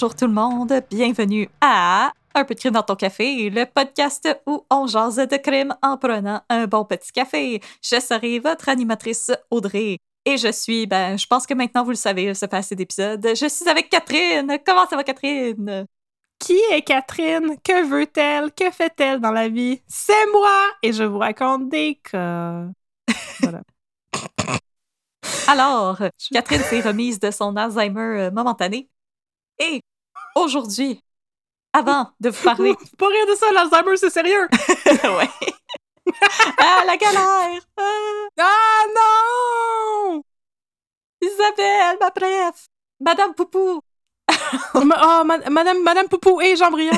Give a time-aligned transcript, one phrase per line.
[0.00, 4.26] Bonjour tout le monde, bienvenue à Un peu de crime dans ton café, le podcast
[4.46, 7.60] où on jase de crime en prenant un bon petit café.
[7.84, 9.98] Je serai votre animatrice Audrey.
[10.24, 13.22] Et je suis, ben, je pense que maintenant vous le savez, ça fait assez d'épisodes.
[13.22, 14.56] Je suis avec Catherine.
[14.64, 15.84] Comment ça va, Catherine?
[16.38, 17.56] Qui est Catherine?
[17.62, 18.52] Que veut-elle?
[18.52, 19.82] Que fait-elle dans la vie?
[19.86, 20.62] C'est moi!
[20.82, 22.64] Et je vous raconte des cas.
[23.40, 23.60] Voilà.
[25.46, 25.98] Alors,
[26.32, 28.88] Catherine s'est remise de son Alzheimer euh, momentané.
[29.58, 29.82] Et
[30.36, 31.02] aujourd'hui,
[31.72, 32.74] avant de vous parler.
[32.98, 34.48] Pas rien de ça, l'Alzheimer, c'est sérieux!
[34.86, 35.30] ouais.
[36.58, 37.62] ah, la galère!
[37.76, 37.82] Ah,
[38.38, 38.84] Ah
[40.14, 40.22] non!
[41.22, 42.66] Isabelle, ma bref!
[43.00, 43.80] Madame Poupou!
[44.74, 46.94] Oh, ma- Madame, Madame Poupou et Jean Brière.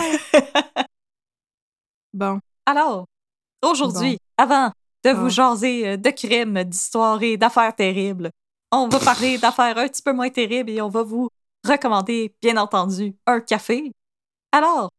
[2.13, 2.41] Bon.
[2.67, 3.07] Alors,
[3.63, 4.71] aujourd'hui, avant
[5.05, 5.31] de vous Ah.
[5.31, 8.31] jaser euh, de crimes, d'histoires et d'affaires terribles,
[8.71, 11.29] on va parler d'affaires un petit peu moins terribles et on va vous
[11.65, 13.93] recommander, bien entendu, un café.
[14.53, 14.91] Alors,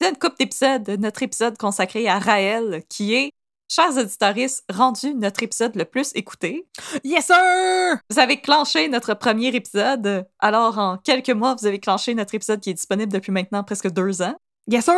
[0.00, 3.32] c'est une couple d'épisodes, notre épisode consacré à Raël, qui est,
[3.68, 4.34] chers auditeurs,
[4.70, 6.66] rendu notre épisode le plus écouté.
[7.04, 7.98] Yes, sir!
[8.10, 10.26] Vous avez clenché notre premier épisode.
[10.38, 13.90] Alors, en quelques mois, vous avez clenché notre épisode qui est disponible depuis maintenant presque
[13.90, 14.36] deux ans.
[14.68, 14.94] Yes, sir!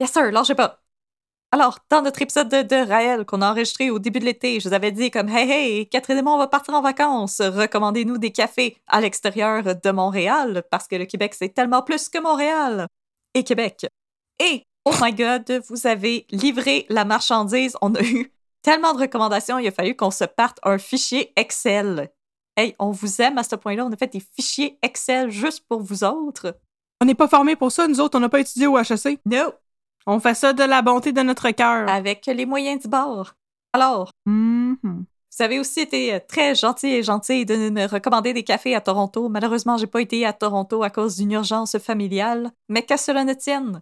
[0.00, 0.80] Yes, sir, lâchez pas.
[1.50, 4.68] Alors, dans notre épisode de, de Raël qu'on a enregistré au début de l'été, je
[4.68, 7.40] vous avais dit comme Hey, hey, Catherine et moi, on va partir en vacances.
[7.40, 12.18] Recommandez-nous des cafés à l'extérieur de Montréal parce que le Québec, c'est tellement plus que
[12.18, 12.86] Montréal
[13.32, 13.86] et Québec.
[14.38, 17.78] Et, oh my god, vous avez livré la marchandise.
[17.80, 22.10] On a eu tellement de recommandations, il a fallu qu'on se parte un fichier Excel.
[22.58, 23.86] Hey, on vous aime à ce point-là.
[23.86, 26.58] On a fait des fichiers Excel juste pour vous autres.
[27.00, 29.20] On n'est pas formés pour ça, nous autres, on n'a pas étudié au HEC.
[29.24, 29.54] No!
[30.06, 31.88] On fait ça de la bonté de notre cœur.
[31.88, 33.34] Avec les moyens du bord.
[33.72, 34.76] Alors, Mhm.
[34.84, 38.80] Vous avez aussi été euh, très gentil et gentil de me recommander des cafés à
[38.80, 39.28] Toronto.
[39.28, 43.34] Malheureusement, j'ai pas été à Toronto à cause d'une urgence familiale, mais qu'à cela ne
[43.34, 43.80] tienne.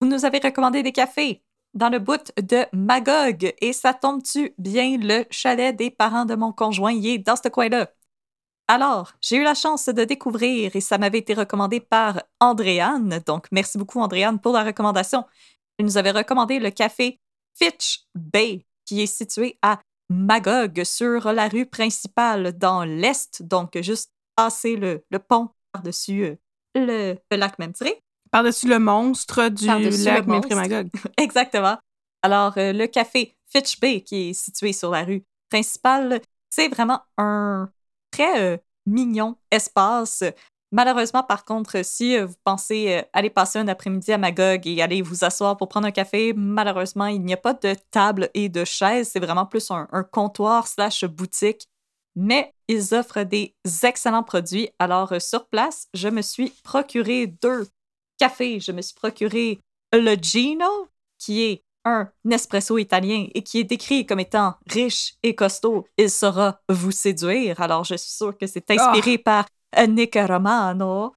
[0.00, 1.42] Vous nous avez recommandé des cafés
[1.72, 6.52] dans le bout de Magog et ça tombe-tu bien le chalet des parents de mon
[6.52, 7.88] conjoint, il est dans ce coin-là.
[8.72, 13.20] Alors, j'ai eu la chance de découvrir et ça m'avait été recommandé par Andréane.
[13.26, 15.26] Donc, merci beaucoup, Andréane, pour la recommandation.
[15.76, 17.20] Elle nous avait recommandé le café
[17.52, 19.78] Fitch Bay, qui est situé à
[20.08, 26.36] Magog sur la rue principale dans l'est, donc juste passer le, le pont par-dessus euh,
[26.74, 28.02] le, le lac Memtiré.
[28.30, 30.26] Par-dessus le monstre du lac.
[30.26, 30.88] Métrimagog.
[31.18, 31.76] Exactement.
[32.22, 37.02] Alors, euh, le café Fitch Bay, qui est situé sur la rue principale, c'est vraiment
[37.18, 37.68] un
[38.12, 38.56] très euh,
[38.86, 40.22] mignon espace.
[40.70, 44.80] Malheureusement, par contre, si euh, vous pensez euh, aller passer un après-midi à Magog et
[44.80, 48.48] aller vous asseoir pour prendre un café, malheureusement, il n'y a pas de table et
[48.48, 49.10] de chaise.
[49.12, 51.66] C'est vraiment plus un, un comptoir slash boutique.
[52.14, 54.68] Mais ils offrent des excellents produits.
[54.78, 57.66] Alors, sur place, je me suis procuré deux
[58.18, 58.60] cafés.
[58.60, 59.58] Je me suis procuré
[59.94, 65.34] le Gino, qui est un espresso italien et qui est décrit comme étant riche et
[65.34, 67.60] costaud, il saura vous séduire.
[67.60, 69.46] Alors, je suis sûre que c'est inspiré par
[69.78, 71.14] euh, Nick Romano.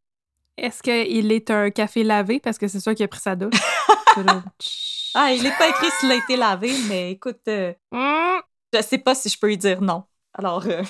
[0.57, 2.39] Est-ce qu'il est un café lavé?
[2.39, 3.53] Parce que c'est sûr qu'il a pris sa douche.
[5.17, 8.39] Ah, il n'est pas écrit s'il a été lavé, mais écoute, euh, Mm.
[8.73, 10.03] je sais pas si je peux lui dire non.
[10.33, 10.83] Alors, euh,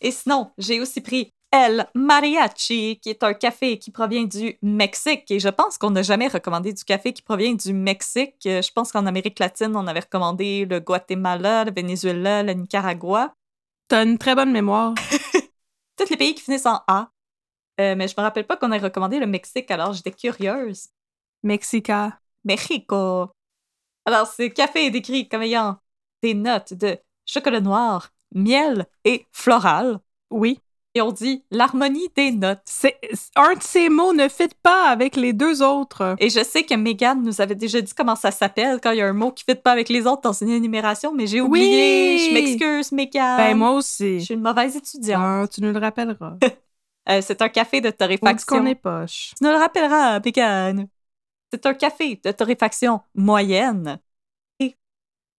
[0.00, 5.30] et sinon, j'ai aussi pris El Mariachi, qui est un café qui provient du Mexique.
[5.30, 8.34] Et je pense qu'on n'a jamais recommandé du café qui provient du Mexique.
[8.46, 13.34] Euh, Je pense qu'en Amérique latine, on avait recommandé le Guatemala, le Venezuela, le Nicaragua.
[13.88, 14.94] T'as une très bonne mémoire.
[15.96, 17.10] Tous les pays qui finissent en A.
[17.80, 20.88] Euh, mais je me rappelle pas qu'on ait recommandé le Mexique, alors j'étais curieuse.
[21.42, 22.18] Mexica.
[22.44, 23.30] Mexico.
[24.04, 25.78] Alors, ce café est décrit comme ayant
[26.22, 30.00] des notes de chocolat noir, miel et floral.
[30.30, 30.60] Oui.
[30.98, 32.58] Et on dit l'harmonie des notes.
[32.64, 32.98] C'est,
[33.36, 36.16] un de ces mots ne fit pas avec les deux autres.
[36.18, 39.00] Et je sais que Megan nous avait déjà dit comment ça s'appelle quand il y
[39.00, 41.40] a un mot qui ne fit pas avec les autres dans une énumération, mais j'ai
[41.40, 42.16] oublié.
[42.16, 42.26] Oui!
[42.28, 43.36] Je m'excuse, Megan.
[43.36, 44.20] Ben, moi Je aussi.
[44.22, 45.22] suis une mauvaise étudiante.
[45.22, 46.36] Ah, tu nous le rappelleras.
[47.10, 48.58] Euh, c'est un café de torréfaction.
[48.58, 49.32] qu'on est poche.
[49.38, 50.88] Tu nous le rappelleras, Megan.
[51.50, 53.98] C'est un café de torréfaction moyenne.
[54.60, 54.76] Et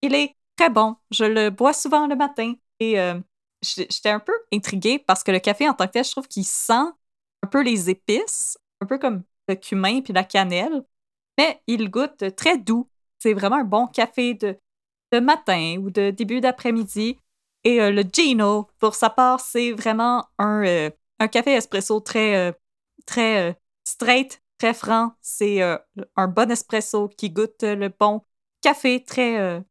[0.01, 0.95] il est très bon.
[1.11, 2.56] Je le bois souvent le matin.
[2.79, 3.19] Et euh,
[3.61, 6.45] j'étais un peu intriguée parce que le café en tant que tel, je trouve qu'il
[6.45, 6.73] sent
[7.44, 10.83] un peu les épices, un peu comme le cumin puis la cannelle,
[11.38, 12.89] mais il goûte très doux.
[13.19, 14.57] C'est vraiment un bon café de,
[15.11, 17.17] de matin ou de début d'après-midi.
[17.63, 20.89] Et euh, le Gino, pour sa part, c'est vraiment un, euh,
[21.19, 22.51] un café espresso très, euh,
[23.06, 25.13] très straight, très franc.
[25.21, 28.21] C'est un bon espresso qui goûte le bon
[28.61, 29.61] café très,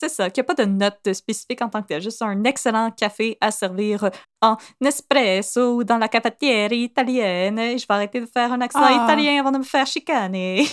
[0.00, 2.44] c'est ça, qu'il n'y a pas de note spécifique en tant que tel, juste un
[2.44, 4.08] excellent café à servir
[4.40, 7.56] en espresso ou dans la cafetière italienne.
[7.78, 9.04] Je vais arrêter de faire un accent Ah.
[9.04, 10.66] italien avant de me faire chicaner.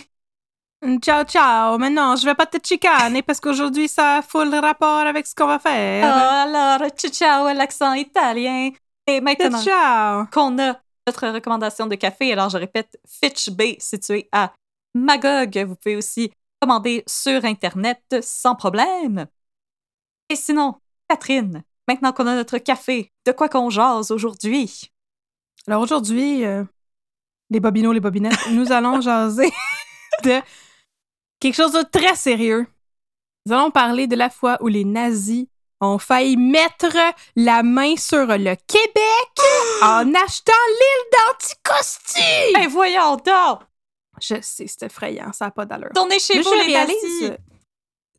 [1.02, 1.78] Ciao, ciao.
[1.80, 5.34] Mais non, je vais pas te chicaner parce qu'aujourd'hui, ça a full rapport avec ce
[5.34, 6.06] qu'on va Oh, faire.
[6.16, 8.70] alors, ciao, ciao, l'accent italien.
[9.08, 10.26] Et maintenant Ciao.
[10.32, 10.76] qu'on a
[11.08, 14.52] notre recommandation de café, alors je répète, Fitch Bay, situé à
[14.94, 15.58] Magog.
[15.68, 19.28] Vous pouvez aussi commander sur Internet sans problème.
[20.30, 20.76] Et sinon,
[21.10, 24.92] Catherine, maintenant qu'on a notre café, de quoi qu'on jase aujourd'hui?
[25.68, 26.64] Alors aujourd'hui, euh,
[27.50, 29.52] les bobinos, les bobinettes, nous allons jaser
[30.24, 30.42] de
[31.40, 32.68] quelque chose de très sérieux.
[33.46, 35.46] Nous allons parler de la fois où les nazis
[35.82, 36.96] ont failli mettre
[37.36, 42.54] la main sur le Québec en achetant l'île d'Anticosti.
[42.54, 43.62] Ben voyons donc!
[44.22, 45.90] Je sais, c'est effrayant, ça n'a pas d'allure.
[45.94, 47.38] Tournez chez Mais vous, je les réalise,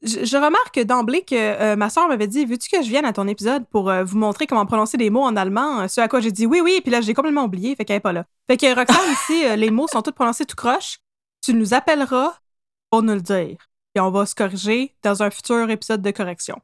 [0.02, 3.12] Je, je remarque d'emblée que euh, ma soeur m'avait dit Veux-tu que je vienne à
[3.12, 5.81] ton épisode pour euh, vous montrer comment prononcer les mots en allemand?
[5.81, 7.96] Euh, Ce à quoi j'ai dit oui, oui, puis là, j'ai complètement oublié, fait qu'elle
[7.96, 8.25] est pas là.
[8.48, 10.98] Fait que Roxane, ici, euh, les mots sont tous prononcés tout croche.
[11.43, 12.34] Tu nous appelleras
[12.90, 13.56] pour nous le dire.
[13.94, 16.58] Et on va se corriger dans un futur épisode de correction.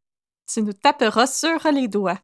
[0.52, 2.18] Tu nous taperas sur les doigts.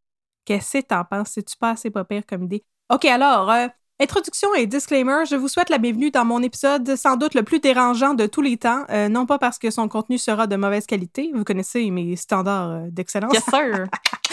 [0.44, 1.30] Qu'est-ce que t'en penses?
[1.30, 2.64] C'est-tu pas assez pas pire comme idée?
[2.92, 3.50] OK, alors,
[4.00, 7.58] introduction et disclaimer, je vous souhaite la bienvenue dans mon épisode sans doute le plus
[7.60, 10.86] dérangeant de tous les temps, euh, non pas parce que son contenu sera de mauvaise
[10.86, 13.86] qualité, vous connaissez mes standards euh, d'excellence, Yes, sir!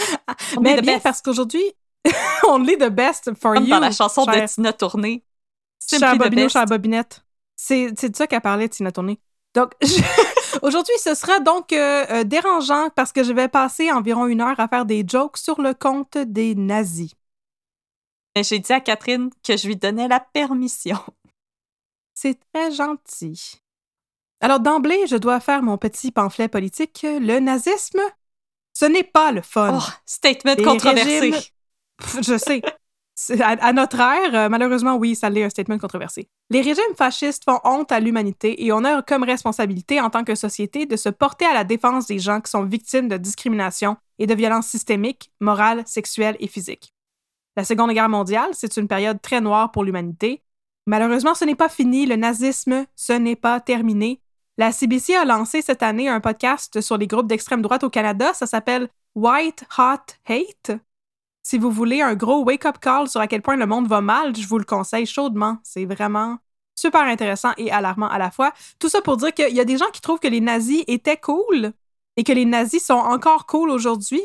[0.62, 1.04] Mais bien best.
[1.04, 1.64] parce qu'aujourd'hui,
[2.48, 3.70] on lit the best for Comme you.
[3.70, 4.72] dans la chanson cher- de Tina.
[5.90, 7.24] Cher Bobino, cher Bobinette.
[7.56, 9.20] C'est c'est de ça qu'elle parlait, Tina Tournée.
[9.56, 14.28] Donc, je- aujourd'hui, ce sera donc euh, euh, dérangeant parce que je vais passer environ
[14.28, 17.14] une heure à faire des jokes sur le compte des nazis.
[18.36, 20.98] Mais j'ai dit à Catherine que je lui donnais la permission.
[22.14, 23.62] C'est très gentil.
[24.42, 27.00] Alors, d'emblée, je dois faire mon petit pamphlet politique.
[27.04, 28.02] Le nazisme,
[28.74, 29.80] ce n'est pas le fun.
[29.82, 31.20] Oh, statement Les controversé.
[31.20, 31.42] régimes-
[31.98, 32.62] Pff, je sais.
[33.42, 36.28] À, à notre ère, euh, malheureusement, oui, ça l'est un statement controversé.
[36.50, 40.36] Les régimes fascistes font honte à l'humanité et on a comme responsabilité en tant que
[40.36, 44.28] société de se porter à la défense des gens qui sont victimes de discrimination et
[44.28, 46.94] de violences systémiques, morales, sexuelles et physiques.
[47.58, 50.44] La Seconde Guerre mondiale, c'est une période très noire pour l'humanité.
[50.88, 52.06] Malheureusement, ce n'est pas fini.
[52.06, 54.22] Le nazisme, ce n'est pas terminé.
[54.58, 58.34] La CBC a lancé cette année un podcast sur les groupes d'extrême droite au Canada.
[58.34, 60.80] Ça s'appelle White Hot Hate.
[61.44, 64.36] Si vous voulez un gros wake-up call sur à quel point le monde va mal,
[64.36, 65.58] je vous le conseille chaudement.
[65.64, 66.38] C'est vraiment
[66.76, 68.52] super intéressant et alarmant à la fois.
[68.80, 71.18] Tout ça pour dire qu'il y a des gens qui trouvent que les nazis étaient
[71.18, 71.72] cool
[72.18, 74.22] et que les nazis sont encore cool aujourd'hui.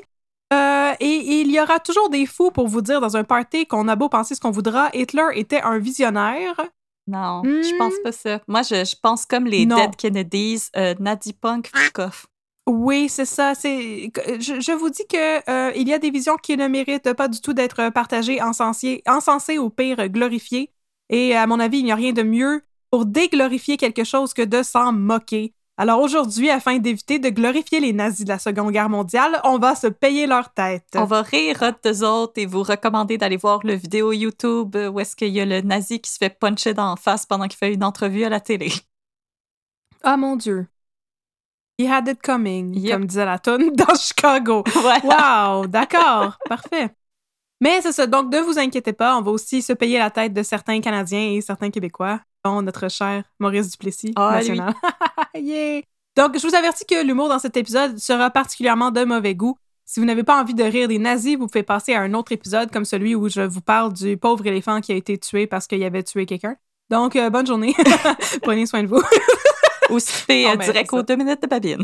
[0.52, 3.66] Euh, et, et il y aura toujours des fous pour vous dire dans un party
[3.66, 6.56] qu'on a beau penser ce qu'on voudra, Hitler était un visionnaire.
[7.06, 7.62] Non, Hmm.
[7.62, 8.40] je pense pas ça.
[8.48, 9.76] Moi, je, je pense comme les Non.
[9.76, 12.26] Dead Kennedys, euh, Nadi Punk, fuck off.
[12.68, 13.54] Oui, c'est ça.
[13.54, 17.12] C'est, je, je vous dis que euh, il y a des visions qui ne méritent
[17.14, 20.70] pas du tout d'être partagées, encensées, encensées ou pire glorifiées.
[21.08, 24.42] Et à mon avis, il n'y a rien de mieux pour déglorifier quelque chose que
[24.42, 25.52] de s'en moquer.
[25.80, 29.74] Alors aujourd'hui, afin d'éviter de glorifier les nazis de la Seconde Guerre mondiale, on va
[29.74, 30.84] se payer leur tête.
[30.94, 35.16] On va rire d'eux autres et vous recommander d'aller voir le vidéo YouTube où est-ce
[35.16, 37.72] qu'il y a le nazi qui se fait puncher dans la face pendant qu'il fait
[37.72, 38.70] une entrevue à la télé.
[40.02, 40.66] Ah mon Dieu.
[41.78, 42.92] He had it coming, Yep.
[42.92, 44.62] comme disait la tonne dans Chicago.
[44.74, 45.56] Voilà.
[45.60, 46.90] Wow, d'accord, parfait.
[47.62, 50.34] Mais c'est ça, donc ne vous inquiétez pas, on va aussi se payer la tête
[50.34, 54.74] de certains Canadiens et certains Québécois, dont notre cher Maurice Duplessis, Ah, national.
[55.34, 55.82] Yeah.
[56.16, 59.56] Donc, je vous avertis que l'humour dans cet épisode sera particulièrement de mauvais goût.
[59.84, 62.32] Si vous n'avez pas envie de rire des nazis, vous pouvez passer à un autre
[62.32, 65.66] épisode comme celui où je vous parle du pauvre éléphant qui a été tué parce
[65.66, 66.56] qu'il avait tué quelqu'un.
[66.90, 67.74] Donc, euh, bonne journée.
[68.42, 69.02] Prenez soin de vous.
[69.90, 71.82] Ou Oh, euh, direct aux deux minutes de babine.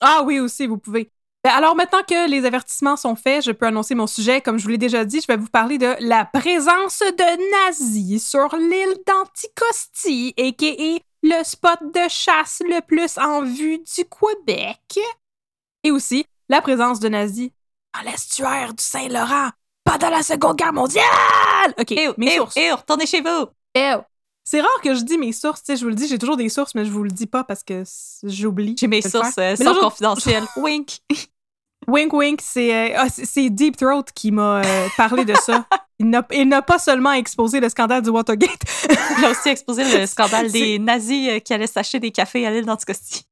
[0.00, 1.10] Ah oui, aussi, vous pouvez.
[1.42, 4.40] Ben, alors, maintenant que les avertissements sont faits, je peux annoncer mon sujet.
[4.40, 8.24] Comme je vous l'ai déjà dit, je vais vous parler de la présence de nazis
[8.24, 11.00] sur l'île d'Anticosti, a.k.a.
[11.26, 14.98] le spot de chasse le plus en vue du Québec.
[15.82, 17.50] Et aussi, la présence de nazis
[17.94, 19.48] dans l'estuaire du Saint-Laurent
[19.84, 21.04] pendant la Seconde Guerre mondiale!
[21.78, 22.56] OK, Eh, mes eh, sources.
[22.56, 23.46] eh, retournez chez vous!
[23.74, 23.94] Eh,
[24.44, 26.36] C'est rare que je dis mes sources, tu sais, je vous le dis, j'ai toujours
[26.36, 27.84] des sources, mais je vous le dis pas parce que
[28.24, 28.76] j'oublie.
[28.78, 30.44] J'ai mes sources euh, sont confidentielles.
[30.56, 30.98] Wink!
[31.86, 33.06] Wink wink, c'est euh, ah,
[33.50, 35.66] Deep Throat qui m'a euh, parlé de ça.
[35.98, 38.60] Il n'a- pas seulement exposé le scandale du Watergate.
[39.18, 42.50] Il a aussi exposé le scandale des nazis euh, qui allaient s'acheter des cafés à
[42.50, 43.24] l'île d'Anticosti.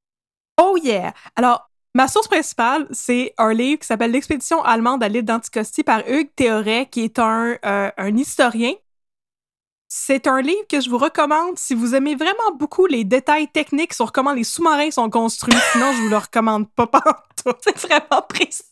[0.60, 1.12] Oh yeah!
[1.34, 6.02] Alors, ma source principale, c'est un livre qui s'appelle L'expédition allemande à l'île d'Anticosti par
[6.08, 8.72] Hugues Théoret, qui est un, euh, un historien.
[9.94, 13.92] C'est un livre que je vous recommande si vous aimez vraiment beaucoup les détails techniques
[13.92, 15.54] sur comment les sous-marins sont construits.
[15.72, 17.52] Sinon, je vous le recommande pas partout.
[17.60, 18.62] C'est vraiment précis.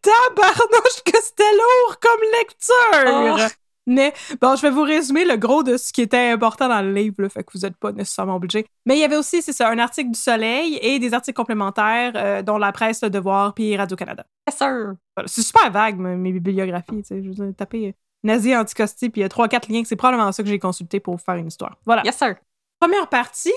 [0.00, 3.48] Tabarnouche que c'était lourd comme lecture!
[3.48, 3.52] Oh.
[3.88, 6.92] Mais bon, je vais vous résumer le gros de ce qui était important dans le
[6.92, 8.64] livre, là, fait que vous n'êtes pas nécessairement obligé.
[8.86, 12.12] Mais il y avait aussi, c'est ça, un article du Soleil et des articles complémentaires,
[12.14, 14.24] euh, dont la presse, le Devoir, puis Radio-Canada.
[14.48, 14.94] Yes, sir.
[15.26, 17.20] C'est super vague, mes, mes bibliographies, tu sais.
[17.20, 19.96] Je veux dire, taper euh, nazi anticosti, puis il y a trois, quatre liens, c'est
[19.96, 21.76] probablement ça que j'ai consulté pour faire une histoire.
[21.86, 22.02] Voilà.
[22.04, 22.36] Yes, sir.
[22.80, 23.52] Première partie.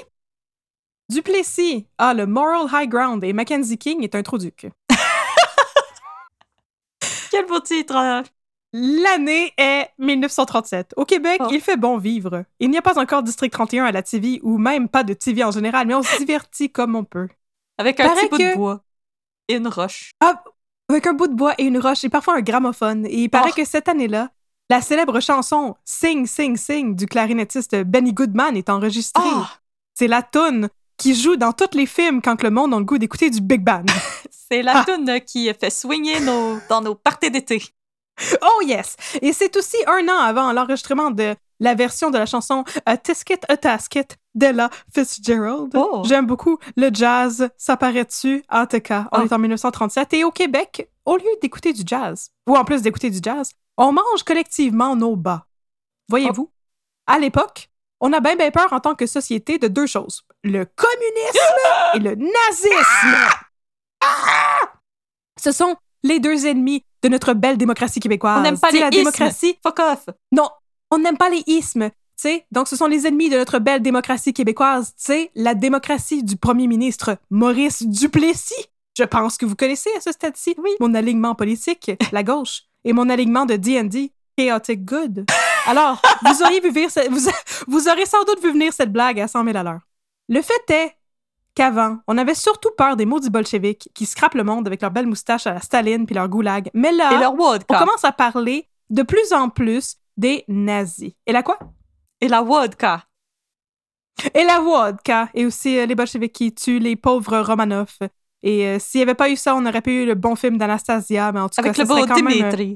[1.09, 4.67] Duplessis a le moral high ground et Mackenzie King est un trou-duc.
[7.31, 7.95] Quel beau titre.
[7.95, 8.23] hein?
[8.73, 10.93] L'année est 1937.
[10.97, 11.47] Au Québec, Oh.
[11.51, 12.43] il fait bon vivre.
[12.59, 15.43] Il n'y a pas encore District 31 à la TV ou même pas de TV
[15.43, 17.29] en général, mais on se divertit comme on peut.
[17.77, 18.81] Avec un Paraît petit bout que- de bois
[19.47, 20.11] et une roche.
[20.89, 23.05] Avec un bout de bois et une roche et parfois un gramophone.
[23.05, 23.55] Et il paraît Oh.
[23.55, 24.31] que cette année-là,
[24.69, 29.23] la célèbre chanson Sing, Sing, Sing du clarinettiste Benny Goodman est enregistrée.
[29.25, 29.49] Ah!
[29.93, 32.97] C'est la toune qui joue dans tous les films quand le monde a le goût
[32.97, 33.83] d'écouter du Big Band.
[34.49, 34.85] C'est la Ah.
[34.85, 37.61] toune qui fait swinger nos, dans nos parties d'été.
[38.41, 38.95] Oh yes!
[39.21, 43.43] Et c'est aussi un an avant l'enregistrement de la version de la chanson A Tisket
[43.49, 45.71] a Tasket d'Ella Fitzgerald.
[45.75, 46.01] Oh.
[46.05, 48.41] J'aime beaucoup le jazz, ça paraît dessus.
[48.49, 49.25] En tout cas, on Oh.
[49.25, 53.09] est en 1937 et au Québec, au lieu d'écouter du jazz, ou en plus d'écouter
[53.09, 55.47] du jazz, on mange collectivement nos bas.
[56.09, 56.49] Voyez-vous,
[57.07, 60.23] à l'époque, on a bien peur en tant que société de deux choses.
[60.43, 63.35] Le communisme et le nazisme.
[64.01, 64.59] Ah!
[65.41, 68.39] Ce sont les deux ennemis de notre belle démocratie québécoise.
[68.39, 68.97] On n'aime pas les la ismes.
[68.97, 69.57] démocratie.
[69.63, 70.05] Fuck off.
[70.31, 70.49] Non,
[70.91, 71.89] on n'aime pas les ismes.
[71.89, 74.89] Tu sais, donc ce sont les ennemis de notre belle démocratie québécoise.
[74.97, 78.53] Tu sais, la démocratie du premier ministre Maurice Duplessis.
[78.97, 80.71] Je pense que vous connaissez à ce stade-ci Oui.
[80.79, 85.25] mon alignement politique, la gauche, et mon alignement de D&D, Chaotic Good.
[85.65, 87.29] Alors, vous auriez vu venir ce- vous,
[87.67, 89.81] vous aurez sans doute vu venir cette blague à 100 000 à l'heure.
[90.29, 90.95] Le fait est
[91.55, 95.07] qu'avant, on avait surtout peur des maudits bolcheviks qui scrapent le monde avec leurs belles
[95.07, 96.69] moustaches à la Staline puis leur goulag.
[96.73, 97.75] Mais là, Et leur vodka.
[97.75, 101.13] on commence à parler de plus en plus des nazis.
[101.25, 101.57] Et la quoi?
[102.21, 103.03] Et la vodka.
[104.33, 105.29] Et la vodka.
[105.33, 107.97] Et aussi euh, les bolcheviks qui tuent les pauvres Romanov.
[108.45, 110.57] Et euh, s'il n'y avait pas eu ça, on aurait pas eu le bon film
[110.57, 112.75] d'Anastasia, mais en tout Avec cas, le beau quand même, euh.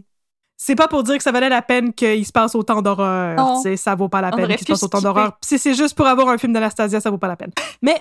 [0.57, 3.61] C'est pas pour dire que ça valait la peine qu'il se passe autant d'horreur.
[3.77, 5.37] Ça vaut pas la peine qu'il se passe autant d'horreur.
[5.45, 7.51] Si c'est juste pour avoir un film d'Anastasia, ça vaut pas la peine.
[7.81, 7.95] Mais,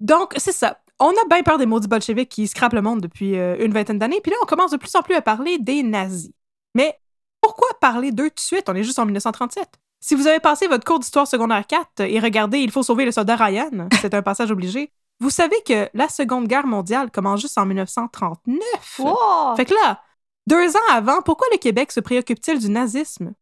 [0.00, 0.78] donc, c'est ça.
[1.00, 3.98] On a bien peur des maudits bolcheviks qui scrapent le monde depuis euh, une vingtaine
[3.98, 4.20] d'années.
[4.22, 6.30] Puis là, on commence de plus en plus à parler des nazis.
[6.76, 6.96] Mais
[7.40, 8.68] pourquoi parler d'eux tout de suite?
[8.68, 9.68] On est juste en 1937.
[10.00, 13.10] Si vous avez passé votre cours d'histoire secondaire 4 et regardé Il faut sauver le
[13.10, 17.58] soldat Ryan, c'est un passage obligé, vous savez que la Seconde Guerre mondiale commence juste
[17.58, 18.98] en 1939.
[18.98, 19.56] Wow.
[19.56, 20.02] Fait que là,
[20.46, 23.32] deux ans avant, pourquoi le Québec se préoccupe-t-il du nazisme?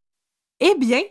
[0.60, 1.02] Eh bien,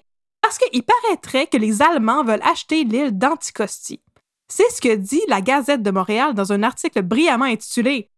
[0.41, 4.01] parce qu'il paraîtrait que les Allemands veulent acheter l'île d'Anticosti.
[4.47, 8.09] C'est ce que dit la Gazette de Montréal dans un article brillamment intitulé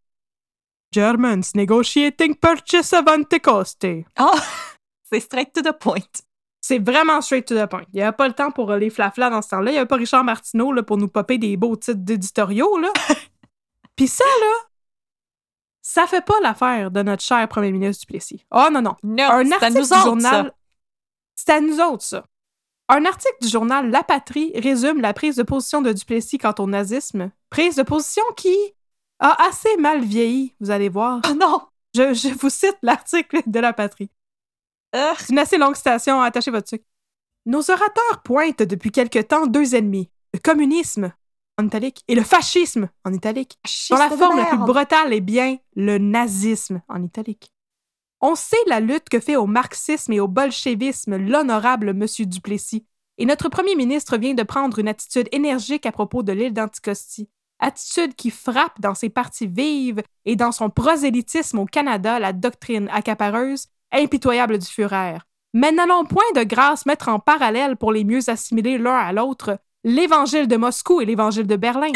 [0.92, 4.06] Germans negotiating purchase of Anticosti.
[4.16, 4.32] Ah,
[5.04, 6.22] c'est straight to the point.
[6.65, 7.84] C'est vraiment straight to the point.
[7.91, 9.72] Il n'y avait pas le temps pour les flaflas dans ce temps-là.
[9.72, 12.77] Il n'y avait pas Richard Martineau là, pour nous popper des beaux titres d'éditoriaux.
[12.77, 12.89] là.
[13.98, 14.55] Puis ça, là,
[15.82, 18.46] ça fait pas l'affaire de notre cher premier ministre Duplessis.
[18.51, 18.96] Oh non, non.
[19.03, 20.46] Non, Un c'est à article nous du autres, journal.
[20.46, 20.51] ça.
[21.36, 22.25] C'est à nous autres, ça.
[22.88, 26.67] Un article du journal La Patrie résume la prise de position de Duplessis quant au
[26.67, 27.32] nazisme.
[27.50, 28.55] Prise de position qui
[29.20, 31.20] a assez mal vieilli, vous allez voir.
[31.29, 31.62] Oh non.
[31.96, 34.10] Je, je vous cite l'article de La Patrie.
[34.96, 36.86] Euh, C'est une assez longue citation, attachez votre sucre.
[37.46, 41.12] Nos orateurs pointent depuis quelque temps deux ennemis, le communisme,
[41.58, 43.60] en italique, et le fascisme, en italique,
[43.90, 47.52] dont la forme la plus brutale est bien le nazisme, en italique.
[48.22, 52.06] On sait la lutte que fait au marxisme et au bolchevisme l'honorable M.
[52.26, 52.86] Duplessis,
[53.18, 57.30] et notre premier ministre vient de prendre une attitude énergique à propos de l'île d'Anticosti,
[57.60, 62.90] attitude qui frappe dans ses parties vives et dans son prosélytisme au Canada la doctrine
[62.92, 65.18] accapareuse, impitoyable du Führer.
[65.54, 69.58] Mais n'allons point de grâce mettre en parallèle pour les mieux assimiler l'un à l'autre
[69.84, 71.92] l'évangile de Moscou et l'évangile de Berlin,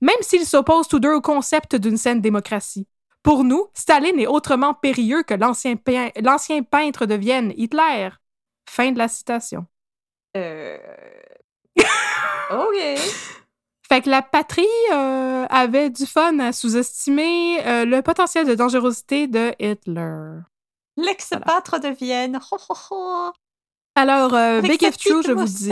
[0.00, 2.86] même s'ils s'opposent tous deux au concept d'une saine démocratie.
[3.22, 8.10] Pour nous, Staline est autrement périlleux que l'ancien peintre de Vienne, Hitler.
[8.68, 9.66] Fin de la citation.
[10.36, 10.78] Euh...
[12.50, 12.98] OK.
[13.88, 19.28] Fait que la patrie euh, avait du fun à sous-estimer euh, le potentiel de dangerosité
[19.28, 20.40] de Hitler.
[20.96, 22.40] L'ex-pâtre de Vienne.
[22.50, 23.32] Ho, ho, ho.
[23.94, 25.68] Alors, euh, Big sa If True, petite je vous dis.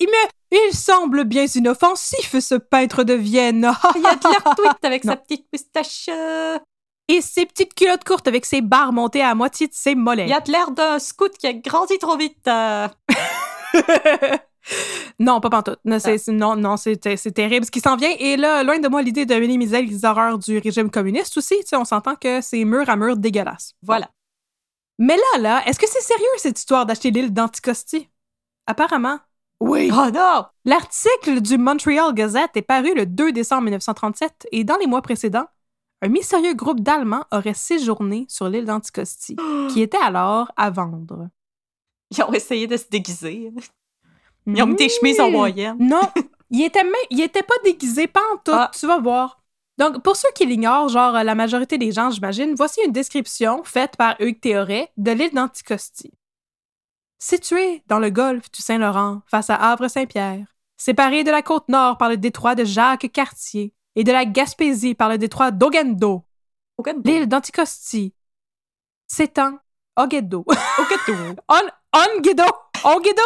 [0.00, 3.70] il, me- il semble bien inoffensif, ce peintre de Vienne.
[3.96, 5.12] Il a de l'air tweet avec Non.
[5.12, 6.08] sa petite moustache.
[6.08, 6.58] euh.
[7.08, 10.26] et ses petites culottes courtes avec ses barres montées à moitié de ses mollets.
[10.26, 12.48] Il a de l'air d'un scout qui a grandi trop vite.
[15.18, 15.78] non, pas pantoute.
[15.84, 18.14] Non, c'est, non, non, c'est, c'est terrible ce qui s'en vient.
[18.18, 21.56] Et là, loin de moi l'idée de minimiser les horreurs du régime communiste aussi.
[21.60, 23.74] Tu sais, on s'entend que c'est mur à mur dégueulasse.
[23.82, 24.10] Voilà.
[24.98, 28.08] Mais là, là, est-ce que c'est sérieux cette histoire d'acheter l'île d'Anticosti?
[28.66, 29.18] Apparemment,
[29.60, 29.90] oui.
[29.92, 30.44] Oh non!
[30.64, 35.46] L'article du Montreal Gazette est paru le 2 décembre 1937 et dans les mois précédents,
[36.02, 39.36] un mystérieux groupe d'Allemands aurait séjourné sur l'île d'Anticosti,
[39.70, 41.28] qui était alors à vendre.
[42.10, 43.52] Ils ont essayé de se déguiser.
[44.46, 45.76] Ils ont mis des chemises en moyenne.
[45.78, 46.00] Non,
[46.50, 48.70] il était, même, il était pas déguisé, pas en tout, Ah.
[48.78, 49.40] tu vas voir.
[49.78, 53.96] Donc, pour ceux qui l'ignorent, genre la majorité des gens, j'imagine, voici une description faite
[53.96, 56.12] par Hugues Théoret de l'île d'Anticosti.
[57.18, 60.46] Située dans le golfe du Saint-Laurent, face à Havre-Saint-Pierre,
[60.76, 65.08] séparée de la côte nord par le détroit de Jacques-Cartier et de la Gaspésie par
[65.08, 66.24] le détroit d'Ogendo,
[67.04, 68.12] l'île d'Anticosti
[69.06, 69.58] s'étend
[69.96, 70.44] Ogedo.
[70.46, 72.44] Aucun On, Ongedo!
[72.84, 73.22] Ongedo!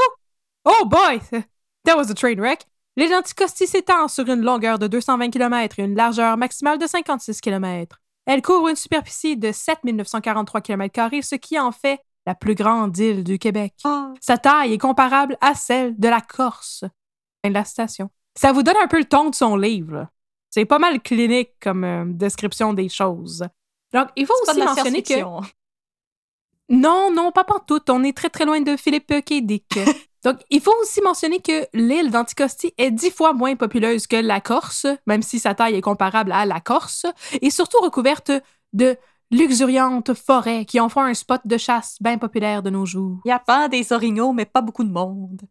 [0.65, 1.21] Oh boy!
[1.85, 2.67] That was a train wreck.
[2.97, 7.41] L'île d'Anticosti s'étend sur une longueur de 220 km et une largeur maximale de 56
[7.41, 8.00] km.
[8.27, 13.25] Elle couvre une superficie de 7943 km, ce qui en fait la plus grande île
[13.25, 13.75] du Québec.
[13.85, 16.85] Ah, Sa taille est comparable à celle de la Corse.
[17.43, 18.11] Fin de la citation.
[18.38, 20.09] Ça vous donne un peu le ton de son livre.
[20.50, 23.47] C'est pas mal clinique comme euh, description des choses.
[23.95, 25.15] Donc, il faut aussi mentionner que
[26.71, 27.88] non, non, pas pantoute.
[27.88, 29.12] On est très, très loin de Philippe.
[29.27, 29.79] Dick.
[30.25, 34.40] Donc, il faut aussi mentionner que l'île d'Anticosti est dix fois moins populeuse que la
[34.40, 37.06] Corse, même si sa taille est comparable à la Corse,
[37.40, 38.32] et surtout recouverte
[38.72, 38.96] de
[39.30, 43.20] luxuriantes forêts qui en font un spot de chasse bien populaire de nos jours.
[43.25, 45.42] Il y a pas des orignaux, mais pas beaucoup de monde.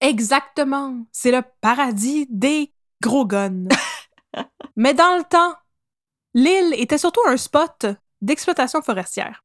[0.00, 1.06] Exactement.
[1.12, 3.68] C'est le paradis des gros guns.
[4.76, 5.54] Mais dans le temps,
[6.34, 7.86] l'île était surtout un spot
[8.20, 9.44] d'exploitation forestière.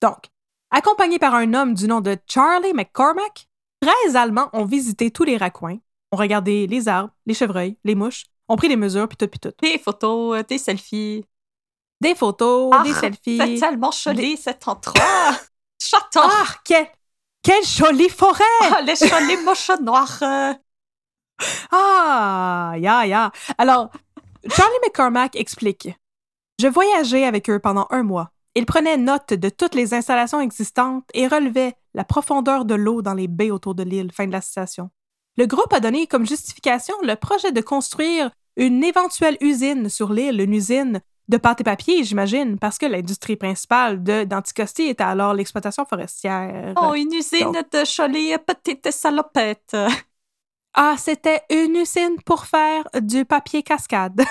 [0.00, 0.30] Donc,
[0.70, 3.48] accompagné par un homme du nom de Charlie McCormack,
[3.82, 5.76] 13 Allemands ont visité tous les raccoins,
[6.12, 9.40] ont regardé les arbres, les chevreuils, les mouches, ont pris des mesures, puis tout, puis
[9.40, 9.52] tout.
[9.60, 11.24] Des photos, euh, des selfies.
[12.00, 13.60] Des photos, Ah, des C'est selfies.
[13.60, 15.34] tellement cholé, cet endroit.
[15.80, 16.20] Château.
[16.22, 16.86] Ah, quel,
[17.42, 18.44] quelle jolie forêt!
[18.62, 20.18] Ah, les cholés moches noirs.
[20.22, 20.54] euh.
[21.72, 23.32] Ah, ya, ya.
[23.58, 23.90] Alors,
[24.48, 25.88] Charlie McCormack explique.
[26.60, 28.30] Je voyageais avec eux pendant un mois.
[28.54, 33.14] Ils prenaient note de toutes les installations existantes et relevaient la profondeur de l'eau dans
[33.14, 34.12] les baies autour de l'île.
[34.12, 34.90] Fin de la citation.
[35.36, 40.40] Le groupe a donné comme justification le projet de construire une éventuelle usine sur l'île,
[40.40, 45.32] une usine de pâte et papier, j'imagine, parce que l'industrie principale de d'Anticosti était alors
[45.32, 46.74] l'exploitation forestière.
[46.76, 49.76] Oh, une usine de cholés petites salopettes.
[50.74, 54.22] Ah, c'était une usine pour faire du papier cascade.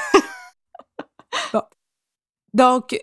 [1.54, 1.62] bon.
[2.52, 3.00] Donc,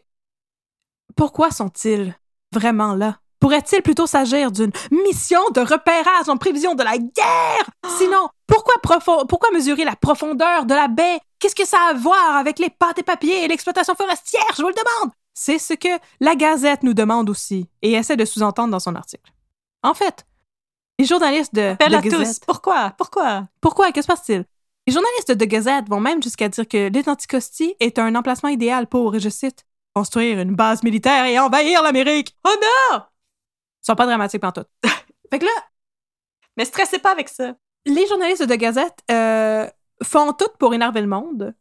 [1.15, 2.19] pourquoi sont-ils
[2.53, 3.21] vraiment là?
[3.41, 7.71] Pourrait-il plutôt s'agir d'une mission de repérage en prévision de la guerre?
[7.99, 11.19] Sinon, pourquoi, mesurer la profondeur de la baie?
[11.39, 14.43] Qu'est-ce que ça a à voir avec les pâtes et papiers et l'exploitation forestière?
[14.57, 15.13] Je vous le demande!
[15.35, 15.89] C'est ce que
[16.21, 19.31] la Gazette nous demande aussi et essaie de sous-entendre dans son article.
[19.85, 20.27] En fait,
[20.99, 22.39] les journalistes de, Appel de à Gazette- tous.
[22.41, 22.93] Pourquoi?
[22.99, 23.45] Pourquoi?
[23.61, 23.93] pourquoi?
[23.93, 24.45] Que se passe-t-il?
[24.87, 28.49] Les journalistes de The Gazette vont même jusqu'à dire que l'île d'Anticosti est un emplacement
[28.49, 32.35] idéal pour, et je cite, construire une base militaire et envahir l'Amérique.
[32.45, 32.55] Oh
[32.91, 33.01] non!
[33.83, 34.69] Ils sont pas dramatiques pantoute.
[35.31, 35.51] fait que là,
[36.57, 37.55] Mais stressez pas avec ça.
[37.87, 39.69] les journalistes de Gazette euh,
[40.03, 41.55] font tout pour énerver le monde.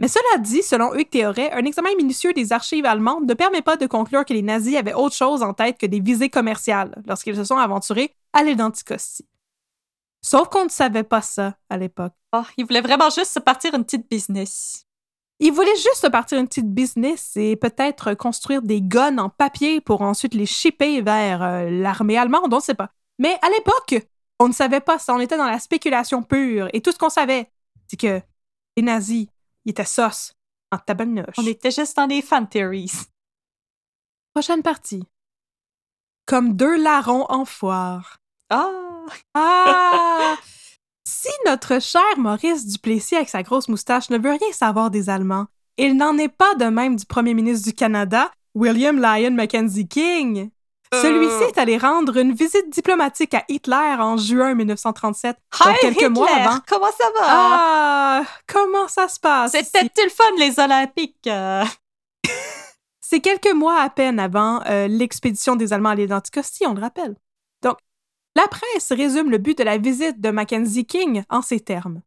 [0.00, 3.76] Mais cela dit, selon Hugues Théoret, un examen minutieux des archives allemandes ne permet pas
[3.76, 7.36] de conclure que les nazis avaient autre chose en tête que des visées commerciales lorsqu'ils
[7.36, 9.28] se sont aventurés à l'île d'Anticosti.
[10.22, 12.14] Sauf qu'on ne savait pas ça à l'époque.
[12.32, 14.86] Oh, il voulait vraiment juste se partir une petite business.
[15.42, 20.02] Ils voulaient juste partir une petite business et peut-être construire des guns en papier pour
[20.02, 22.90] ensuite les shipper vers euh, l'armée allemande, on ne sait pas.
[23.18, 24.06] Mais à l'époque,
[24.38, 27.08] on ne savait pas ça, on était dans la spéculation pure et tout ce qu'on
[27.08, 27.50] savait,
[27.88, 28.20] c'est que
[28.76, 29.28] les nazis,
[29.64, 30.34] ils étaient sauce
[30.70, 31.38] en tabarnouche.
[31.38, 32.92] On était juste dans les fan theories.
[34.34, 35.02] Prochaine partie.
[36.26, 38.18] Comme deux larrons en foire.
[38.50, 39.06] Ah!
[39.34, 40.36] Ah!
[41.10, 45.46] si notre cher Maurice Duplessis avec sa grosse moustache ne veut rien savoir des Allemands,
[45.76, 50.50] il n'en est pas de même du premier ministre du Canada, William Lyon Mackenzie King.
[50.92, 55.96] Celui-ci est allé rendre une visite diplomatique à Hitler en juin 1937, donc Hi, quelques
[55.96, 56.08] Hitler!
[56.08, 56.58] mois avant.
[56.66, 57.20] Comment ça va?
[57.28, 59.52] Ah, comment ça se passe?
[59.52, 61.26] C'était le fun, les Olympiques.
[61.28, 61.64] euh.
[63.00, 66.80] C'est quelques mois à peine avant euh, l'expédition des Allemands à l'île d'Anticosti, on le
[66.80, 67.14] rappelle.
[68.36, 72.00] La presse résume le but de la visite de Mackenzie King en ces termes.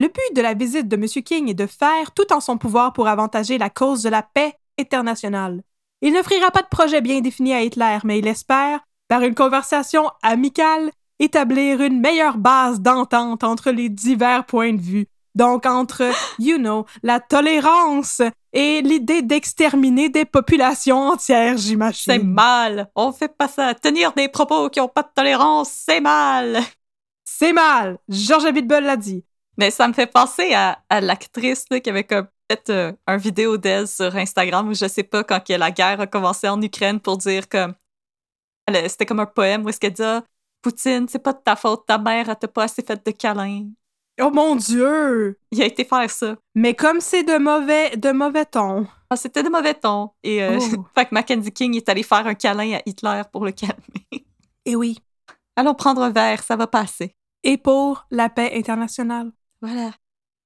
[0.00, 1.06] Le but de la visite de M.
[1.22, 4.54] King est de faire tout en son pouvoir pour avantager la cause de la paix
[4.78, 5.62] internationale.
[6.00, 10.10] Il n'offrira pas de projet bien défini à Hitler, mais il espère, par une conversation
[10.22, 15.06] amicale, établir une meilleure base d'entente entre les divers points de vue.
[15.34, 22.12] Donc entre, you know, la tolérance et l'idée d'exterminer des populations entières, j'imagine.
[22.12, 22.90] C'est mal.
[22.94, 23.74] On fait pas ça.
[23.74, 26.58] Tenir des propos qui ont pas de tolérance, c'est mal.
[27.24, 27.98] C'est mal.
[28.08, 29.24] George Abitbol l'a dit.
[29.56, 33.16] Mais ça me fait penser à, à l'actrice là, qui avait comme fait euh, un
[33.16, 36.60] vidéo d'elle sur Instagram où je sais pas quand que la guerre a commencé en
[36.60, 37.74] Ukraine pour dire comme
[38.88, 40.22] c'était comme un poème où est-ce qu'elle dit Ah,
[40.62, 43.68] Poutine, c'est pas de ta faute, ta mère elle t'a pas assez fait de câlins.
[44.22, 45.38] Oh mon Dieu!
[45.50, 46.36] Il a été faire ça.
[46.54, 48.86] Mais comme c'est de mauvais, de mauvais ton.
[49.08, 50.10] Ah, c'était de mauvais ton.
[50.22, 50.84] Et euh, Oh.
[50.94, 54.26] fait que Mackenzie King est allé faire un câlin à Hitler pour le calmer.
[54.64, 54.98] Et oui.
[55.56, 57.14] Allons prendre un verre, ça va passer.
[57.42, 59.32] Et pour la paix internationale.
[59.62, 59.90] Voilà.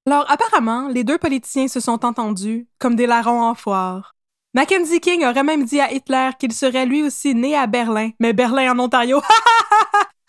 [0.07, 4.13] Alors, apparemment, les deux politiciens se sont entendus comme des larrons en foire.
[4.53, 8.33] Mackenzie King aurait même dit à Hitler qu'il serait lui aussi né à Berlin, mais
[8.33, 9.21] Berlin en Ontario.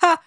[0.03, 0.21] Ha,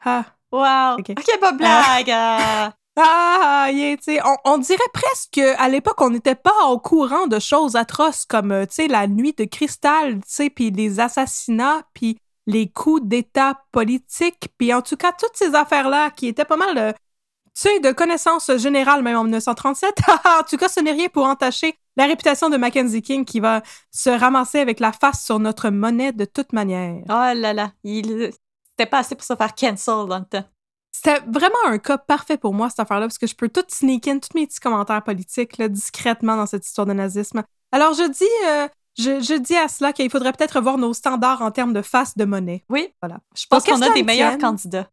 [0.00, 0.33] ha, ha.
[0.54, 1.00] Wow.
[1.00, 1.10] Ok.
[1.10, 2.10] Ok, pas blague.
[2.10, 2.72] ah.
[2.96, 7.74] Ah, yeah, on, on dirait presque à l'époque, on n'était pas au courant de choses
[7.74, 12.18] atroces comme, euh, tu sais, la nuit de cristal, tu sais, puis les assassinats, puis
[12.46, 16.78] les coups d'État politiques, puis en tout cas, toutes ces affaires-là qui étaient pas mal,
[16.78, 19.96] euh, tu sais, de connaissances générales, même en 1937.
[20.40, 23.62] en tout cas, ce n'est rien pour entacher la réputation de Mackenzie King qui va
[23.90, 27.02] se ramasser avec la face sur notre monnaie de toute manière.
[27.08, 27.72] Oh là là.
[27.82, 28.30] Il...
[28.76, 30.44] C'était pas assez pour se faire cancel dans le temps.
[30.92, 34.06] C'était vraiment un cas parfait pour moi, cette affaire-là, parce que je peux tout sneak
[34.08, 37.42] in, tous mes petits commentaires politiques, là, discrètement dans cette histoire de nazisme.
[37.72, 41.42] Alors, je dis, euh, je, je dis à cela qu'il faudrait peut-être revoir nos standards
[41.42, 42.64] en termes de face de monnaie.
[42.68, 42.92] Oui.
[43.02, 43.18] Voilà.
[43.36, 44.88] Je pense qu'on a des meilleurs candidats.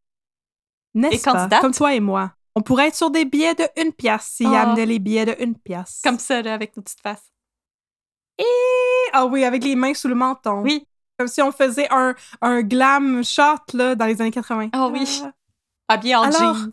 [0.95, 1.31] N'est-ce Et pas?
[1.33, 1.61] candidates.
[1.61, 2.33] Comme toi et moi.
[2.55, 4.53] On pourrait être sur des billets de une pièce s'ils Oh.
[4.55, 6.01] amenaient les billets de une pièce.
[6.03, 7.31] Comme ça, là, avec nos petites faces.
[9.13, 10.61] Ah oui, avec les mains sous le menton.
[10.61, 10.85] Oui.
[11.21, 13.43] Comme si on faisait un, un glam shot,
[13.75, 14.69] là, dans les années 80.
[14.73, 15.21] Ah oui.
[15.23, 15.31] Ah.
[15.87, 16.71] Habillés en Alors- jeans.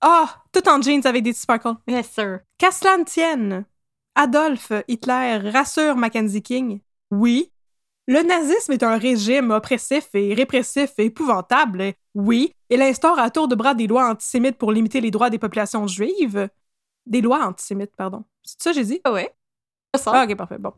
[0.00, 1.74] Ah, tout en jeans avec des sparkles.
[1.88, 2.38] Yes, sir.
[2.58, 3.64] Qu'à cela ne tienne,
[4.14, 6.80] Adolf Hitler rassure Mackenzie King.
[7.10, 7.50] Oui,
[8.06, 11.94] le nazisme est un régime oppressif et répressif et épouvantable.
[12.14, 15.40] Oui, il instaure à tour de bras des lois antisémites pour limiter les droits des
[15.40, 16.48] populations juives.
[17.04, 18.24] Des lois antisémites, pardon.
[18.44, 19.00] C'est ça que j'ai dit?
[19.02, 19.34] Ah ouais.
[19.96, 20.12] Ça.
[20.14, 20.58] Ah, ok, parfait.
[20.58, 20.72] Bon.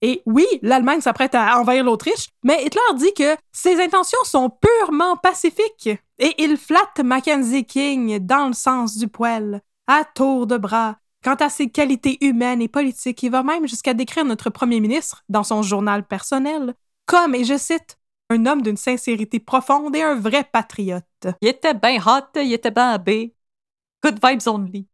[0.00, 5.16] Et oui, l'Allemagne s'apprête à envahir l'Autriche, mais Hitler dit que ses intentions sont purement
[5.16, 10.98] pacifiques et il flatte Mackenzie King dans le sens du poil, à tour de bras.
[11.24, 15.24] Quant à ses qualités humaines et politiques, il va même jusqu'à décrire notre premier ministre,
[15.28, 16.74] dans son journal personnel,
[17.06, 17.98] comme, et je cite,
[18.30, 21.26] un homme d'une sincérité profonde et un vrai patriote.
[21.40, 23.34] Il était bien hot, il était bien habillé.
[24.04, 24.86] Good vibes only.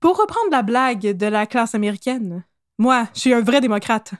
[0.00, 2.44] Pour reprendre la blague de la classe américaine,
[2.78, 4.12] moi, je suis un vrai démocrate.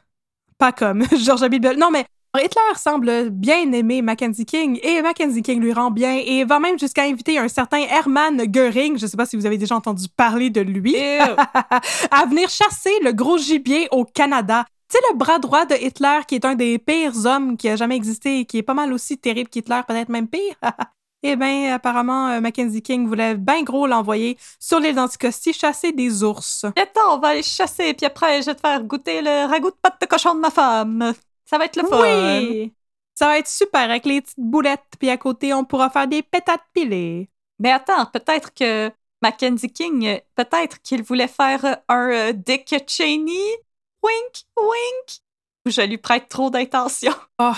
[0.58, 1.76] Pas comme George Abitbol.
[1.76, 6.44] Non, mais Hitler semble bien aimer Mackenzie King et Mackenzie King lui rend bien et
[6.44, 9.76] va même jusqu'à inviter un certain Hermann Göring, je sais pas si vous avez déjà
[9.76, 10.96] entendu parler de lui,
[12.10, 14.64] à venir chasser le gros gibier au Canada.
[14.90, 17.76] Tu sais, le bras droit de Hitler qui est un des pires hommes qui a
[17.76, 20.56] jamais existé et qui est pas mal aussi terrible qu'Hitler, peut-être même pire.
[21.26, 26.22] Eh bien, apparemment, euh, Mackenzie King voulait bien gros l'envoyer sur l'île d'Anticosti chasser des
[26.22, 26.66] ours.
[26.76, 29.76] Attends, on va aller chasser, puis après, je vais te faire goûter le ragoût de
[29.80, 31.14] pâte de cochon de ma femme.
[31.46, 31.98] Ça va être le fun.
[32.02, 32.74] Oui!
[33.14, 36.22] Ça va être super avec les petites boulettes, puis à côté, on pourra faire des
[36.22, 37.30] pétates pilées.
[37.58, 38.90] Mais attends, peut-être que
[39.22, 43.56] Mackenzie King, peut-être qu'il voulait faire euh, un euh, Dick Cheney?
[44.02, 45.20] Wink, wink.
[45.66, 47.14] Ou je lui prête trop d'intention.
[47.38, 47.52] Oh,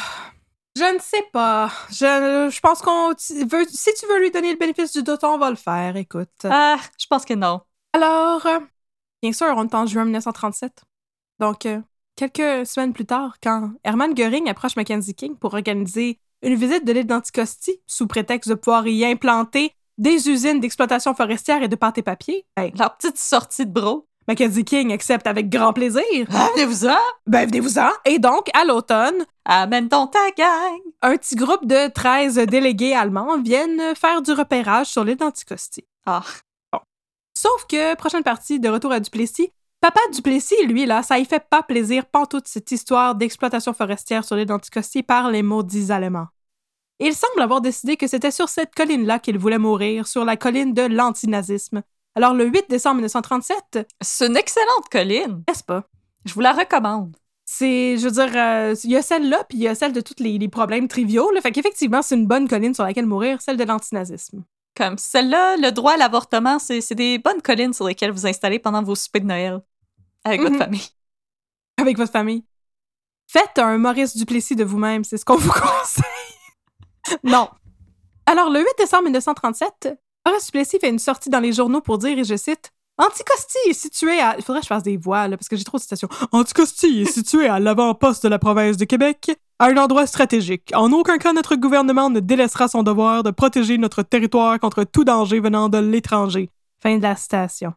[0.76, 1.70] je ne sais pas.
[1.90, 3.64] Je, je pense qu'on veut.
[3.68, 6.28] Si tu veux lui donner le bénéfice du doute, on va le faire, écoute.
[6.44, 7.60] Ah, je pense que non.
[7.92, 8.60] Alors, euh,
[9.22, 10.82] bien sûr, on est en juin 1937.
[11.38, 11.80] Donc, euh,
[12.14, 16.92] quelques semaines plus tard, quand Hermann Göring approche Mackenzie King pour organiser une visite de
[16.92, 21.98] l'île d'Anticosti, sous prétexte de pouvoir y implanter des usines d'exploitation forestière et de pâte
[21.98, 24.06] et papier, ben, Leur petite sortie de bro.
[24.28, 26.02] Mackenzie King accepte avec grand plaisir.
[26.32, 26.96] Ah, Venez-vous-en.
[27.26, 27.90] Ben, venez-vous-en.
[28.04, 30.80] Et donc, à l'automne, Amène donc ta gang.
[31.02, 35.84] un petit groupe de 13 délégués allemands viennent faire du repérage sur l'île d'Anticosti.
[36.06, 36.22] Ah,
[37.38, 41.44] Sauf que, prochaine partie de Retour à Duplessis, Papa Duplessis, lui, là, ça y fait
[41.48, 46.28] pas plaisir pantoute cette histoire d'exploitation forestière sur l'île d'Anticosti par les maudits Allemands.
[46.98, 50.72] Il semble avoir décidé que c'était sur cette colline-là qu'il voulait mourir, sur la colline
[50.72, 51.82] de l'antinazisme.
[52.16, 55.44] Alors, le 8 décembre 1937, c'est une excellente colline.
[55.46, 55.84] n'est-ce pas?
[56.24, 57.14] Je vous la recommande.
[57.44, 60.00] C'est, je veux dire, euh, il y a celle-là, puis il y a celle de
[60.00, 61.30] tous les, les problèmes triviaux.
[61.30, 61.40] Là.
[61.40, 64.42] Fait qu'effectivement, c'est une bonne colline sur laquelle mourir, celle de l'antinazisme.
[64.76, 68.82] Comme celle-là, le droit à l'avortement, c'est des bonnes collines sur lesquelles vous installez pendant
[68.82, 69.60] vos soupers de Noël
[70.24, 70.46] avec Mhm.
[70.48, 70.88] votre famille.
[71.78, 72.44] avec votre famille.
[73.28, 77.20] Faites un Maurice Duplessis de vous-même, c'est ce qu'on vous conseille.
[77.22, 77.48] non.
[78.26, 79.94] Alors, le 8 décembre 1937,
[80.26, 83.74] Maurice Duplessis fait une sortie dans les journaux pour dire, et je cite, Anticosti est
[83.74, 84.34] situé à.
[84.36, 86.08] Il faudrait que je fasse des voix, là, parce que j'ai trop de citations.
[86.32, 90.72] Anticosti est situé à l'avant-poste de la province de Québec, à un endroit stratégique.
[90.74, 95.04] En aucun cas, notre gouvernement ne délaissera son devoir de protéger notre territoire contre tout
[95.04, 96.50] danger venant de l'étranger.
[96.82, 97.74] Fin de la citation.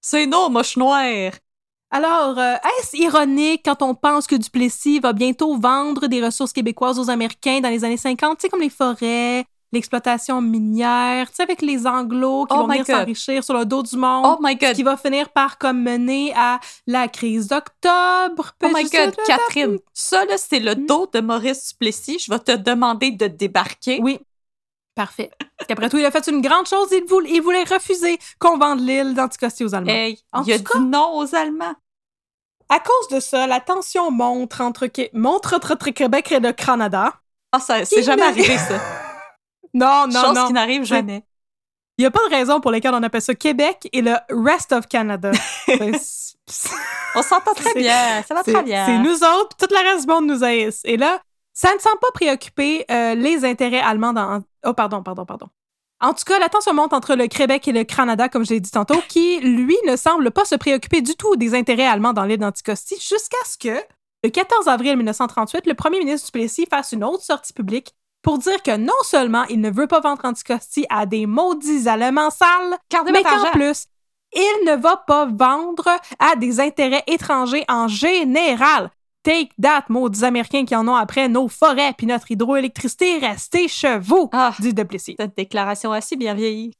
[0.00, 1.32] C'est non, moche noir.
[1.90, 7.00] Alors, euh, est-ce ironique quand on pense que Duplessis va bientôt vendre des ressources québécoises
[7.00, 11.42] aux Américains dans les années 50, tu sais, comme les forêts, l'exploitation minière, tu sais,
[11.42, 14.24] avec les Anglos qui Oh vont venir s'enrichir sur le dos du monde.
[14.26, 14.74] Oh my Ce god.
[14.76, 18.52] qui va finir par comme mener à la crise d'octobre.
[18.62, 19.78] Oh my god, Catherine.
[19.94, 20.86] Ça, là, c'est le Hmm?
[20.86, 22.18] dos de Maurice Duplessis.
[22.18, 24.00] Je vais te demander de débarquer.
[24.02, 24.18] Oui.
[24.94, 25.30] Parfait.
[25.68, 26.88] Qu'après tout, il a fait une grande chose.
[26.92, 29.92] Il voulait, il voulait refuser qu'on vende l'île d'Anticosti aux Allemands.
[29.92, 31.74] Hey, En il a cas- dit non aux Allemands.
[32.68, 37.14] À cause de ça, la tension monte entre, monte entre Québec et le Canada.
[37.52, 38.74] Ah, ça, c'est jamais arrivé, ça.
[39.74, 40.46] Non, non, Chose non.
[40.46, 41.24] qui n'arrive jamais.
[41.98, 44.72] Il n'y a pas de raison pour laquelle on appelle ça Québec et le rest
[44.72, 45.32] of Canada.
[47.14, 48.22] On s'entend très bien.
[48.26, 48.86] Ça va très bien.
[48.86, 50.80] c'est nous autres, puis tout le reste du monde nous haïsse.
[50.84, 51.20] Et là,
[51.52, 54.40] ça ne semble pas préoccuper euh, les intérêts allemands dans...
[54.64, 55.48] Oh, pardon, pardon, pardon.
[56.00, 58.60] En tout cas, la tension monte entre le Québec et le Canada, comme je l'ai
[58.60, 62.24] dit tantôt, qui, lui, ne semble pas se préoccuper du tout des intérêts allemands dans
[62.24, 63.78] l'île d'Anticosti, jusqu'à ce que,
[64.24, 68.62] le 14 avril 1938, le premier ministre Duplessis fasse une autre sortie publique pour dire
[68.62, 73.12] que non seulement il ne veut pas vendre Anticosti à des maudits Allemands sales, Gardez
[73.12, 73.86] mais qu'en plus,
[74.32, 78.90] il ne va pas vendre à des intérêts étrangers en général.
[79.22, 83.98] Take that, maudits Américains qui en ont après nos forêts puis notre hydroélectricité, restez chez
[83.98, 85.16] vous, Ah, dit Duplessis.
[85.18, 86.72] cette déclaration a si bien vieilli.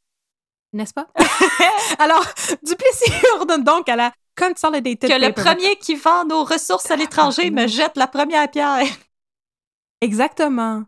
[0.72, 1.07] N'est-ce pas?
[1.98, 2.24] Alors,
[2.62, 7.50] Duplessis ordonne donc à la Consolidated Que le premier qui vend nos ressources à l'étranger
[7.50, 8.87] me jette la première pierre.
[10.00, 10.85] Exactement.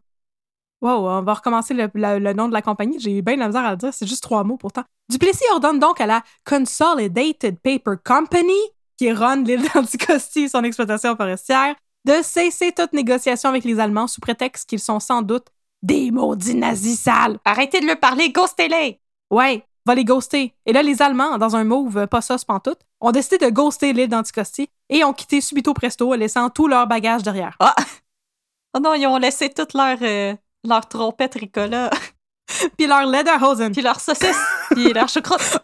[0.83, 2.99] Wow, on va recommencer le, la- le nom de la compagnie.
[2.99, 3.95] J'ai eu bien de la misère à le dire.
[3.95, 4.83] C'est juste trois mots pourtant.
[5.09, 8.59] Duplessis ordonne donc à la Consolidated Paper Company,
[8.99, 14.09] qui run l'île d'Anticosti et son exploitation forestière, de cesser toute négociation avec les Allemands
[14.09, 15.47] sous prétexte qu'ils sont sans doute
[15.83, 17.39] des maudits nazis sales.
[17.45, 19.01] Arrêtez de le parler, ghostez-les!
[19.31, 20.53] Ouais, va les ghoster.
[20.67, 24.09] Et là, les Allemands, dans un move pas sauce pantoute, ont décidé de ghoster l'île
[24.09, 27.57] d'Anticosti et ont quitté subito presto, laissant tout leur bagage derrière.
[28.75, 30.35] Oh non, ils ont laissé toute leur, euh,
[30.65, 31.91] leur trompette Ricola,
[32.77, 33.73] Puis leur Lederhosen.
[33.73, 34.39] puis leur saucisse,
[34.71, 35.59] puis leur choucroute.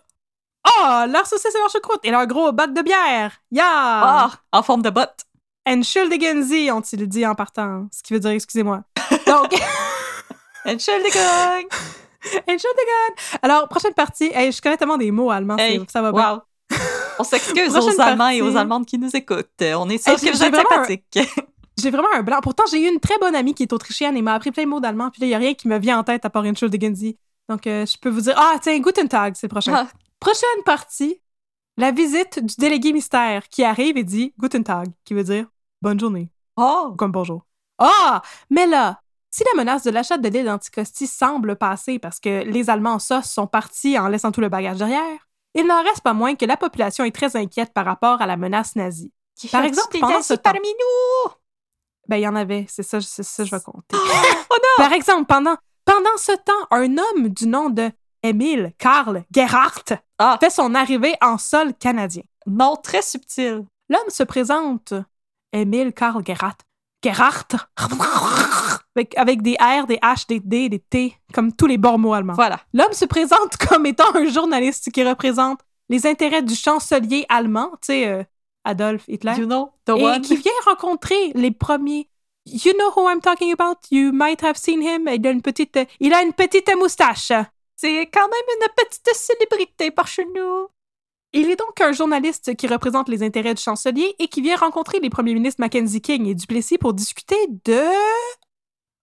[0.67, 3.33] Oh, leur saucisse et leur choucroute et leur gros bac de bière.
[3.51, 3.65] Yeah!
[3.67, 5.25] Ah, en forme de botte.
[5.69, 7.87] Entschuldigen Sie, ont-ils dit en partant.
[7.93, 8.83] Ce qui veut dire excusez-moi.
[9.27, 9.53] Donc,
[10.67, 11.69] Entschuldigung!
[12.49, 13.39] Entschuldigen!
[13.43, 14.31] Alors, prochaine partie.
[14.35, 16.35] Hey, je connais tellement des mots allemands, Hey, ça va bien.
[16.35, 16.79] Wow!
[17.19, 19.49] On s'excuse aux Allemands et aux Allemandes qui nous écoutent.
[19.61, 21.19] On est sûr Hey, que vous êtes sympathiques.
[21.81, 22.41] J'ai vraiment un blanc.
[22.43, 24.69] Pourtant, j'ai eu une très bonne amie qui est autrichienne et m'a appris plein de
[24.69, 25.11] mots d'allemand.
[25.11, 27.17] Puis là, il n'y a rien qui me vient en tête à part Entschuldigen Sie.
[27.49, 29.73] Donc, euh, je peux vous dire, ah, tiens, Guten Tag, c'est le prochain.
[29.75, 29.89] Ah,
[30.21, 31.21] Prochaine partie,
[31.77, 35.47] la visite du délégué mystère qui arrive et dit Guten Tag, qui veut dire
[35.81, 36.29] bonne journée.
[36.57, 36.95] Oh!
[36.99, 37.47] comme bonjour.
[37.79, 38.21] Ah!
[38.51, 42.69] Mais là, si la menace de l'achat de l'île d'Anticosti semble passer parce que les
[42.69, 46.15] Allemands en sauce sont partis en laissant tout le bagage derrière, il n'en reste pas
[46.15, 49.13] moins que la population est très inquiète par rapport à la menace nazie.
[49.53, 51.31] Par exemple, pendant ce temps- parmi nous!
[52.09, 53.97] Ben, il y en avait, c'est ça, c'est ça je vais compter.
[54.51, 54.85] Oh non!
[54.85, 57.91] Par exemple, pendant, pendant ce temps, un homme du nom de
[58.23, 60.37] Émile Karl Gerhardt Ah.
[60.41, 62.23] fait son arrivée en sol canadien.
[62.47, 63.65] Non, très subtil.
[63.89, 64.95] L'homme se présente,
[65.53, 66.57] Émile Karl Gerhardt.
[67.05, 67.57] Gerhardt.
[68.97, 72.15] Avec, avec des R, des H, des D, des T, comme tous les bons mots
[72.15, 72.35] allemands.
[72.35, 72.59] Voilà.
[72.75, 77.87] L'homme se présente comme étant un journaliste qui représente les intérêts du chancelier allemand, tu
[77.93, 78.25] sais, euh,
[78.65, 82.09] Adolf Hitler, You know, the et qui vient rencontrer les premiers.
[82.47, 83.79] You know who I'm talking about?
[83.91, 85.09] You might have seen him.
[85.09, 87.33] Il a une petite, il a une petite moustache.
[87.77, 90.69] C'est quand même une petite célébrité par chez nous.
[91.33, 94.99] Il est donc un journaliste qui représente les intérêts du chancelier et qui vient rencontrer
[94.99, 97.83] les premiers ministres Mackenzie King et Duplessis pour discuter de...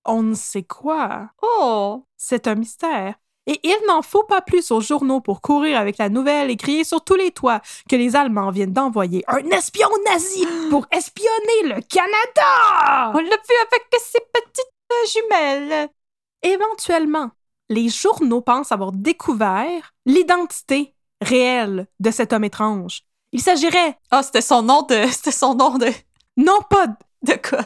[0.06, 1.30] On ne sait quoi.
[1.42, 2.04] Oh!
[2.18, 3.16] C'est un mystère.
[3.48, 6.84] Et il n'en faut pas plus aux journaux pour courir avec la nouvelle et crier
[6.84, 11.82] sur tous les toits que les Allemands viennent d'envoyer un espion nazi pour espionner le
[11.82, 13.12] Canada!
[13.14, 15.90] On l'a vu avec ses petites jumelles.
[16.42, 17.32] Éventuellement,
[17.70, 23.02] les journaux pensent avoir découvert l'identité réelle de cet homme étrange.
[23.32, 24.96] Il s'agirait Ah, c'était son nom de.
[25.12, 25.88] C'était son nom de.
[26.38, 26.88] non pas
[27.22, 27.60] De quoi?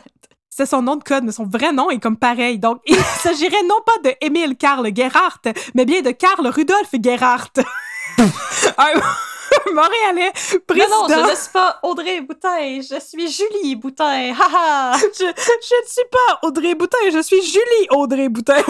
[0.59, 2.59] C'est son nom de code, mais son vrai nom est comme pareil.
[2.59, 5.39] Donc, il s'agirait non pas de Émile Karl Gerhardt,
[5.73, 7.53] mais bien de Karl Rudolf Gerhardt.
[8.17, 8.93] un,
[9.73, 11.07] Montréalais, Non, président.
[11.07, 14.33] non, je ne suis pas Audrey Boutin, je suis Julie Boutin.
[14.33, 14.97] Haha!
[14.97, 18.61] je, je ne suis pas Audrey Boutin, je suis Julie Audrey Boutin.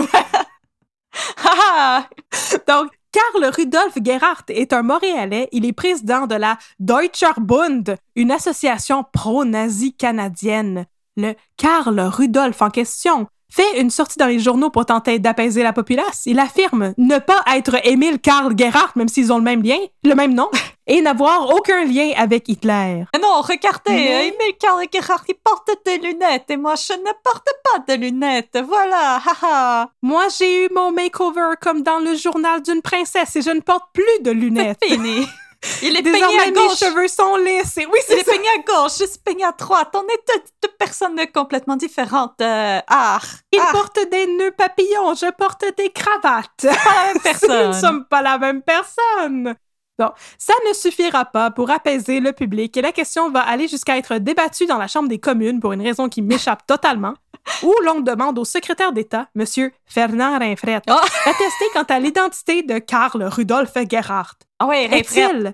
[2.68, 5.50] Donc, Karl Rudolf Gerhardt est un Montréalais.
[5.52, 10.86] Il est président de la Deutscher Bund, une association pro-nazie canadienne.
[11.20, 15.74] Le Karl Rudolf en question fait une sortie dans les journaux pour tenter d'apaiser la
[15.74, 16.24] populace.
[16.26, 20.14] Il affirme ne pas être Émile Karl Gerhardt, même s'ils ont le même lien, le
[20.14, 20.50] même nom,
[20.88, 23.04] et n'avoir aucun lien avec Hitler.
[23.14, 27.12] Mais non, regardez, Mais- Emile Karl Gerhardt, il porte des lunettes et moi, je ne
[27.22, 28.58] porte pas de lunettes.
[28.66, 29.90] Voilà, haha!
[30.02, 33.90] Moi, j'ai eu mon makeover comme dans le journal d'une princesse et je ne porte
[33.94, 34.78] plus de lunettes.
[34.82, 35.28] C'est fini.
[35.82, 36.78] Il est peigné à mes gauche.
[36.78, 37.78] cheveux sont lisses.
[37.78, 39.90] Et oui, Il c'est est peigné à gauche, je suis peigné à droite.
[39.94, 42.40] On est deux, deux personnes complètement différentes.
[42.42, 43.20] Euh, ah,
[43.52, 46.50] Il ah, porte des nœuds papillons, je porte des cravates.
[46.62, 47.74] pas la même Nous ne personne.
[47.74, 49.56] sommes pas la même personne.
[49.98, 53.98] Bon, ça ne suffira pas pour apaiser le public et la question va aller jusqu'à
[53.98, 57.16] être débattue dans la Chambre des communes pour une raison qui m'échappe totalement,
[57.64, 59.46] où l'on demande au secrétaire d'État, M.
[59.86, 60.94] Fernand Rinfret, Oh.
[61.26, 64.38] d'attester quant à l'identité de Karl Rudolf Gerhardt.
[64.60, 65.22] Ah ouais, Rinfret.
[65.22, 65.54] Est-il...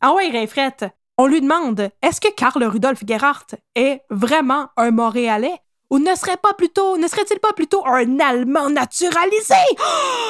[0.00, 0.76] Ah ouais, Rinfret,
[1.16, 5.60] on lui demande, est-ce que Karl Rudolf Gerhardt est vraiment un Montréalais?
[5.90, 9.54] Ou ne serait pas plutôt, ne serait-il pas plutôt un Allemand naturalisé?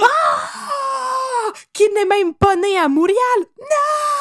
[0.03, 1.53] Ah!
[1.73, 3.17] Qui n'est même pas né à Montréal?
[3.59, 4.18] Non!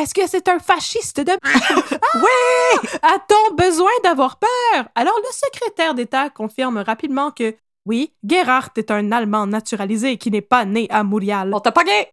[0.00, 1.32] Est-ce que c'est un fasciste de...
[2.14, 2.88] oui!
[3.02, 4.88] A-t-on besoin d'avoir peur?
[4.94, 10.40] Alors le secrétaire d'État confirme rapidement que oui, Gerhardt est un Allemand naturalisé qui n'est
[10.40, 11.52] pas né à Montréal.
[11.54, 12.12] On t'a pas gay.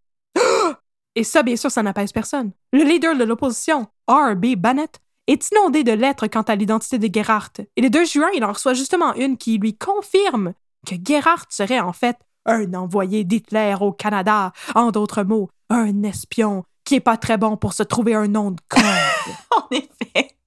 [1.16, 2.52] Et ça, bien sûr, ça n'apaise personne.
[2.74, 4.56] Le leader de l'opposition, R.B.
[4.58, 7.62] Bannett, est inondé de lettres quant à l'identité de Gerhardt.
[7.78, 10.54] Et le 2 juin, il en reçoit justement une qui lui confirme
[10.86, 14.52] que Gerhardt serait en fait un envoyé d'Hitler au Canada.
[14.76, 18.52] En d'autres mots, un espion qui est pas très bon pour se trouver un nom
[18.52, 18.82] de code.
[19.52, 20.38] En effet.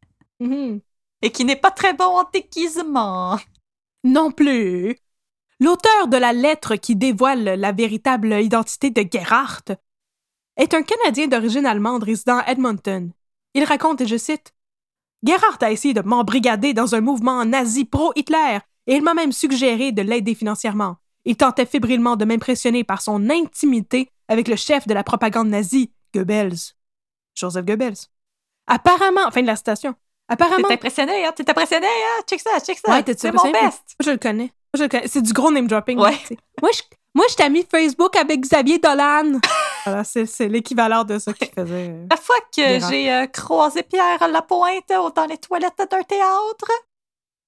[0.40, 0.80] Mhm.
[1.20, 3.38] Et qui n'est pas très bon en déguisement.
[4.04, 4.96] Non plus.
[5.60, 9.76] L'auteur de la lettre qui dévoile la véritable identité de Gerhardt
[10.56, 13.12] est un Canadien d'origine allemande résidant à Edmonton.
[13.52, 14.54] Il raconte, et je cite,
[15.22, 19.92] Gerhardt a essayé de m'embrigader dans un mouvement nazi pro-Hitler et il m'a même suggéré
[19.92, 20.96] de l'aider financièrement.
[21.26, 25.92] Il tentait fébrilement de m'impressionner par son intimité avec le chef de la propagande nazie,
[26.14, 26.74] Goebbels.
[27.34, 28.06] Joseph Goebbels.
[28.66, 29.94] Apparemment, fin de la citation.
[30.28, 31.32] Apparemment, T'es impressionné, hein?
[31.34, 32.22] T'es impressionné, hein?
[32.28, 32.92] Check ça, check ça.
[32.92, 33.54] Ouais, c'est mon best.
[33.62, 33.72] Moi,
[34.04, 34.44] je le connais.
[34.44, 35.08] Moi, je le connais.
[35.08, 35.98] C'est du gros name dropping.
[35.98, 36.12] Ouais.
[36.12, 36.36] là.
[36.62, 36.82] Moi, je,
[37.14, 39.40] moi, je t'ai mis Facebook avec Xavier Dolan.
[39.84, 41.88] voilà, c'est, l'équivalent de ça qu'il faisait.
[41.90, 42.06] euh.
[42.08, 46.02] La fois que j'ai euh, croisé Pierre à la pointe euh, dans les toilettes d'un
[46.02, 46.70] théâtre,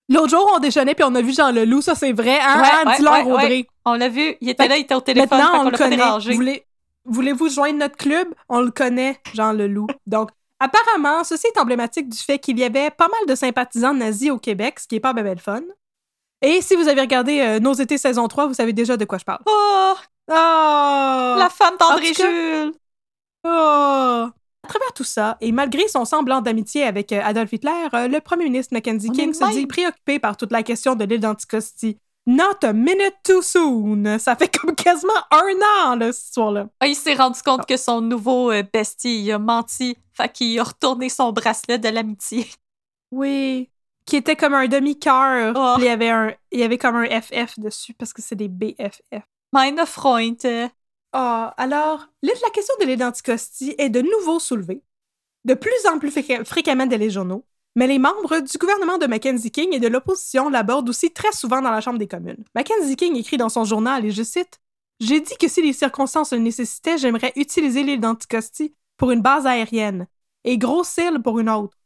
[0.08, 1.80] L'autre jour, on déjeunait puis on a vu Jean Leloup.
[1.80, 2.60] Ça, c'est vrai, hein?
[2.60, 2.82] Ouais, hein?
[2.86, 3.66] ouais, Dis-leur, ouais, Audrey.
[3.84, 5.96] on l'a vu, il était là, il était au téléphone, Maintenant, on le connaît.
[5.96, 6.34] dérangé.
[6.34, 6.66] Voulez,
[7.04, 8.28] voulez-vous joindre notre club?
[8.48, 9.88] On le connaît, Jean Leloup.
[10.06, 14.30] Donc, apparemment, ceci est emblématique du fait qu'il y avait pas mal de sympathisants nazis
[14.30, 15.62] au Québec, ce qui est pas ben, ben le fun.
[16.42, 19.18] Et si vous avez regardé euh, Nos étés saison 3, vous savez déjà de quoi
[19.18, 19.40] je parle.
[19.46, 19.94] Oh,
[20.28, 21.34] Oh!
[21.38, 22.72] la femme d'André Jules.
[23.44, 24.28] Oh!
[24.64, 28.20] À travers tout ça, et malgré son semblant d'amitié avec euh, Adolf Hitler, euh, le
[28.20, 31.98] premier ministre Mackenzie King se dit préoccupé par toute la question de l'île d'Anticosti.
[32.26, 34.18] Not a minute too soon!
[34.18, 36.68] Ça fait comme quasiment un an, là, cette histoire-là.
[36.78, 39.96] Ah, il s'est rendu compte que son nouveau euh, bestie, il a menti.
[40.12, 42.46] Fait qu'il a retourné son bracelet de l'amitié.
[43.10, 43.68] Oui.
[44.06, 45.52] Qui était comme un demi-cœur.
[45.56, 45.74] Oh.
[45.76, 48.36] puis Il y avait un, il y avait comme un FF dessus parce que c'est
[48.36, 49.22] des BFF.
[49.52, 50.38] Meine Freund.
[50.44, 50.68] euh,
[51.12, 54.82] Ah, alors, là, la question de l'île d'Anticosti est de nouveau soulevée,
[55.44, 59.06] de plus en plus fréqu- fréquemment dans les journaux, mais les membres du gouvernement de
[59.06, 62.44] Mackenzie King et de l'opposition l'abordent aussi très souvent dans la Chambre des communes.
[62.54, 64.60] Mackenzie King écrit dans son journal, et je cite,
[65.00, 69.46] J'ai dit que si les circonstances le nécessitaient, j'aimerais utiliser l'île d'Anticosti pour une base
[69.46, 70.06] aérienne
[70.44, 71.76] et Grosse-Île pour une autre,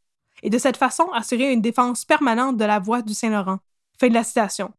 [0.43, 3.59] et de cette façon assurer une défense permanente de la voie du Saint-Laurent.
[3.99, 4.71] Fin de la citation.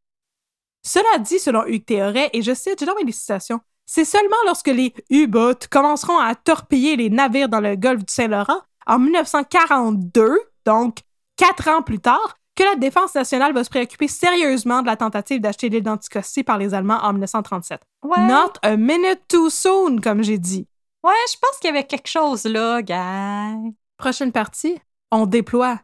[0.82, 4.68] Cela dit, selon Hugues Théoret, et je cite, j'ai dans mes citations, c'est seulement lorsque
[4.68, 10.98] les U-boats commenceront à torpiller les navires dans le golfe du Saint-Laurent en 1942, donc
[11.36, 15.40] quatre ans plus tard, que la défense nationale va se préoccuper sérieusement de la tentative
[15.40, 17.80] d'acheter l'île d'Anticosti par les Allemands en 1937.
[18.02, 18.26] Ouais.
[18.26, 20.66] Not a minute too soon, comme j'ai dit.
[21.04, 23.52] Ouais, je pense qu'il y avait quelque chose là, gars.
[23.96, 24.80] Prochaine partie,
[25.12, 25.78] on déploie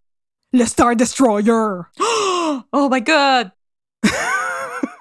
[0.53, 1.53] le Star Destroyer.
[2.72, 3.51] Oh my god!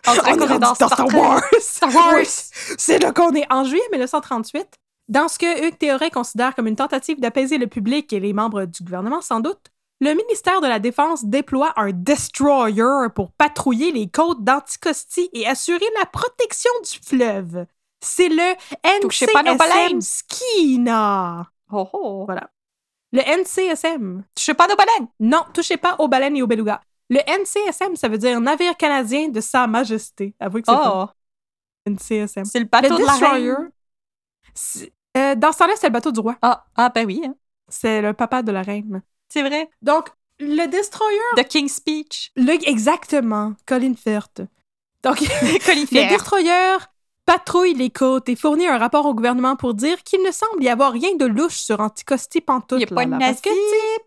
[0.08, 1.14] On dirait On qu'on est est dans Star.
[1.14, 1.42] Wars.
[1.60, 2.14] Star Wars!
[2.16, 4.66] Oui, C'est là qu'on est en juillet 1938.
[5.10, 8.66] Dans ce que Hugues Théoret considère comme une tentative d'apaiser le public et les membres
[8.66, 14.10] du gouvernement, sans doute, le ministère de la Défense déploie un destroyer pour patrouiller les
[14.10, 17.66] côtes d'Anticosti et assurer la protection du fleuve.
[18.02, 18.56] C'est le.
[19.06, 21.50] NCSM Skina.
[21.72, 22.24] Oh oh.
[22.26, 22.50] Voilà.
[23.12, 24.24] Le NCSM.
[24.36, 25.08] Touchez pas nos baleines!
[25.20, 26.82] Non, touchez pas aux baleines et aux belugas.
[27.10, 30.34] Le NCSM, ça veut dire Navire canadien de Sa Majesté.
[30.40, 30.78] Avouez que c'est.
[30.78, 31.08] Oh,
[31.86, 32.46] NCSM.
[32.46, 33.52] c'est le bateau le de la Destroyer.
[33.54, 33.72] reine.
[35.18, 36.36] Euh, dans ce temps-là, c'est le bateau du roi.
[36.42, 37.36] Ah, ah, ben oui, hein.
[37.70, 39.02] C'est le papa de la reine.
[39.30, 39.70] c'est vrai.
[39.82, 41.20] Donc, le Destroyer.
[41.38, 42.32] The King's Speech.
[42.36, 43.54] Le, exactement.
[43.66, 44.42] Colin Firth.
[45.04, 45.18] Donc,
[45.66, 46.10] Colin le Firth.
[46.10, 46.78] Destroyer
[47.26, 50.70] patrouille les côtes et fournit un rapport au gouvernement pour dire qu'il ne semble y
[50.70, 52.82] avoir rien de louche sur Anticosti Pantoute.
[52.82, 53.42] Il n'y a pas de nazi,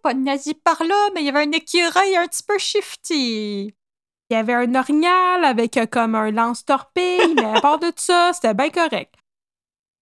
[0.03, 3.75] pas de nazi par là, mais il y avait un écureuil un petit peu shifty.
[4.29, 8.33] Il y avait un orignal avec euh, comme un lance-torpille, mais à part de ça,
[8.35, 9.15] c'était bien correct.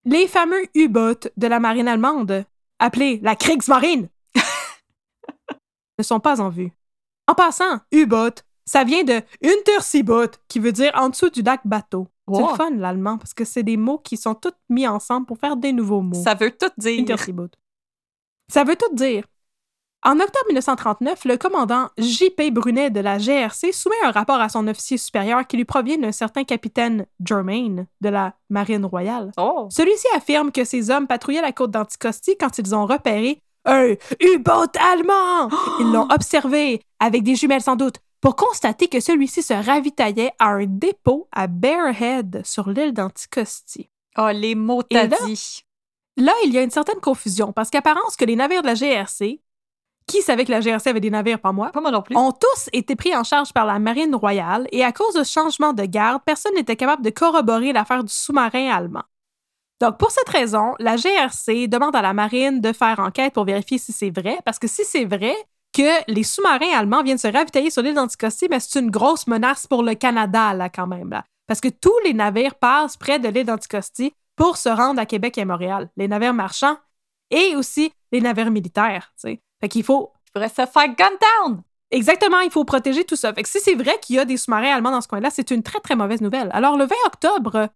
[0.05, 2.45] Les fameux U-boats de la marine allemande,
[2.79, 4.09] appelés la Kriegsmarine,
[5.99, 6.73] ne sont pas en vue.
[7.27, 8.35] En passant, U-boat,
[8.67, 12.09] ça vient de Unterseeboot, qui veut dire en dessous du lac bateau.
[12.33, 15.39] C'est le fun, l'allemand, parce que c'est des mots qui sont tous mis ensemble pour
[15.39, 16.23] faire des nouveaux mots.
[16.23, 17.01] Ça veut tout dire.
[17.01, 17.55] Unterseeboot.
[18.51, 19.25] Ça veut tout dire.
[20.07, 22.51] En octobre 1939, le commandant J.P.
[22.51, 26.13] Brunet de la GRC soumet un rapport à son officier supérieur qui lui provient d'un
[26.13, 29.33] certain capitaine Germain de la Marine royale.
[29.39, 29.67] Oh.
[29.71, 34.73] Celui-ci affirme que ces hommes patrouillaient la côte d'Anticosti quand ils ont repéré un U-boat
[34.79, 35.49] allemand.
[35.81, 40.49] Ils l'ont observé, avec des jumelles sans doute, pour constater que celui-ci se ravitaillait à
[40.49, 43.89] un dépôt à Bearhead sur l'île d'Anticosti.
[44.19, 45.63] Oh, les mots t'as là- dit.
[46.17, 49.41] Là, il y a une certaine confusion parce qu'apparence que les navires de la GRC,
[50.07, 52.17] qui savait que la GRC avait des navires, pas moi, Pas moi non plus.
[52.17, 55.73] ont tous été pris en charge par la Marine royale et à cause de changement
[55.73, 59.03] de garde, personne n'était capable de corroborer l'affaire du sous-marin allemand.
[59.81, 63.79] Donc, pour cette raison, la GRC demande à la Marine de faire enquête pour vérifier
[63.79, 65.35] si c'est vrai, parce que si c'est vrai
[65.73, 69.67] que les sous-marins allemands viennent se ravitailler sur l'île d'Anticosti, mais c'est une grosse menace
[69.67, 71.11] pour le Canada, là, quand même.
[71.11, 71.25] Là.
[71.47, 75.37] Parce que tous les navires passent près de l'île d'Anticosti pour se rendre à Québec
[75.39, 75.91] et à Montréal.
[75.97, 76.77] Les navires marchands
[77.31, 79.41] et aussi les navires militaires, tu sais.
[79.65, 81.09] Fait qu'il faut Je pourrais se faire gun
[81.43, 81.63] down.
[81.91, 83.33] Exactement, il faut protéger tout ça.
[83.33, 85.51] Fait que si c'est vrai qu'il y a des sous-marins allemands dans ce coin-là, c'est
[85.51, 86.51] une très, très mauvaise nouvelle.
[86.53, 87.71] Alors, le 20 octobre,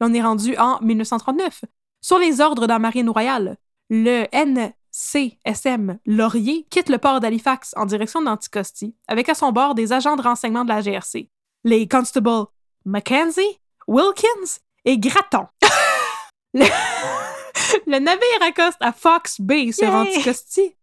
[0.00, 1.66] on est rendu en 1939.
[2.00, 3.58] Sur les ordres de la Marine royale,
[3.90, 9.92] le NCSM Laurier quitte le port d'Halifax en direction d'Anticosti, avec à son bord des
[9.92, 11.30] agents de renseignement de la GRC,
[11.62, 12.46] les constables
[12.84, 15.46] Mackenzie, Wilkins et Gratton.
[16.54, 16.64] le...
[17.86, 19.94] le navire accoste à Fox Bay sur Yay!
[19.94, 20.74] Anticosti.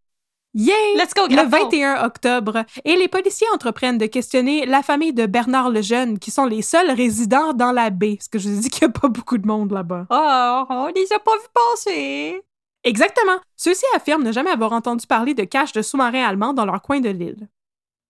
[0.54, 0.96] Yay!
[0.98, 1.50] Let's go, Le Gratton.
[1.50, 6.46] 21 octobre, et les policiers entreprennent de questionner la famille de Bernard Lejeune, qui sont
[6.46, 9.38] les seuls résidents dans la baie, parce que je dit qu'il n'y a pas beaucoup
[9.38, 10.08] de monde là-bas.
[10.10, 12.42] Oh, on les a pas vus passer.
[12.84, 13.38] Exactement.
[13.56, 17.00] Ceux-ci affirment ne jamais avoir entendu parler de caches de sous-marins allemands dans leur coin
[17.00, 17.48] de l'île.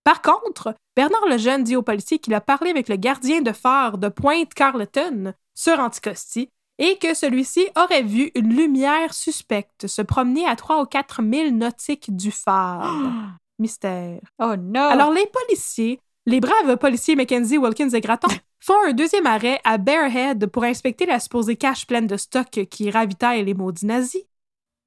[0.02, 3.98] Par contre, Bernard Lejeune dit aux policiers qu'il a parlé avec le gardien de phare
[3.98, 10.56] de Pointe-Carleton sur Anticosti et que celui-ci aurait vu une lumière suspecte se promener à
[10.56, 12.92] 3 ou 4 milles nautiques du phare.
[13.58, 14.20] Mystère.
[14.38, 14.88] Oh non.
[14.88, 18.28] Alors, les policiers, les braves policiers Mackenzie, Wilkins et Gratton,
[18.60, 22.90] font un deuxième arrêt à Bearhead pour inspecter la supposée cache pleine de stock qui
[22.90, 24.24] ravitaille les maudits nazis.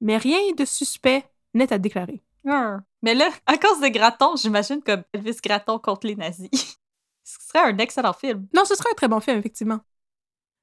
[0.00, 1.24] Mais rien de suspect
[1.54, 2.22] n'est à déclarer.
[2.46, 2.82] Hum.
[3.02, 6.50] Mais là, à cause de Gratton, j'imagine comme Elvis Gratton contre les nazis.
[7.24, 8.46] Ce serait un excellent film.
[8.54, 9.80] Non, ce serait un très bon film, effectivement.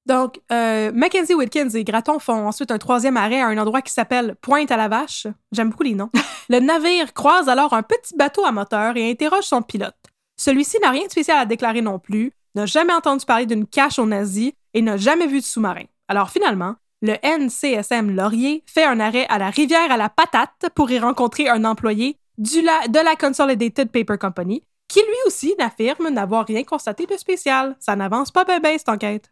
[0.05, 3.93] Donc, euh, Mackenzie, Wilkins et Gratton font ensuite un troisième arrêt à un endroit qui
[3.93, 5.27] s'appelle Pointe à la Vache.
[5.53, 6.09] J'aime beaucoup les noms.
[6.49, 9.95] Le navire croise alors un petit bateau à moteur et interroge son pilote.
[10.35, 13.97] Celui-ci n'a rien de spécial à déclarer non plus, n'a jamais entendu parler d'une cache
[13.97, 15.85] aux nazis et n'a jamais vu de sous-marin.
[16.09, 20.91] Alors finalement, le NCSM Laurier fait un arrêt à la rivière à la patate pour
[20.91, 26.09] y rencontrer un employé du la- de la Consolidated Paper Company qui lui aussi n'affirme
[26.09, 27.75] n'avoir rien constaté de spécial.
[27.79, 29.31] Ça n'avance pas bien bien cette enquête.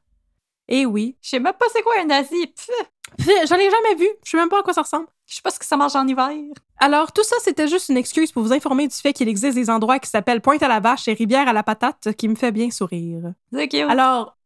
[0.72, 2.54] Et oui, Je sais même pas c'est quoi un nazi.
[3.20, 5.08] J'en ai jamais vu, je sais même pas à quoi ça ressemble.
[5.28, 6.30] je sais pas ce que ça mange en hiver.
[6.78, 9.70] Alors, tout ça, c'était juste une excuse pour vous informer du fait qu'il existe des
[9.70, 12.54] endroits qui s'appellent Pointe à la Vache et Rivière à la Patate qui me fait
[12.54, 13.34] bien sourire.
[13.52, 13.82] C'est cute.
[13.82, 14.38] Alors,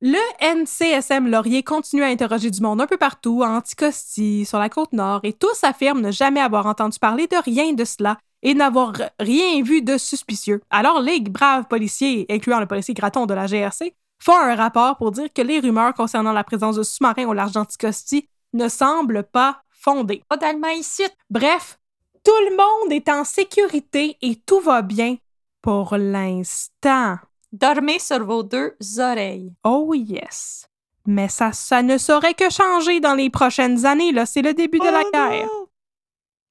[0.00, 4.70] le NCSM Laurier continue à interroger du monde un peu partout, à Anticosti, sur la
[4.70, 8.54] côte nord, et tous affirment ne jamais avoir entendu parler de rien de cela et
[8.54, 10.62] n'avoir rien vu de suspicieux.
[10.70, 15.10] Alors, les braves policiers, incluant le policier Gratton de la GRC, font un rapport pour
[15.10, 19.62] dire que les rumeurs concernant la présence de sous-marins au large d'Anticosti ne semblent pas
[19.70, 20.22] fondées.
[20.28, 21.02] Pas d'allemand ici.
[21.30, 21.78] Bref,
[22.22, 25.16] tout le monde est en sécurité et tout va bien
[25.62, 27.16] pour l'instant.
[27.52, 29.52] Dormez sur vos deux oreilles.
[29.64, 30.66] Oh yes.
[31.06, 34.26] Mais ça, ça ne saurait que changer dans les prochaines années, là.
[34.26, 35.46] C'est le début de la Oh guerre.
[35.46, 35.66] non!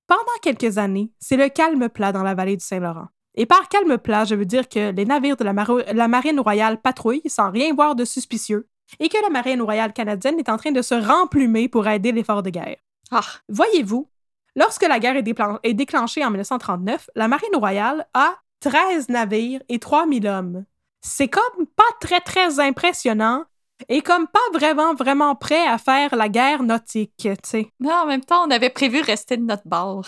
[0.07, 3.07] Pendant quelques années, c'est le calme plat dans la vallée du Saint-Laurent.
[3.36, 7.21] Et par calme plat, je veux dire que les navires de la, marine royale patrouillent
[7.27, 8.67] sans rien voir de suspicieux,
[8.99, 12.43] et que la marine royale canadienne est en train de se remplumer pour aider l'effort
[12.43, 12.77] de guerre.
[13.11, 14.09] Ah, Voyez-vous,
[14.55, 20.27] lorsque la guerre est, déclenchée en 1939, la marine royale a 13 navires et 3000
[20.27, 20.65] hommes.
[21.01, 23.45] C'est comme pas très très impressionnant
[23.88, 27.71] et comme pas vraiment vraiment prêt à faire la guerre nautique, tu sais.
[27.80, 30.05] mais en même temps, on avait prévu rester de notre bord.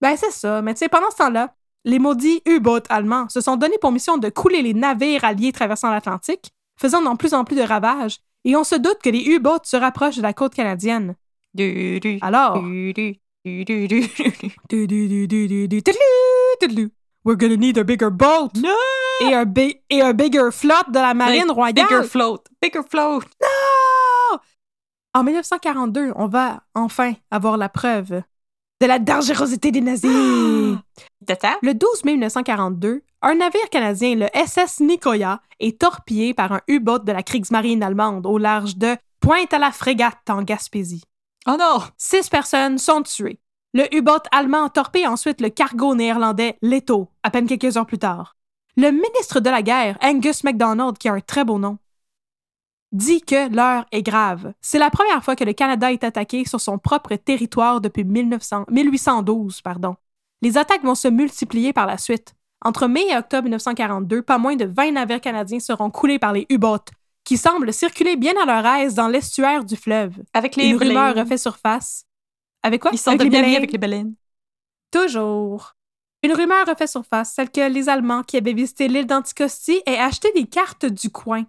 [0.00, 0.60] Ben, c'est ça.
[0.60, 1.54] Mais tu sais, pendant ce temps-là,
[1.86, 5.90] les maudits U-boats allemands se sont donnés pour mission de couler les navires alliés traversant
[5.90, 9.60] l'Atlantique, faisant de plus en plus de ravages, et on se doute que les U-boats
[9.64, 11.14] se rapprochent de la côte canadienne.
[12.20, 12.58] Alors,
[17.24, 18.68] we're gonna need a bigger boat No!
[19.20, 21.86] et un, bi- et un bigger flotte de la marine royale.
[21.88, 23.22] Bigger float, bigger float.
[23.42, 24.38] Non!
[25.14, 28.22] En 1942, on va enfin avoir la preuve
[28.80, 30.76] de la dangerosité des nazis.
[31.26, 31.56] Tata?
[31.62, 37.00] Le 12 mai 1942, un navire canadien, le SS Nicoya, est torpillé par un U-boat
[37.00, 41.02] de la Kriegsmarine allemande au large de Pointe à la frégate en Gaspésie.
[41.48, 41.80] Oh non!
[41.96, 43.40] Six personnes sont tuées.
[43.72, 48.36] Le U-boat allemand torpille ensuite le cargo néerlandais Leto, à peine quelques heures plus tard.
[48.76, 51.78] Le ministre de la guerre, Angus MacDonald, qui a un très beau nom,
[52.92, 54.52] dit que l'heure est grave.
[54.60, 58.66] C'est la première fois que le Canada est attaqué sur son propre territoire depuis 1900
[58.70, 59.60] 1812.
[59.62, 59.96] Pardon.
[60.42, 62.34] Les attaques vont se multiplier par la suite.
[62.64, 66.46] Entre mai et octobre 1942, pas moins de 20 navires canadiens seront coulés par les
[66.48, 66.84] U-boats,
[67.24, 70.14] qui semblent circuler bien à leur aise dans l'estuaire du fleuve.
[70.32, 72.04] Avec les Une rumeur refait surface.
[72.62, 72.90] Avec quoi?
[72.94, 73.56] Ils sont Avec les baleines?
[73.56, 74.14] avec les baleines.
[74.90, 75.74] Toujours.
[76.22, 80.32] Une rumeur refait surface, celle que les Allemands qui avaient visité l'île d'Anticosti aient acheté
[80.34, 81.44] des cartes du coin.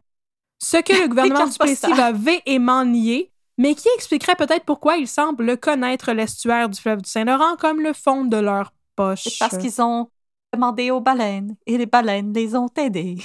[0.60, 1.93] Ce que le gouvernement du postales.
[1.93, 7.10] va véhément nier, mais qui expliquerait peut-être pourquoi ils semblent connaître l'estuaire du fleuve du
[7.10, 9.24] Saint-Laurent comme le fond de leur poche.
[9.24, 10.10] C'est parce qu'ils ont
[10.53, 13.18] demandé aux baleines et les baleines les ont aidés.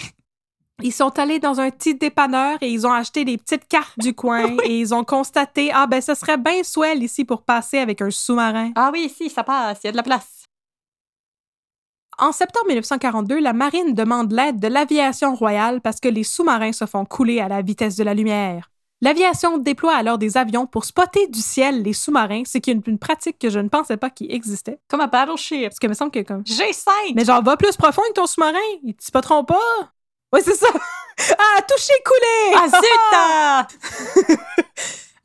[0.82, 4.14] Ils sont allés dans un petit dépanneur et ils ont acheté des petites cartes du
[4.14, 8.02] coin et ils ont constaté ah ben ce serait bien swell ici pour passer avec
[8.02, 8.72] un sous-marin.
[8.74, 10.41] Ah oui, si, ça passe, il y a de la place.
[12.22, 16.86] En septembre 1942, la marine demande l'aide de l'aviation royale parce que les sous-marins se
[16.86, 18.70] font couler à la vitesse de la lumière.
[19.00, 22.82] L'aviation déploie alors des avions pour spotter du ciel les sous-marins, ce qui est une,
[22.86, 24.78] une pratique que je ne pensais pas qui existait.
[24.86, 25.64] Comme un battleship.
[25.64, 26.42] Parce que me semble que comme.
[26.42, 26.90] G5!
[27.16, 28.54] Mais genre, va plus profond avec ton sous-marin,
[28.84, 29.58] ils te spotteront pas.
[30.32, 30.68] Oui, c'est ça.
[31.18, 32.56] ah, touché, coulé!
[32.56, 32.86] Ah zut!
[33.14, 33.66] ah!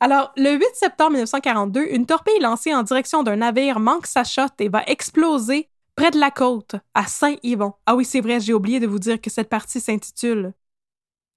[0.00, 4.50] Alors, le 8 septembre 1942, une torpille lancée en direction d'un navire manque sa shot
[4.58, 5.68] et va exploser
[5.98, 7.74] près de la côte, à Saint-Yvon.
[7.84, 10.54] Ah oui, c'est vrai, j'ai oublié de vous dire que cette partie s'intitule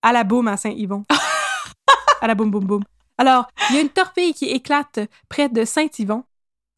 [0.03, 1.03] À la boum à Saint-Yvon.
[2.21, 2.83] à la boum boum boum.
[3.17, 4.99] Alors, il y a une torpille qui éclate
[5.29, 6.23] près de Saint-Yvon.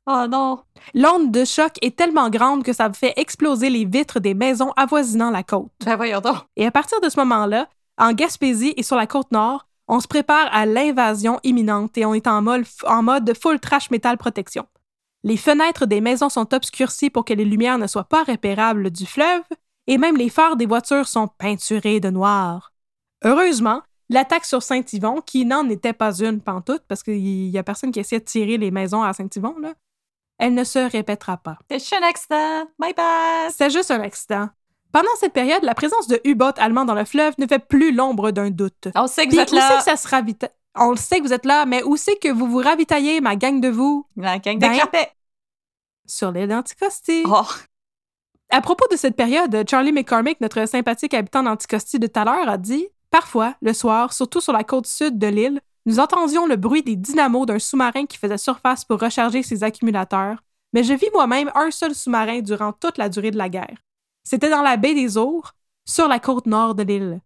[0.07, 0.63] Oh non!
[0.93, 5.29] L'onde de choc est tellement grande que ça fait exploser les vitres des maisons avoisinant
[5.29, 5.71] la côte.
[5.85, 6.37] Ben voyons donc.
[6.55, 7.67] Et à partir de ce moment-là,
[7.97, 12.13] en Gaspésie et sur la côte nord, on se prépare à l'invasion imminente et on
[12.13, 14.65] est en mode, en mode full trash metal protection.
[15.23, 19.05] Les fenêtres des maisons sont obscurcies pour que les lumières ne soient pas repérables du
[19.05, 19.43] fleuve
[19.87, 22.73] et même les phares des voitures sont peinturés de noir.
[23.23, 27.91] Heureusement, l'attaque sur Saint-Yvon, qui n'en était pas une pantoute, parce qu'il y a personne
[27.91, 29.73] qui essaie de tirer les maisons à Saint-Yvon, là,
[30.39, 31.57] elle ne se répétera pas.
[31.69, 32.65] C'est un accident.
[32.79, 33.51] My bad.
[33.55, 34.49] C'est juste un accident.
[34.91, 38.31] Pendant cette période, la présence de U-boats allemands dans le fleuve ne fait plus l'ombre
[38.31, 38.89] d'un doute.
[38.93, 40.49] On sait que Puis vous ça se ravitaille?
[40.75, 43.35] On le sait que vous êtes là, mais où c'est que vous vous ravitaillez, ma
[43.35, 44.05] gang de vous?
[44.15, 45.11] La gang de Ben- crapets.
[46.05, 47.23] Sur l'île d'Anticosti.
[47.27, 47.43] Oh,
[48.49, 52.49] À propos de cette période, Charlie McCormick, notre sympathique habitant d'Anticosti de tout à l'heure,
[52.49, 56.55] a dit Parfois, le soir, surtout sur la côte sud de l'île, nous entendions le
[56.55, 60.37] bruit des dynamos d'un sous-marin qui faisait surface pour recharger ses accumulateurs,
[60.73, 63.77] mais je vis moi-même un seul sous-marin durant toute la durée de la guerre.
[64.23, 65.51] C'était dans la baie des Ours,
[65.85, 67.21] sur la côte nord de l'île.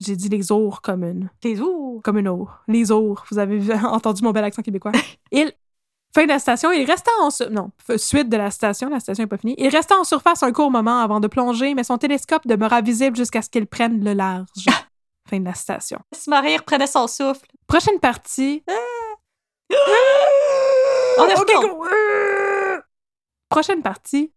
[0.00, 2.00] J'ai dit les Ours comme une, les ours?
[2.04, 2.52] comme une ours.
[2.68, 3.22] Les Ours.
[3.30, 4.92] Vous avez entendu mon bel accent québécois.
[5.32, 5.52] Il,
[6.14, 7.30] fin de la station, il restait en...
[7.30, 9.54] su- Non, f- suite de la station, la station n'est pas finie.
[9.58, 13.16] Il restait en surface un court moment avant de plonger, mais son télescope demeura visible
[13.16, 14.46] jusqu'à ce qu'il prenne le large.
[15.28, 15.98] fin de la station.
[16.28, 17.46] Marie reprenait son souffle.
[17.66, 18.62] Prochaine partie.
[21.18, 21.68] On est Ok, retourné.
[21.68, 21.84] go.
[23.48, 24.32] Prochaine partie.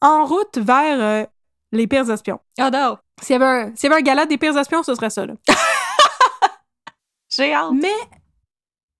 [0.00, 1.24] En route vers euh,
[1.72, 2.40] les pires espions.
[2.60, 2.98] Oh non.
[3.22, 5.24] S'il y, avait un, s'il y avait un gala des pires espions, ce serait ça.
[5.24, 5.34] Là.
[7.30, 7.72] J'ai hâte.
[7.72, 7.88] Mais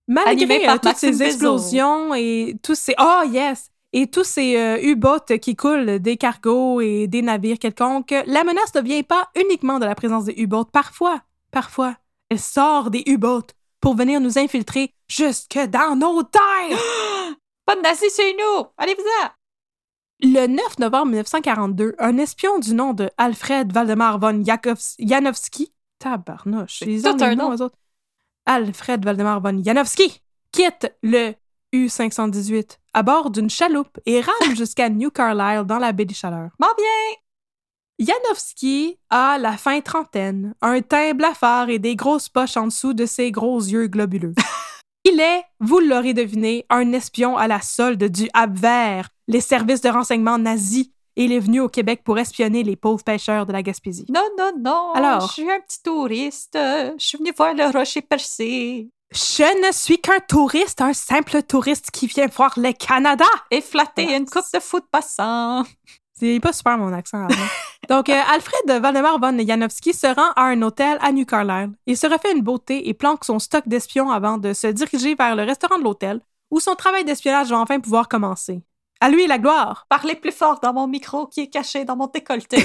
[0.09, 5.39] malgré euh, toutes ces explosions et tous ces oh yes et tous ces euh, U-boats
[5.41, 9.85] qui coulent des cargos et des navires quelconques, la menace ne vient pas uniquement de
[9.85, 10.67] la présence des U-boats.
[10.73, 11.21] Parfois,
[11.53, 11.97] parfois,
[12.29, 13.47] elle sort des U-boats
[13.81, 16.79] pour venir nous infiltrer jusque dans nos terres.
[17.67, 18.67] Pas de chez nous.
[18.77, 19.44] Allez-vous-en.
[20.27, 24.43] Le 9 novembre 1942, un espion du nom de Alfred Valdemar von
[24.99, 26.81] Janowski Tabarnouche.
[26.81, 27.53] Ils ont un nom.
[27.53, 27.77] eux autres.
[28.47, 31.35] Alfred Valdemar von Janowski quitte le
[31.75, 36.53] U-518 à bord d'une chaloupe et rame jusqu'à New Carlisle dans la baie des Chaleurs.
[36.59, 38.07] Bon bien!
[38.07, 43.05] Janowski a la fin trentaine, un teint blafard et des grosses poches en dessous de
[43.05, 44.35] ses gros yeux globuleux.
[45.07, 49.91] Il est, vous l'aurez deviné, un espion à la solde du Abwehr, les services de
[49.91, 50.87] renseignement nazis,
[51.17, 54.07] et il est venu au Québec pour espionner les pauvres pêcheurs de la Gaspésie.
[54.09, 54.93] Non, non, non.
[54.95, 55.29] Alors?
[55.29, 56.55] Je suis un petit touriste.
[56.55, 61.91] Je suis venu voir le rocher percé Je ne suis qu'un touriste, un simple touriste
[61.91, 63.27] qui vient voir le Canada.
[63.51, 65.65] et flatter une coupe de foot passant.
[66.19, 67.27] C'est pas super mon accent.
[67.89, 71.73] Donc, euh, Alfred Valdemar von Janowski se rend à un hôtel à New Carlisle.
[71.87, 75.37] Il se refait une beauté et planque son stock d'espions avant de se diriger vers
[75.37, 78.63] le restaurant de l'hôtel, où son travail d'espionnage va enfin pouvoir commencer.
[79.01, 79.87] À lui la gloire.
[79.89, 82.63] Parlez plus fort dans mon micro qui est caché dans mon décolleté.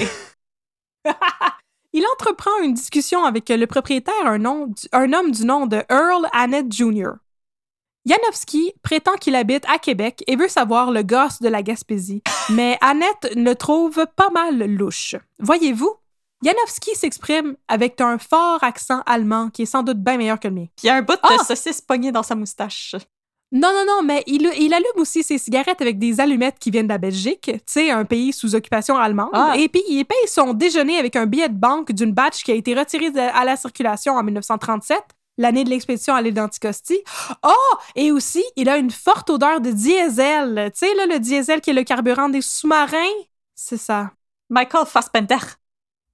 [1.92, 6.28] Il entreprend une discussion avec le propriétaire, un, nom un homme du nom de Earl
[6.32, 7.14] Annett Jr.
[8.14, 12.76] Janowski prétend qu'il habite à Québec et veut savoir le gosse de la Gaspésie, mais
[12.80, 15.14] Annette le trouve pas mal louche.
[15.38, 15.94] Voyez-vous,
[16.42, 20.54] Janowski s'exprime avec un fort accent allemand qui est sans doute bien meilleur que le
[20.54, 20.66] mien.
[20.76, 21.44] Puis il y a un bout de Ah!
[21.46, 22.96] saucisse pognée dans sa moustache.
[23.52, 26.86] Non, non, non, mais il, il allume aussi ses cigarettes avec des allumettes qui viennent
[26.86, 29.30] de la Belgique, tu sais, un pays sous occupation allemande.
[29.32, 29.54] Ah.
[29.58, 32.54] Et puis, il paye son déjeuner avec un billet de banque d'une batch qui a
[32.54, 34.98] été retirée de- à la circulation en 1937,
[35.40, 36.98] l'année de l'expédition à l'île d'Anticosti.
[37.42, 37.76] Oh!
[37.96, 40.70] Et aussi, il a une forte odeur de diesel.
[40.74, 43.16] Tu sais, là, le diesel qui est le carburant des sous-marins?
[43.54, 44.12] C'est ça.
[44.50, 45.38] Michael Fassbender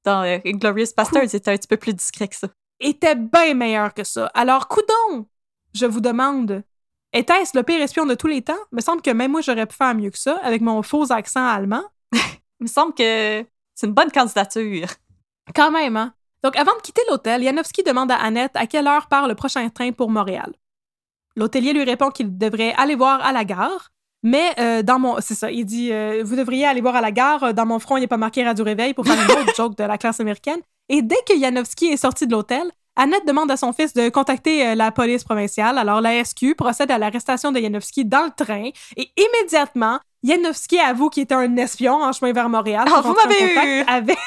[0.04, 2.46] dans euh, Inglorious Bastards était un petit peu plus discret que ça.
[2.78, 4.26] Était bien meilleur que ça.
[4.32, 5.26] Alors, coudon!
[5.74, 6.62] Je vous demande,
[7.12, 8.54] était-ce le pire espion de tous les temps?
[8.70, 11.44] me semble que même moi, j'aurais pu faire mieux que ça avec mon faux accent
[11.44, 11.84] allemand.
[12.12, 14.88] Il me semble que c'est une bonne candidature.
[15.54, 16.14] Quand même, hein?
[16.42, 19.68] Donc, avant de quitter l'hôtel, Janowski demande à Annette à quelle heure part le prochain
[19.68, 20.52] train pour Montréal.
[21.34, 23.90] L'hôtelier lui répond qu'il devrait aller voir à la gare,
[24.22, 25.20] mais euh, dans mon...
[25.20, 27.96] C'est ça, il dit euh, Vous devriez aller voir à la gare, dans mon front,
[27.96, 30.60] il n'est pas marqué Radio Réveil pour faire une autre joke de la classe américaine.
[30.88, 34.66] Et dès que Janowski est sorti de l'hôtel, Annette demande à son fils de contacter
[34.68, 35.76] euh, la police provinciale.
[35.76, 41.10] Alors, la SQ procède à l'arrestation de Janowski dans le train et immédiatement, Janowski avoue
[41.10, 42.84] qu'il était un espion en chemin vers Montréal.
[42.86, 43.84] Ah, pour vous m'avez eu!
[43.86, 44.18] Avec...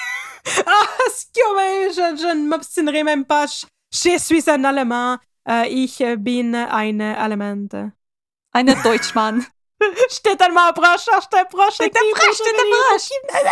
[0.65, 3.45] ah, ouais, je, je ne m'obstinerai même pas.
[3.91, 5.17] Je, suis un Allemand.
[5.47, 7.91] Euh, ich bin ein Allemand.
[8.53, 9.45] Eine Deutschmann.
[10.11, 11.79] J'étais tellement proche, ah, j'étais proche.
[11.79, 13.45] les proche, oreilles.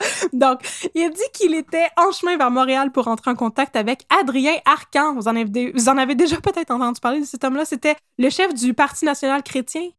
[0.00, 0.06] Ah!
[0.32, 0.60] Donc,
[0.94, 4.56] il a dit qu'il était en chemin vers Montréal pour entrer en contact avec Adrien
[4.64, 5.14] Arcan.
[5.14, 7.64] Vous en avez, vous en avez déjà peut-être entendu parler de cet homme-là.
[7.64, 9.90] C'était le chef du Parti national chrétien.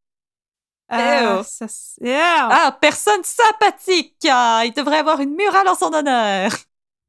[0.91, 2.47] Euh, ça s- Yeah.
[2.51, 4.15] Ah, personne sympathique!
[4.29, 6.51] Ah, il devrait avoir une murale en son honneur.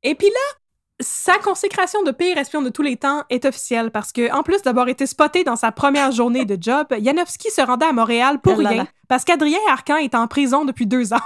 [0.02, 0.56] Et puis là,
[1.00, 4.62] sa consécration de pire espion de tous les temps est officielle parce que, en plus
[4.62, 8.54] d'avoir été spoté dans sa première journée de job, Janowski se rendait à Montréal pour
[8.54, 11.20] Oh rien parce qu'Adrien Arcan est en prison depuis deux ans.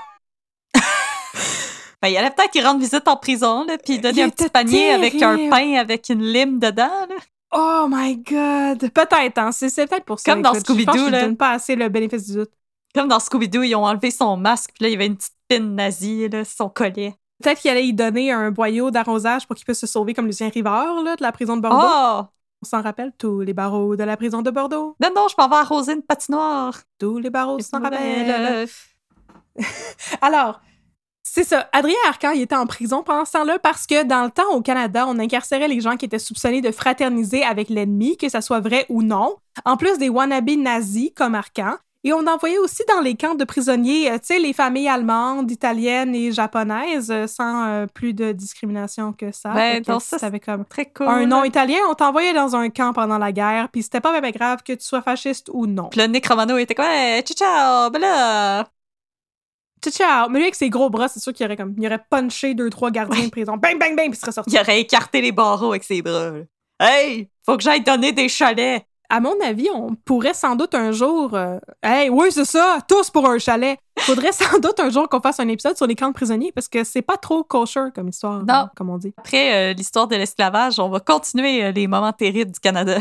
[2.03, 4.29] Ben, il y allait peut-être qu'il rende visite en prison, là, puis donner Il un
[4.29, 6.91] petit panier avec un pain avec une lime dedans.
[7.09, 7.15] Là.
[7.53, 8.91] Oh my god!
[8.93, 9.53] Peut-être, hein?
[9.53, 10.33] C'est, peut-être pour ça.
[10.33, 11.23] Comme dans Scooby-Doo, que je là.
[11.23, 12.51] donne pas assez le bénéfice du doute.
[12.95, 15.37] Comme dans Scooby-Doo, ils ont enlevé son masque, puis là, il y avait une petite
[15.49, 17.15] pin nazie, là, son collet.
[17.43, 20.49] Peut-être qu'il allait y donner un boyau d'arrosage pour qu'il puisse se sauver comme Lucien
[20.49, 21.87] Rivard, là, de la prison de Bordeaux.
[21.87, 22.23] Oh!
[22.63, 24.97] On s'en rappelle, tous les barreaux de la prison de Bordeaux.
[25.03, 26.81] Non, non, je m'en vais arroser une patinoire.
[26.99, 28.69] Tous les barreaux s'en rappellent.
[30.23, 30.61] Alors,
[31.23, 31.69] c'est ça.
[31.73, 34.61] Adrien Arcan, il était en prison pendant ce temps-là parce que dans le temps, au
[34.61, 38.61] Canada, on incarcérait les gens qui étaient soupçonnés de fraterniser avec l'ennemi, que ça soit
[38.61, 41.77] vrai ou non, en plus des wannabes nazis comme Arcan.
[42.05, 45.49] Et on envoyait aussi dans les camps de prisonniers, euh, tu sais, les familles allemandes,
[45.51, 49.51] italiennes et japonaises, euh, sans euh, plus de discrimination que ça.
[49.51, 51.07] Ben, donc ça, t'avais comme Très cool.
[51.07, 54.33] un nom italien, on t'envoyait dans un camp pendant la guerre, puis c'était pas même
[54.33, 55.91] grave que tu sois fasciste ou non.
[55.91, 58.67] Puis le Nick Romano était comme, hey, ciao, ciao, ben là.
[59.91, 60.29] Ciao.
[60.29, 62.71] Mais lui, avec ses gros bras, c'est sûr qu'il aurait comme, il aurait punché deux,
[62.71, 63.57] trois gardiens de prison.
[63.57, 64.55] Bang, bang, bang, puis il serait sorti.
[64.55, 66.31] Il aurait écarté les barreaux avec ses bras.
[66.31, 66.41] là.
[66.81, 68.85] Hey, faut que j'aille donner des chalets.
[69.09, 71.35] À mon avis, on pourrait sans doute un jour.
[71.35, 73.79] euh, Hey, oui, c'est ça, tous pour un chalet.
[73.99, 76.67] Faudrait sans doute un jour qu'on fasse un épisode sur les camps de prisonniers parce
[76.67, 78.55] que c'est pas trop kosher comme histoire, Non.
[78.55, 79.13] hein, comme on dit.
[79.19, 82.99] Après euh, l'histoire de l'esclavage, on va continuer euh, les moments terribles du Canada.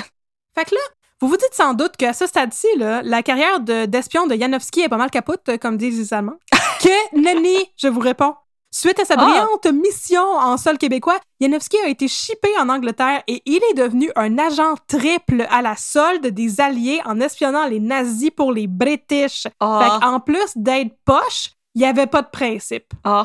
[0.53, 0.81] Fait que là,
[1.21, 4.89] vous vous dites sans doute qu'à ce stade-ci, la carrière de- d'espion de, Janowski est
[4.89, 6.37] pas mal capote, euh, comme disent les Allemands.
[6.81, 8.35] que nenni, je vous réponds.
[8.73, 9.25] Suite à sa Ah.
[9.25, 14.09] brillante mission en sol québécois, Janowski a été shippé en Angleterre et il est devenu
[14.15, 19.45] un agent triple à la solde des Alliés en espionnant les nazis pour les British.
[19.59, 22.93] Oh, Fait qu'en plus d'être poche, il y avait pas de principe.
[23.05, 23.23] oh.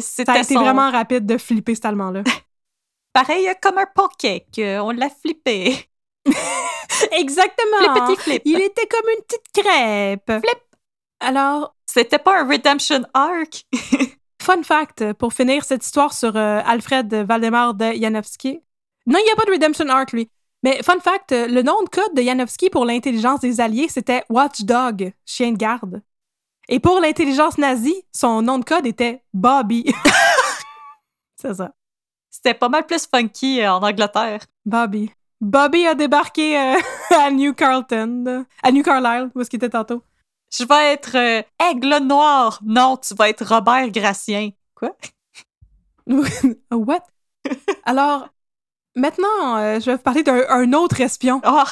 [0.00, 2.22] Ça a été son- vraiment rapide de flipper cet Allemand-là.
[3.12, 5.76] Pareil euh, comme un pancake, euh, on l'a flippé.
[7.12, 7.78] Exactement.
[7.78, 8.42] Flippity flip.
[8.44, 10.26] Il était comme une petite crêpe.
[10.26, 10.62] Flip.
[11.20, 13.64] Alors, C'était pas un redemption arc.
[14.42, 18.60] fun fact, pour finir cette histoire sur euh, Alfred Valdemar de Janowski.
[19.06, 20.30] Non, il n'y a pas de Redemption Arc, lui.
[20.62, 25.12] Mais fun fact, le nom de code de Janowski pour l'intelligence des Alliés, c'était Watchdog,
[25.24, 26.02] chien de garde.
[26.68, 29.92] Et pour l'intelligence nazie, son nom de code était Bobby.
[31.36, 31.72] C'est ça.
[32.30, 34.46] C'était pas mal plus funky euh, en Angleterre.
[34.64, 35.10] Bobby.
[35.42, 36.78] Bobby a débarqué euh,
[37.10, 38.46] à New Carlton.
[38.62, 40.02] À New Carlisle, où est-ce qu'il était tantôt?
[40.56, 42.60] Je vais être euh, aigle noir.
[42.64, 44.50] Non, tu vas être Robert Gracien.
[44.76, 44.96] Quoi?
[46.70, 47.02] What?
[47.84, 48.28] Alors,
[48.94, 51.40] maintenant, euh, je vais vous parler d'un un autre espion.
[51.44, 51.64] Oh,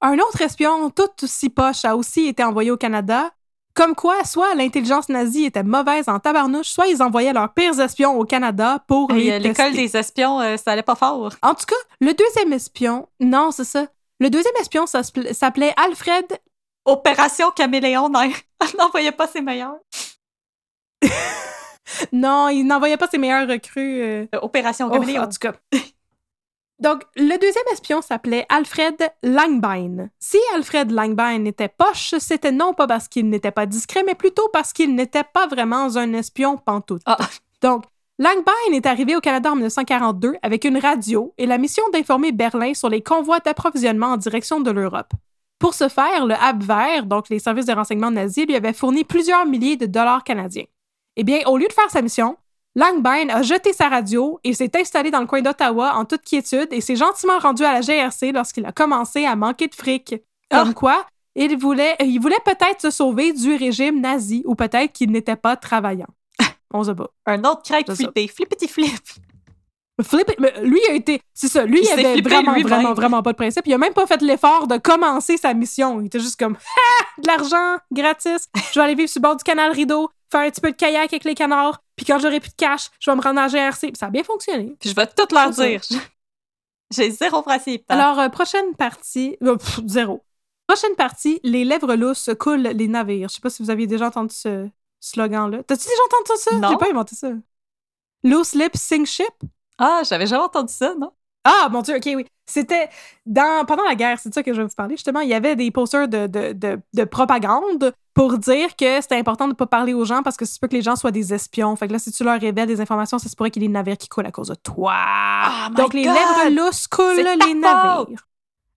[0.00, 3.32] Un autre espion, tout aussi poche, a aussi été envoyé au Canada.
[3.78, 8.18] Comme quoi, soit l'intelligence nazie était mauvaise en tabarnouche, soit ils envoyaient leurs pires espions
[8.18, 11.32] au Canada pour et, les euh, l'école des espions, euh, ça allait pas fort.
[11.42, 13.86] En tout cas, le deuxième espion, non, c'est ça.
[14.18, 16.26] Le deuxième espion ça s'appelait- Alfred.
[16.86, 18.22] Opération Caméléon, non,
[18.60, 19.76] elle n'envoyait pas ses meilleurs.
[22.12, 24.02] Non, il n'envoyait pas ses meilleurs recrues.
[24.02, 25.22] euh, Opération Caméléon.
[25.22, 25.52] en tout cas.
[26.80, 30.10] Donc, le deuxième espion s'appelait Alfred Langbein.
[30.20, 34.48] Si Alfred Langbein était poche, c'était non pas parce qu'il n'était pas discret, mais plutôt
[34.52, 37.02] parce qu'il n'était pas vraiment un espion pantoute.
[37.06, 37.18] Ah.
[37.62, 37.84] Donc,
[38.20, 42.74] Langbein est arrivé au Canada en 1942 avec une radio et la mission d'informer Berlin
[42.74, 45.12] sur les convois d'approvisionnement en direction de l'Europe.
[45.58, 49.46] Pour ce faire, le Abwehr, donc les services de renseignement nazis, lui avait fourni plusieurs
[49.46, 50.66] milliers de dollars canadiens.
[51.16, 52.36] Eh bien, au lieu de faire sa mission,
[52.78, 56.68] Langbein a jeté sa radio et s'est installé dans le coin d'Ottawa en toute quiétude
[56.70, 60.14] et s'est gentiment rendu à la GRC lorsqu'il a commencé à manquer de fric.
[60.48, 61.04] Comme quoi,
[61.34, 65.56] il voulait, il voulait peut-être se sauver du régime nazi ou peut-être qu'il n'était pas
[65.56, 66.06] travaillant.
[66.72, 67.08] On se bat.
[67.26, 68.28] Un autre crêpe flippé.
[68.28, 69.02] Flippity flip.
[70.00, 71.20] Flip, mais lui a été.
[71.34, 73.66] C'est ça, lui, Il avait flippé vraiment, vraiment, vraiment pas de principe.
[73.66, 76.00] Il a même pas fait l'effort de commencer sa mission.
[76.00, 78.48] Il était juste comme Ah, de l'argent, gratis.
[78.72, 80.76] Je vais aller vivre sur le bord du canal Rideau, faire un petit peu de
[80.76, 83.48] kayak avec les canards, puis quand j'aurai plus de cash, je vais me rendre à
[83.48, 83.88] GRC.
[83.88, 84.74] Puis ça a bien fonctionné.
[84.80, 85.82] Puis je vais tout leur dire.
[86.90, 87.84] J'ai zéro principe.
[87.90, 89.36] Alors, euh, prochaine partie.
[89.42, 90.24] euh, pff, zéro.
[90.66, 93.28] Prochaine partie, les lèvres lousses coulent les navires.
[93.28, 94.68] Je sais pas si vous aviez déjà entendu ce
[95.00, 95.62] slogan-là.
[95.64, 96.54] T'as-tu déjà entendu ça?
[96.56, 96.68] Non.
[96.70, 97.30] J'ai pas inventé ça.
[98.22, 99.34] Loose lips sink ship?
[99.76, 101.12] Ah, j'avais jamais entendu ça, non?
[101.44, 102.26] Ah, mon Dieu, OK, oui.
[102.48, 102.88] C'était
[103.26, 104.96] dans, pendant la guerre, c'est de ça que je vais vous parler.
[104.96, 109.16] Justement, il y avait des posters de, de, de, de propagande pour dire que c'était
[109.16, 111.10] important de ne pas parler aux gens parce que c'est peut que les gens soient
[111.10, 111.76] des espions.
[111.76, 113.68] Fait que là, si tu leur révèles des informations, ça se pourrait qu'il y ait
[113.68, 114.94] des navires qui coulent à cause de toi.
[115.68, 116.14] my Donc, les God!
[116.14, 118.06] lèvres lousses coulent les navires.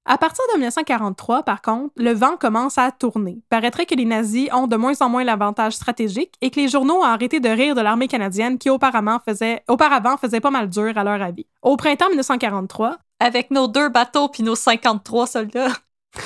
[0.06, 3.40] À partir de 1943, par contre, le vent commence à tourner.
[3.50, 6.96] Paraîtrait que les nazis ont de moins en moins l'avantage stratégique et que les journaux
[6.96, 10.98] ont arrêté de rire de l'armée canadienne qui auparavant faisait, auparavant faisait pas mal dur
[10.98, 11.46] à leur avis.
[11.62, 15.78] Au printemps 1943, Avec nos deux bateaux puis nos 53 soldats.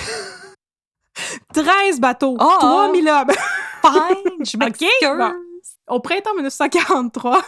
[1.54, 2.58] 13 bateaux, Oh!
[2.60, 3.32] 3000 hommes.
[3.82, 4.58] Fine, je
[5.18, 5.34] bon.
[5.88, 7.41] Au printemps 1943,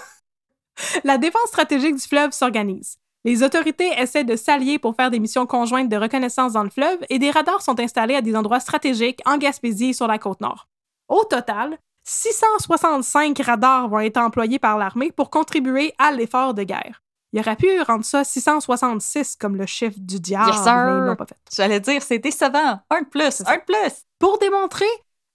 [1.06, 2.98] la défense stratégique du fleuve s'organise.
[3.24, 7.00] Les autorités essaient de s'allier pour faire des missions conjointes de reconnaissance dans le fleuve
[7.10, 10.42] et des radars sont installés à des endroits stratégiques en Gaspésie et sur la côte
[10.42, 10.68] nord.
[11.08, 17.02] Au total, 665 radars vont être employés par l'armée pour contribuer à l'effort de guerre.
[17.34, 21.16] Il aurait pu rendre ça 666 comme le chiffre du diable, Yes, mais ils l'ont
[21.16, 21.38] pas fait.
[21.54, 22.80] J'allais dire, c'est décevant.
[22.90, 24.04] Un de plus, un de plus.
[24.20, 24.86] pour démontrer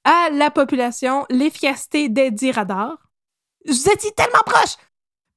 [0.05, 2.97] à la population l'efficacité des dix radars.
[3.67, 4.77] Vous étiez tellement proche!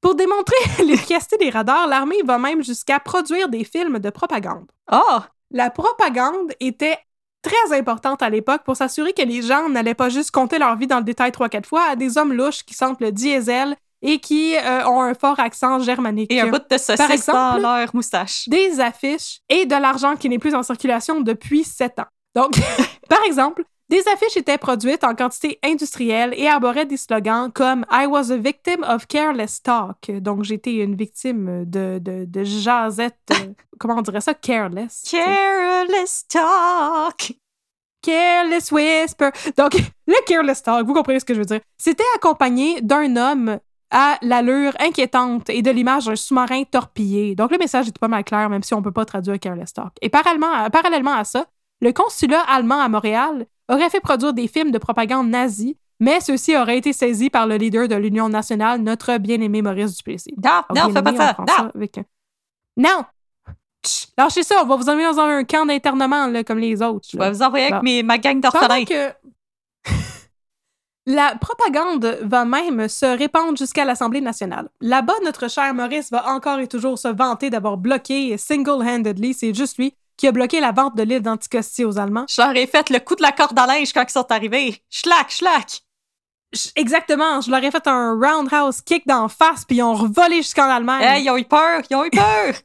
[0.01, 4.65] Pour démontrer l'efficacité des radars, l'armée va même jusqu'à produire des films de propagande.
[4.91, 5.19] Oh,
[5.51, 6.97] La propagande était
[7.41, 10.87] très importante à l'époque pour s'assurer que les gens n'allaient pas juste compter leur vie
[10.87, 13.75] dans le détail trois, quatre fois à des hommes louches qui sentent le diesel
[14.07, 16.31] et qui euh, ont un fort accent germanique.
[16.31, 18.47] et un bout de saucisse exemple, dans leur moustache.
[18.47, 22.05] des affiches et de l'argent qui n'est plus en circulation depuis sept ans.
[22.35, 22.51] Donc,
[23.09, 28.05] par exemple, des affiches étaient produites en quantité industrielle et arboraient des slogans comme I
[28.05, 30.11] was a victim of careless talk.
[30.21, 33.15] Donc, j'étais une victime de, de, de jasette.
[33.31, 34.33] euh, comment on dirait ça?
[34.35, 35.03] Careless.
[35.09, 37.33] Careless talk.
[38.01, 39.29] Careless whisper.
[39.57, 39.73] Donc,
[40.07, 41.61] le careless talk, vous comprenez ce que je veux dire.
[41.77, 43.59] C'était accompagné d'un homme
[43.97, 47.33] à l'allure inquiétante et de l'image d'un sous-marin torpillé.
[47.33, 49.93] Donc, le message est pas mal clair, même si on peut pas traduire careless talk.
[50.01, 51.45] Et parallèlement, parallèlement à ça,
[51.79, 56.57] le consulat allemand à Montréal aurait fait produire des films de propagande nazie, mais ceux-ci
[56.57, 60.33] auraient été saisis par le leader de l'Union nationale, notre bien-aimé Maurice Duplessis.
[60.43, 61.35] Non, non, fais pas ça.
[61.39, 61.71] Non.
[61.73, 62.03] avec un-
[62.75, 63.05] Non!
[64.17, 67.07] Lâchez ça, on va vous emmener dans un camp d'internement comme les autres.
[67.11, 67.25] Je là.
[67.29, 68.83] vais vous envoyer avec mes, ma gang d'orphelins.
[71.07, 74.69] La propagande va même se répandre jusqu'à l'Assemblée nationale.
[74.81, 79.77] Là-bas, notre cher Maurice va encore et toujours se vanter d'avoir bloqué single-handedly, c'est juste
[79.77, 82.25] lui, qui a bloqué la vente de l'île d'Anticosti aux Allemands.
[82.27, 84.81] Je leur ai fait le coup de la corde à linge quand ils sont arrivés.
[84.89, 85.81] Schlack, schlack!
[86.75, 90.69] Exactement, je leur ai fait un roundhouse kick d'en face, puis ils ont revolé jusqu'en
[90.69, 91.03] Allemagne.
[91.03, 92.53] Hey, ils ont eu peur, ils ont eu peur!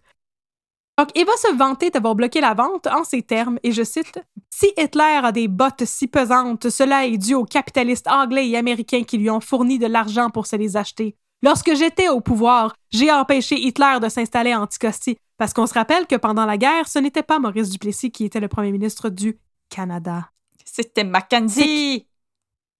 [0.98, 4.18] Donc, il va se vanter d'avoir bloqué la vente en ces termes, et je cite
[4.50, 9.04] Si Hitler a des bottes si pesantes, cela est dû aux capitalistes anglais et américains
[9.04, 11.16] qui lui ont fourni de l'argent pour se les acheter.
[11.42, 16.06] Lorsque j'étais au pouvoir, j'ai empêché Hitler de s'installer à Anticosti, parce qu'on se rappelle
[16.06, 19.38] que pendant la guerre, ce n'était pas Maurice Duplessis qui était le premier ministre du
[19.70, 20.30] Canada.
[20.66, 22.06] C'était Mackenzie!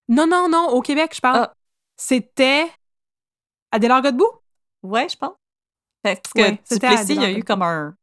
[0.08, 1.48] Non, non, non, au Québec, je parle.
[1.50, 1.54] Ah.
[1.96, 2.70] C'était
[3.72, 4.42] Adélard Godbout?
[4.82, 5.36] Ouais, je pense.
[6.02, 7.94] Parce que Ouais, c'était Duplessis, il y a eu comme un,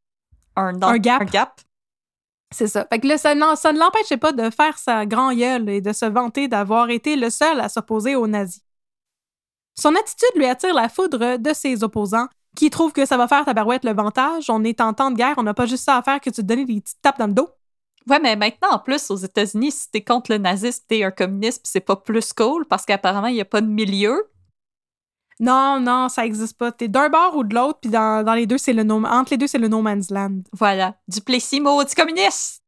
[0.58, 1.22] un, Un gap.
[1.22, 1.60] Un gap.
[2.50, 2.86] C'est ça.
[2.90, 5.80] Fait que là, ça, n'en- ça ne l'empêchait pas de faire sa grand gueule et
[5.80, 8.62] de se vanter d'avoir été le seul à s'opposer aux nazis.
[9.78, 13.44] Son attitude lui attire la foudre de ses opposants, qui trouvent que ça va faire
[13.44, 14.48] tabarouette le vantage.
[14.48, 16.34] On est en temps de guerre, on n'a pas juste ça à faire que de
[16.34, 17.48] te donner des petites tapes dans le dos.
[18.08, 21.66] Ouais, mais maintenant, en plus, aux États-Unis, si t'es contre le nazisme, t'es un communiste,
[21.66, 24.24] c'est pas plus cool parce qu'apparemment, il y a pas de milieu.
[25.40, 26.72] Non, non, ça existe pas.
[26.72, 29.32] T'es d'un bord ou de l'autre, puis dans, dans les deux, c'est le no, entre
[29.32, 30.40] les deux, c'est le no man's land.
[30.52, 30.94] Voilà.
[31.06, 32.62] Duplessis, maudit communiste!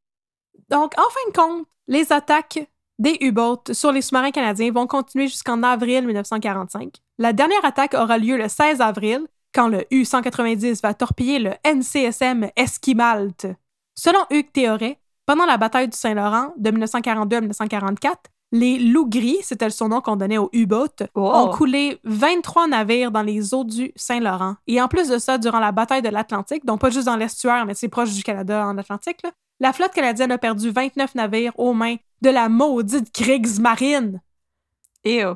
[0.69, 2.61] Donc, en fin de compte, les attaques
[3.01, 6.95] des U-boats sur les sous-marins canadiens vont continuer jusqu'en avril 1945.
[7.19, 12.51] La dernière attaque aura lieu le 16 avril, quand le U-190 va torpiller le NCSM
[12.55, 13.47] Esquimalt.
[13.97, 19.39] Selon Hugues Théoret, pendant la bataille du Saint-Laurent de 1942 à 1944, les loups gris,
[19.43, 21.33] c'était le surnom qu'on donnait aux U-boats, Oh.
[21.35, 24.57] ont coulé 23 navires dans les eaux du Saint-Laurent.
[24.67, 27.65] Et en plus de ça, durant la bataille de l'Atlantique, donc pas juste dans l'estuaire,
[27.67, 29.31] mais c'est proche du Canada en Atlantique, là,
[29.61, 34.21] la flotte canadienne a perdu 29 navires aux mains de la maudite Kriegsmarine.
[35.05, 35.35] Et oh.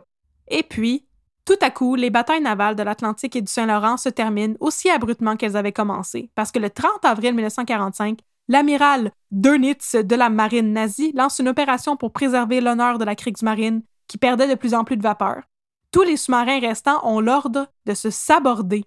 [0.49, 1.07] Et puis,
[1.45, 5.37] tout à coup, les batailles navales de l'Atlantique et du Saint-Laurent se terminent aussi abruptement
[5.37, 11.13] qu'elles avaient commencé, parce que le 30 avril 1945, l'amiral Dönitz de la marine nazie
[11.13, 14.97] lance une opération pour préserver l'honneur de la Kriegsmarine, qui perdait de plus en plus
[14.97, 15.43] de vapeur.
[15.91, 18.85] Tous les sous-marins restants ont l'ordre de se saborder,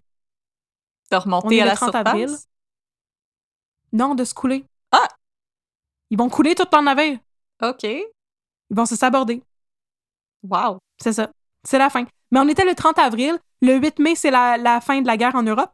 [1.12, 2.08] De On remonter est à le la 30 surface?
[2.08, 2.36] avril.
[3.93, 4.66] non de se couler.
[4.91, 5.08] Ah!
[6.10, 7.20] Ils vont couler tout leur navire.
[7.64, 7.84] OK.
[7.84, 8.05] Ils
[8.76, 9.41] vont se saborder.
[10.43, 10.78] Wow.
[11.01, 11.30] C'est ça.
[11.64, 12.05] C'est la fin.
[12.32, 13.38] Mais on était le 30 avril.
[13.62, 15.72] Le 8 mai, c'est la, la fin de la guerre en Europe.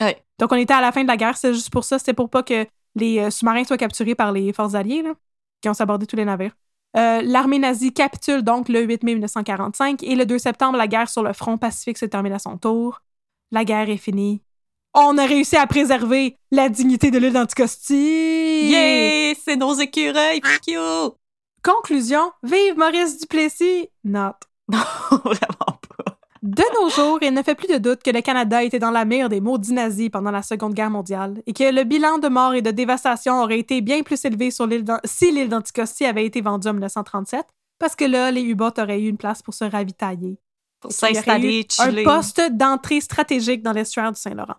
[0.00, 0.24] Ouais.
[0.38, 1.36] Donc, on était à la fin de la guerre.
[1.36, 1.98] C'est juste pour ça.
[1.98, 2.66] C'était pour pas que
[2.96, 5.12] les euh, sous-marins soient capturés par les forces alliées, là,
[5.60, 6.56] qui ont sabordé tous les navires.
[6.96, 11.08] Euh, L'armée nazie capitule donc le 8 mai 1945 et le 2 septembre, la guerre
[11.08, 13.02] sur le front pacifique se termine à son tour.
[13.52, 14.40] La guerre est finie.
[14.94, 18.70] On a réussi à préserver la dignité de l'île d'Anticosti.
[18.70, 19.34] Yeah!
[19.44, 21.14] C'est nos écureuils, fuck you!
[21.62, 23.88] Conclusion, vive Maurice Duplessis!
[24.04, 24.32] Not.
[24.68, 24.80] Non,
[25.24, 25.85] vraiment pas.
[26.46, 29.04] De nos jours, il ne fait plus de doute que le Canada était dans la
[29.04, 32.54] mire des maudits nazis pendant la Seconde Guerre mondiale et que le bilan de morts
[32.54, 36.40] et de dévastation aurait été bien plus élevé sur l'île si l'île d'Anticosti avait été
[36.40, 37.44] vendue en 1937,
[37.80, 40.38] parce que là, les U-boats auraient eu une place pour se ravitailler.
[40.80, 41.66] Pour s'installer.
[41.80, 44.54] Un poste d'entrée stratégique dans l'estuaire du Saint-Laurent.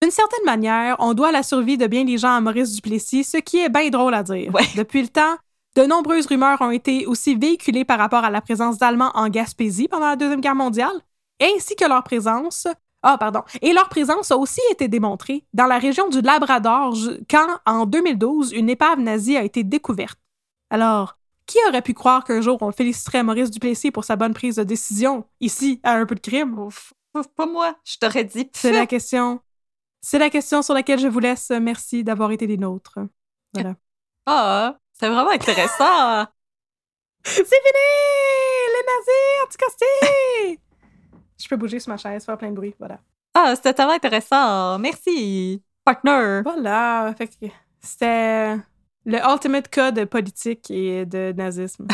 [0.00, 3.36] D'une certaine manière, on doit la survie de bien des gens à Maurice Duplessis, ce
[3.36, 4.54] qui est bien drôle à dire.
[4.54, 4.64] Ouais.
[4.74, 5.36] Depuis le temps,
[5.76, 9.88] de nombreuses rumeurs ont été aussi véhiculées par rapport à la présence d'Allemands en Gaspésie
[9.88, 10.98] pendant la Deuxième Guerre mondiale,
[11.40, 12.66] ainsi que leur présence.
[13.02, 13.42] Ah, pardon.
[13.62, 16.94] Et leur présence a aussi été démontrée dans la région du Labrador
[17.30, 20.18] quand, en 2012, une épave nazie a été découverte.
[20.70, 21.16] Alors,
[21.46, 24.64] qui aurait pu croire qu'un jour on féliciterait Maurice Duplessis pour sa bonne prise de
[24.64, 26.58] décision, ici, à un peu de crime?
[26.58, 27.76] Ouf, ouf, pas moi.
[27.84, 28.50] Je t'aurais dit.
[28.54, 29.40] C'est la question.
[30.00, 31.50] C'est la question sur laquelle je vous laisse.
[31.50, 32.98] Merci d'avoir été des nôtres.
[33.54, 33.74] Voilà.
[34.28, 36.26] Ah, c'est vraiment intéressant.
[37.22, 37.86] C'est fini!
[38.74, 40.65] Les nazis, anticosti!
[41.38, 42.74] Je peux bouger sur ma chaise, faire plein de bruit.
[42.78, 42.98] Voilà.
[43.34, 44.78] Ah, c'était tellement intéressant.
[44.78, 46.40] Merci, partner.
[46.42, 47.14] Voilà.
[47.16, 47.46] Fait que
[47.80, 48.56] c'était
[49.04, 51.86] le ultimate cas de politique et de nazisme.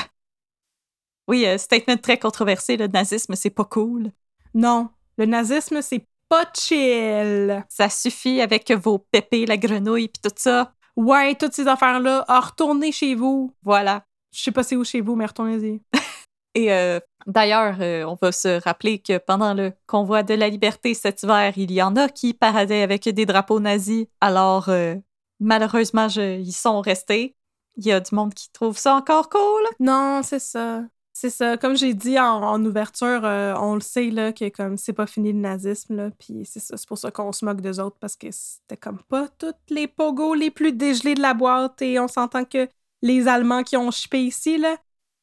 [1.29, 4.11] Oui, euh, statement très controversé, le nazisme, c'est pas cool.
[4.55, 7.65] non, le nazisme, c'est pas chill.
[7.69, 10.73] Ça suffit avec vos pépés, la grenouille, puis tout ça.
[10.97, 13.55] Ouais, toutes ces affaires-là, ah, retournez chez vous.
[13.63, 14.05] Voilà.
[14.33, 15.81] Je sais pas c'est où chez vous, mais retournez-y.
[16.55, 20.95] Et euh, d'ailleurs, euh, on va se rappeler que pendant le convoi de la liberté
[20.95, 24.07] cet hiver, il y en a qui paradaient avec des drapeaux nazis.
[24.21, 24.95] Alors, euh,
[25.41, 27.37] malheureusement, ils sont restés.
[27.77, 29.63] Il y a du monde qui trouve ça encore cool.
[29.81, 30.85] Non, c'est ça.
[31.15, 31.57] C'est ça.
[31.57, 35.33] Comme j'ai dit en, en ouverture, on le sait là, que comme c'est pas fini
[35.33, 36.77] le nazisme, là, puis c'est ça.
[36.77, 39.89] C'est pour ça qu'on se moque d'eux autres parce que c'était comme pas toutes les
[39.89, 42.69] pogos les plus dégelés de la boîte et on s'entend que
[43.03, 44.77] les Allemands qui ont chipé ici, là,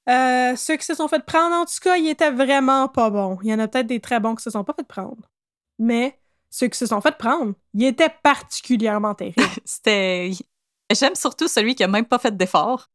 [0.08, 3.38] Euh, ceux qui se sont fait prendre, en tout cas, ils étaient vraiment pas bons.
[3.44, 5.30] Il y en a peut-être des très bons qui se sont pas fait prendre.
[5.78, 6.20] Mais
[6.50, 9.42] ceux qui se sont fait prendre, ils étaient particulièrement terribles.
[9.66, 10.32] C'était.
[10.92, 12.90] J'aime surtout celui qui a même pas fait d'effort.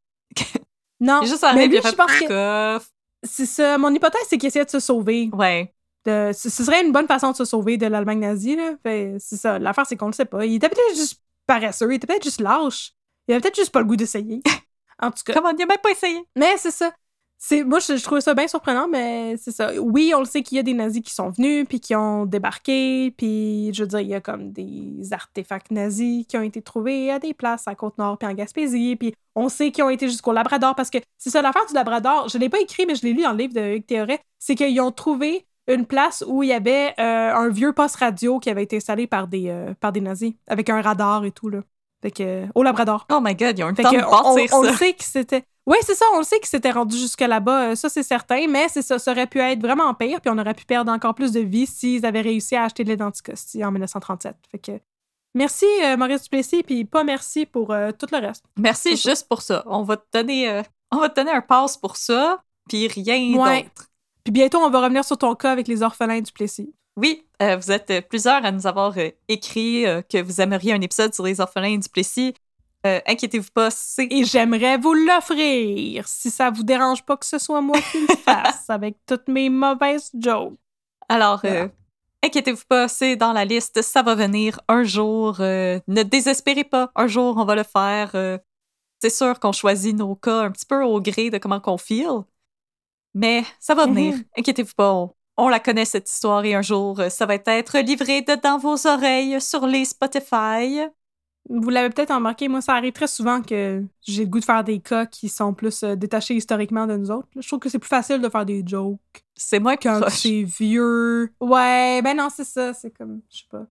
[0.99, 2.79] Non, Il est juste mais arrivé lui, il a je fait pense que
[3.23, 3.77] c'est ça.
[3.77, 5.29] Mon hypothèse, c'est qu'il essayait de se sauver.
[5.33, 5.73] Ouais.
[6.05, 8.55] De- ce ce serait une bonne façon de se sauver de l'Allemagne nazie.
[8.55, 8.73] Là.
[8.83, 9.57] Fait, c'est ça.
[9.59, 10.45] L'affaire, c'est qu'on le sait pas.
[10.45, 12.93] Il était peut-être juste paresseux, il était peut-être juste lâche.
[13.27, 14.41] Il avait peut-être juste pas le goût d'essayer.
[15.01, 15.33] En tout cas.
[15.33, 16.25] Comment il a même pas essayé?
[16.35, 16.91] Mais c'est ça.
[17.37, 19.71] C'est, moi, je, je trouvais ça bien surprenant, mais c'est ça.
[19.79, 22.25] Oui, on le sait qu'il y a des nazis qui sont venus, puis qui ont
[22.25, 26.61] débarqué, puis je veux dire, il y a comme des artefacts nazis qui ont été
[26.61, 30.07] trouvés à des places à Côte-Nord, puis en Gaspésie, puis on sait qu'ils ont été
[30.07, 33.03] jusqu'au Labrador, parce que c'est ça, l'affaire du Labrador, je l'ai pas écrit, mais je
[33.03, 36.41] l'ai lu dans le livre de Hugues Théoret, c'est qu'ils ont trouvé une place où
[36.41, 39.73] il y avait euh, un vieux poste radio qui avait été installé par des, euh,
[39.79, 41.59] par des nazis, avec un radar et tout, là.
[42.05, 43.07] Fait que, au Labrador.
[43.11, 44.69] Oh my god, ils ont le temps que de on, bâtir on ça.
[44.71, 45.43] le sait que c'était.
[45.65, 48.45] Oui, c'est ça, on le sait que c'était rendu jusque là-bas, euh, ça c'est certain,
[48.47, 51.15] mais c'est ça, ça aurait pu être vraiment pire, puis on aurait pu perdre encore
[51.15, 54.35] plus de vie s'ils avaient réussi à acheter de l'identicosti en 1937.
[54.51, 54.71] Fait que
[55.33, 58.43] merci euh, Maurice Duplessis, puis pas merci pour euh, tout le reste.
[58.59, 59.09] Merci ça.
[59.09, 59.63] juste pour ça.
[59.65, 63.35] On va te donner, euh, on va te donner un pass pour ça, puis rien
[63.35, 63.63] Ouais.
[63.63, 63.89] d'autre.
[64.23, 66.71] Puis bientôt, on va revenir sur ton cas avec les orphelins Duplessis.
[66.97, 70.73] Oui, euh, vous êtes euh, plusieurs à nous avoir euh, écrit euh, que vous aimeriez
[70.73, 72.33] un épisode sur les orphelins du Plessis.
[73.07, 77.59] Inquiétez-vous pas, c'est Et j'aimerais vous l'offrir, si ça vous dérange pas que ce soit
[77.59, 80.53] moi qui le fasse, avec toutes mes mauvaises jokes.
[81.09, 81.69] Alors, Voilà.
[82.21, 85.37] inquiétez-vous pas, c'est dans la liste, ça va venir un jour.
[85.39, 88.11] ne désespérez pas, un jour, on va le faire.
[89.01, 92.21] c'est sûr qu'on choisit nos cas un petit peu au gré de comment qu'on feel,
[93.15, 94.13] mais ça va venir.
[94.13, 94.23] Mhm.
[94.37, 97.79] Inquiétez-vous pas, on, on la connaît cette histoire et un jour, euh, ça va être
[97.79, 100.81] livré de dans vos oreilles sur les Spotify.
[101.49, 104.63] Vous l'avez peut-être remarqué, moi, ça arrive très souvent que j'ai le goût de faire
[104.63, 107.27] des cas qui sont plus euh, détachés historiquement de nous autres.
[107.35, 108.99] Je trouve que c'est plus facile de faire des jokes
[109.35, 111.31] C'est moi qui quand c'est vieux.
[111.39, 112.73] Ouais, ben non, c'est ça.
[112.73, 113.65] C'est comme, je sais pas.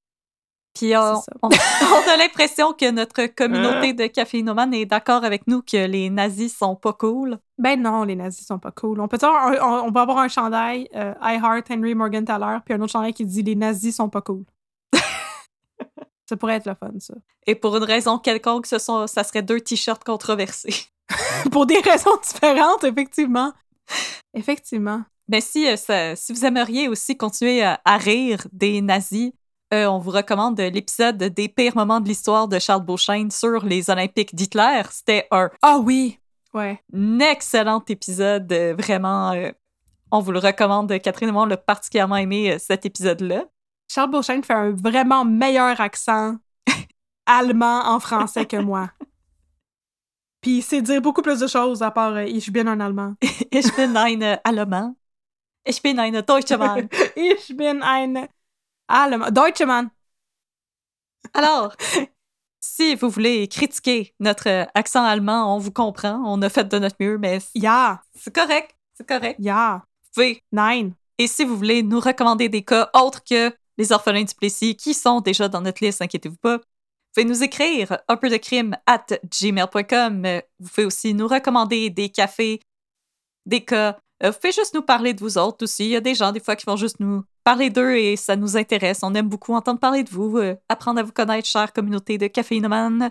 [0.75, 6.11] Puis on, a l'impression que notre communauté de caféinomanes est d'accord avec nous que les
[6.11, 7.39] nazis sont pas cool.
[7.59, 9.01] Ben non, les nazis sont pas cool.
[9.01, 12.59] On peut avoir un, on, on peut avoir un chandail euh, I Heart Henry Morgenthaler,
[12.65, 14.45] puis un autre chandail qui dit les nazis sont pas cool.
[16.29, 17.15] ça pourrait être le fun, ça.
[17.47, 20.87] Et pour une raison quelconque, ce sont, ça serait deux t-shirts controversés.
[21.53, 23.53] Pour des raisons différentes, effectivement.
[24.33, 25.03] Effectivement.
[25.29, 29.33] Mais si, euh, ça- si vous aimeriez aussi continuer à, à rire des nazis,
[29.75, 33.91] euh, on vous recommande l'épisode des pires moments de l'histoire de Charles Beauchesne sur les
[33.91, 34.83] Olympiques d'Hitler.
[34.91, 36.19] C'était un Ah oui!
[36.53, 36.81] Ouais.
[37.21, 39.33] excellent épisode, euh, vraiment.
[39.33, 39.51] euh,
[40.13, 40.97] on vous le recommande.
[41.01, 43.45] Catherine et moi, on l'a particulièrement aimé, cet épisode-là.
[43.91, 46.37] Charles Beauchesne fait un vraiment meilleur accent
[47.27, 48.91] allemand en français que moi.
[50.41, 53.15] Puis il sait dire beaucoup plus de choses à part euh, Ich bin un Allemand.
[53.51, 54.95] Ich bin ein Allemand.
[55.67, 56.89] Ich bin ein Deutschmann.
[57.17, 58.29] ich bin ein
[58.95, 59.31] Allemand.
[59.31, 59.91] Deutschmann.
[61.33, 61.75] Alors,
[62.61, 66.23] si vous voulez critiquer notre euh, accent allemand, on vous comprend.
[66.25, 68.75] On a fait de notre mieux, mais Ja, c'est correct.
[68.95, 69.37] C'est correct.
[69.41, 70.43] ja, Vous pouvez.
[70.53, 70.91] nein.
[71.19, 74.95] Et si vous voulez nous recommander des cas autres que les orphelins du Plessis, qui
[74.95, 76.63] sont déjà dans notre liste, inquiétez-vous pas, vous
[77.13, 80.27] pouvez nous écrire un peu de crime at gmail.com.
[80.61, 82.61] Vous pouvez aussi nous recommander des cafés,
[83.47, 83.99] des cas.
[84.25, 85.85] Euh, Vous pouvez juste nous parler de vous autres aussi.
[85.85, 88.37] Il y a des gens, des fois, qui vont juste nous parler d'eux et ça
[88.37, 89.01] nous intéresse.
[89.03, 92.27] On aime beaucoup entendre parler de vous, euh, apprendre à vous connaître, chère communauté de
[92.29, 93.11] caféinomanes.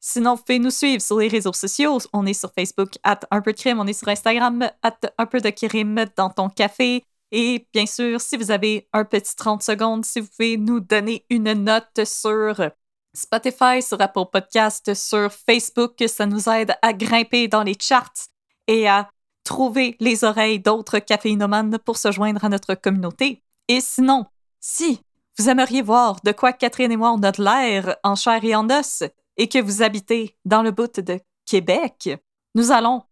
[0.00, 1.98] Sinon, vous pouvez nous suivre sur les réseaux sociaux.
[2.12, 3.78] On est sur Facebook, at un peu de crime.
[3.78, 7.04] On est sur Instagram, at un peu de crime dans ton café.
[7.30, 11.24] Et bien sûr, si vous avez un petit 30 secondes, si vous pouvez nous donner
[11.30, 12.70] une note sur
[13.14, 18.28] Spotify, sur Apple Podcast, sur Facebook, ça nous aide à grimper dans les charts
[18.66, 19.10] et à
[19.48, 23.42] trouver les oreilles d'autres caféinomanes pour se joindre à notre communauté.
[23.66, 24.26] Et sinon,
[24.60, 25.00] si
[25.38, 28.54] vous aimeriez voir de quoi Catherine et moi on a de l'air en chair et
[28.54, 29.04] en os
[29.38, 32.10] et que vous habitez dans le bout de Québec,
[32.54, 33.04] nous allons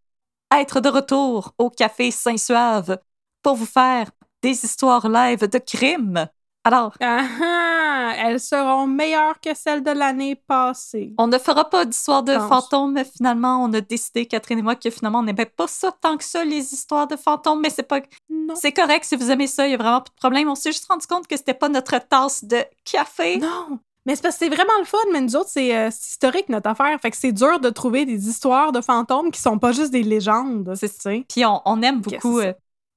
[0.55, 2.99] être de retour au Café Saint-Suave
[3.43, 4.11] pour vous faire
[4.43, 6.29] des histoires live de crimes.
[6.65, 7.86] Alors, Ah ah,
[8.19, 11.15] elles seront meilleures que celles de l'année passée.
[11.19, 12.49] on ne fera pas d'histoires de Pense.
[12.49, 15.93] fantômes, mais finalement, on a décidé, Catherine et moi, que finalement, on n'aimait pas ça
[16.01, 18.01] tant que ça, les histoires de fantômes, mais c'est pas...
[18.31, 18.55] Non.
[18.57, 20.49] C'est correct si vous aimez ça, il y a vraiment pas de problème.
[20.49, 23.39] On s'est juste rendu compte que c'était pas notre tasse de café.
[23.39, 23.79] Non.
[24.05, 26.49] Mais c'est parce que c'est vraiment le fun, mais nous autres, c'est euh, c'est historique
[26.49, 26.97] notre affaire.
[27.01, 30.05] Fait que c'est dur de trouver des histoires de fantômes qui sont pas juste des
[30.05, 30.73] légendes.
[30.77, 31.25] C'est sais.
[31.29, 32.47] Puis on, on aime beaucoup ça.
[32.47, 32.53] euh,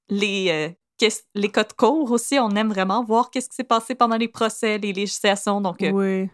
[0.10, 0.70] les, euh,
[1.36, 2.40] les codes courts aussi.
[2.40, 5.62] On aime vraiment voir qu'est-ce qui s'est passé pendant les procès, les législations.
[5.62, 5.92] Donc, euh,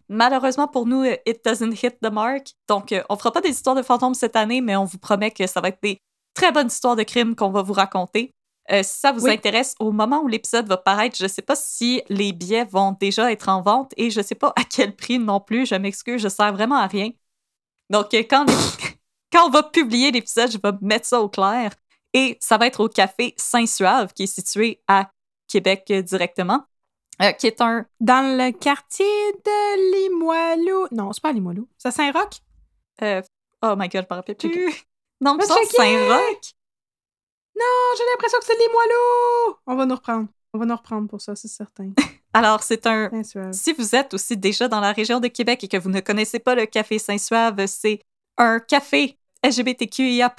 [0.09, 2.47] malheureusement pour nous, euh, it doesn't hit the mark.
[2.67, 5.31] Donc, euh, on fera pas des histoires de fantômes cette année, mais on vous promet
[5.31, 5.97] que ça va être des
[6.33, 8.31] très bonne histoire de crime qu'on va vous raconter.
[8.71, 9.31] Euh, si ça vous Oui.
[9.31, 13.31] intéresse, au moment où l'épisode va paraître, je sais pas si les billets vont déjà
[13.31, 15.67] être en vente et je sais pas à quel prix non plus.
[15.67, 17.11] Je m'excuse, je sers vraiment à rien.
[17.91, 18.53] Donc, quand, les-
[19.31, 21.71] quand on va publier l'épisode, je vais mettre ça au clair.
[22.15, 25.11] Et ça va être au Café Saint-Suave, qui est situé à
[25.49, 26.63] Québec euh, directement,
[27.21, 27.85] euh, qui est un...
[27.99, 30.87] Dans le quartier de Limoilou.
[30.91, 31.67] Non, c'est pas Limoilou.
[31.77, 32.41] C'est à Saint-Roch?
[33.01, 33.21] euh,
[33.61, 34.85] oh my God, je me rappelle plus.
[35.19, 35.75] Non, mais ça, checker!
[35.75, 36.53] Saint-Roch.
[37.57, 39.57] Non, j'ai l'impression que c'est Limoilou!
[39.67, 40.29] On va nous reprendre.
[40.53, 41.91] On va nous reprendre pour ça, c'est certain.
[42.33, 43.11] Alors, c'est un...
[43.51, 46.39] Si vous êtes aussi déjà dans la région de Québec et que vous ne connaissez
[46.39, 47.99] pas le Café Saint-Suave, c'est
[48.37, 50.33] un café LGBTQIA+,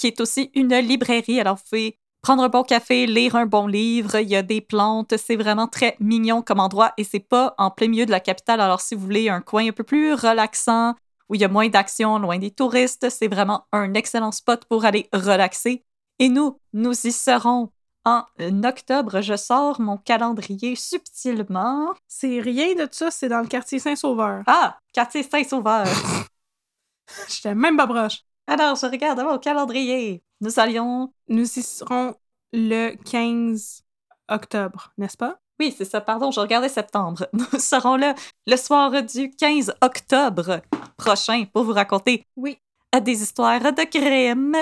[0.00, 1.40] qui est aussi une librairie.
[1.40, 4.60] Alors, vous pouvez prendre un bon café, lire un bon livre, il y a des
[4.60, 8.20] plantes, c'est vraiment très mignon comme endroit et c'est pas en plein milieu de la
[8.20, 8.60] capitale.
[8.60, 10.94] Alors, si vous voulez un coin un peu plus relaxant,
[11.28, 14.84] où il y a moins d'action, loin des touristes, c'est vraiment un excellent spot pour
[14.84, 15.84] aller relaxer.
[16.18, 17.70] Et nous, nous y serons
[18.04, 18.24] en
[18.64, 19.20] octobre.
[19.20, 21.94] Je sors mon calendrier subtilement.
[22.08, 24.42] C'est rien de ça, c'est dans le quartier Saint-Sauveur.
[24.46, 25.86] Ah, quartier Saint-Sauveur.
[27.28, 28.24] J'étais même pas proche.
[28.50, 30.22] Alors, je regarde mon calendrier.
[30.40, 31.12] Nous allions.
[31.28, 32.14] Nous y serons
[32.52, 33.82] le 15
[34.28, 35.38] octobre, n'est-ce pas?
[35.60, 37.26] Oui, c'est ça, pardon, je regardais septembre.
[37.32, 38.14] Nous serons là
[38.46, 40.62] le soir du 15 octobre
[40.96, 42.58] prochain pour vous raconter Oui.
[43.02, 44.56] des histoires de crimes.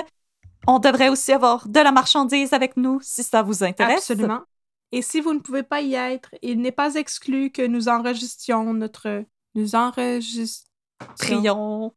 [0.67, 4.11] On devrait aussi avoir de la marchandise avec nous si ça vous intéresse.
[4.11, 4.41] Absolument.
[4.91, 8.71] Et si vous ne pouvez pas y être, il n'est pas exclu que nous enregistions
[8.73, 9.23] notre.
[9.55, 10.67] Nous enregistrons.
[11.17, 11.93] Prions.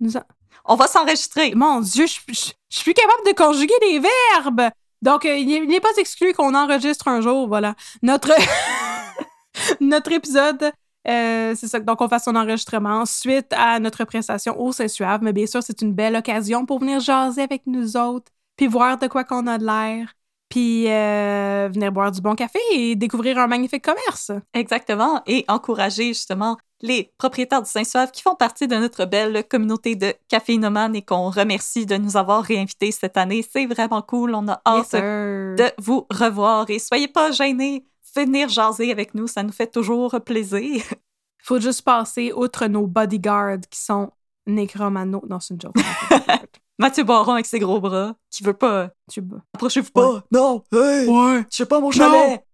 [0.00, 0.22] Nous en-
[0.68, 1.54] On va s'enregistrer.
[1.54, 4.70] Mon Dieu, je, je- je suis plus capable de conjuguer des verbes!
[5.02, 7.74] Donc, euh, il n'est- il n'est pas exclu qu'on enregistre un jour, voilà.
[8.02, 8.32] Notre,
[9.80, 10.72] notre épisode,
[11.08, 11.78] euh, c'est ça.
[11.80, 15.20] Donc, on fasse son enregistrement suite à notre prestation au Saint-Suave.
[15.22, 18.98] Mais bien sûr, c'est une belle occasion pour venir jaser avec nous autres, puis voir
[18.98, 20.12] de quoi qu'on a de l'air,
[20.48, 24.30] puis euh, venir boire du bon café et découvrir un magnifique commerce.
[24.54, 25.22] Exactement.
[25.26, 30.14] Et encourager justement les propriétaires du Saint-Suave qui font partie de notre belle communauté de
[30.28, 33.44] caféinomanes et qu'on remercie de nous avoir réinvités cette année.
[33.48, 34.34] C'est vraiment cool.
[34.34, 37.84] On a hâte de vous revoir et soyez pas gênés.
[38.14, 40.82] Venir jaser avec nous, ça nous fait toujours plaisir.
[41.42, 44.10] faut juste passer outre nos bodyguards qui sont
[44.46, 45.22] nécromano.
[45.28, 45.74] Non, c'est une joke.
[46.78, 48.90] Mathieu Baron avec ses gros bras, qui veut pas.
[49.10, 49.22] tu.
[49.54, 50.22] Approchez-vous pas.
[50.30, 51.44] Non, hey, Ouais!
[51.50, 52.44] je sais pas mon chalet.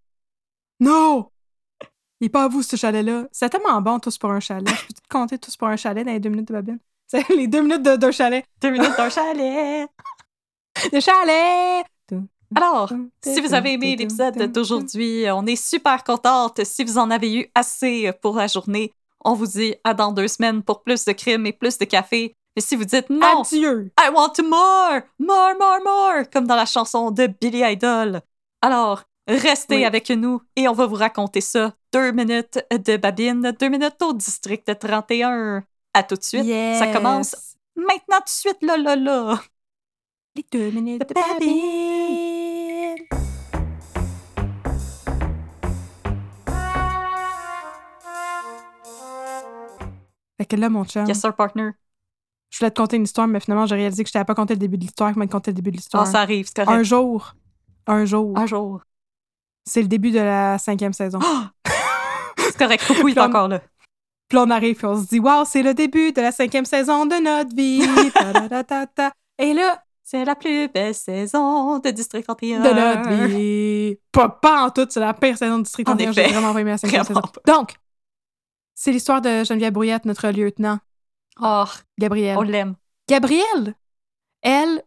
[0.81, 1.29] Non!
[2.21, 3.25] Il est pas à vous, ce chalet-là.
[3.33, 4.69] C'est tellement bon, tous pour un chalet.
[4.69, 6.79] Je peux te compter tous pour un chalet dans les deux minutes de babine?
[7.09, 8.45] C'est les deux minutes de- d'un chalet.
[8.61, 9.89] Deux minutes d'un chalet.
[10.93, 11.85] Le chalet!
[12.55, 12.93] Alors,
[13.25, 16.63] si vous avez aimé l'épisode d'aujourd'hui, on est super contente.
[16.65, 18.93] Si vous en avez eu assez pour la journée,
[19.25, 22.37] on vous dit à dans deux semaines pour plus de crimes et plus de café.
[22.57, 23.91] Mais si vous dites non, Adieu!
[23.99, 28.21] I want more, more, more, more, comme dans la chanson de Billy Idol.
[28.61, 29.85] Alors, restez Oui.
[29.85, 31.75] avec nous et on va vous raconter ça.
[31.93, 35.63] Deux minutes de babine, deux minutes au district 31.
[35.95, 36.45] À tout de suite.
[36.79, 39.41] Ça commence maintenant tout de suite, là, là, là.
[40.37, 42.97] Les deux minutes de babine.
[50.39, 51.71] Fait que là, mon chum, Yes, sir, partner.
[52.63, 54.55] Je voulais te conter une histoire, mais finalement, j'ai réalisé que je t'avais pas conté
[54.55, 56.07] le début de l'histoire, que m'a conté le début de Oh, l'histoire.
[56.07, 56.85] ça arrive, c'est un correct.
[56.85, 57.35] jour,
[57.87, 58.81] un jour, Un jour.
[59.65, 61.19] c'est le début de la cinquième saison.
[62.39, 62.85] C'est correct.
[62.87, 63.61] Coucou, il est Puis encore là.
[64.29, 67.07] Puis on arrive et on se dit, waouh, c'est le début de la cinquième saison
[67.07, 67.83] de notre vie.
[69.39, 72.61] Et là, C'est la plus belle saison de District 31.
[72.61, 73.97] de notre vie.
[74.11, 76.13] Pas, pas en tout, c'est la pire saison de District En 31.
[76.13, 77.23] J'ai vraiment pas aimé la cinquième saison.
[77.47, 77.75] Donc,
[78.75, 80.79] c'est l'histoire de Geneviève Brouillette, notre lieutenant,
[81.41, 81.65] Oh,
[81.99, 82.37] Gabriel.
[82.39, 82.75] on l'aime.
[83.09, 83.75] Gabrielle,
[84.43, 84.83] elle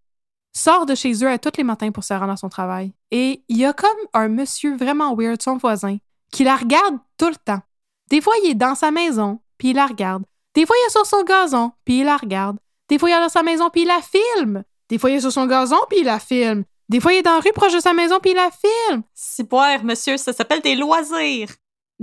[0.54, 2.94] sort de chez eux à tous les matins pour se rendre à son travail.
[3.12, 5.98] Et il y a comme un monsieur vraiment weird, son voisin,
[6.32, 7.62] qui la regarde tout le temps.
[8.10, 10.24] Des fois, il est dans sa maison, puis il la regarde.
[10.54, 12.58] Des fois, il est sur son gazon, puis il la regarde.
[12.88, 14.64] Des fois, il est dans sa maison, puis il la filme.
[14.90, 16.64] Des fois, il est sur son gazon, puis il la filme.
[16.88, 19.02] Des fois, il est dans la rue proche de sa maison, puis il la filme.
[19.14, 21.50] Si boire, monsieur, ça s'appelle des loisirs.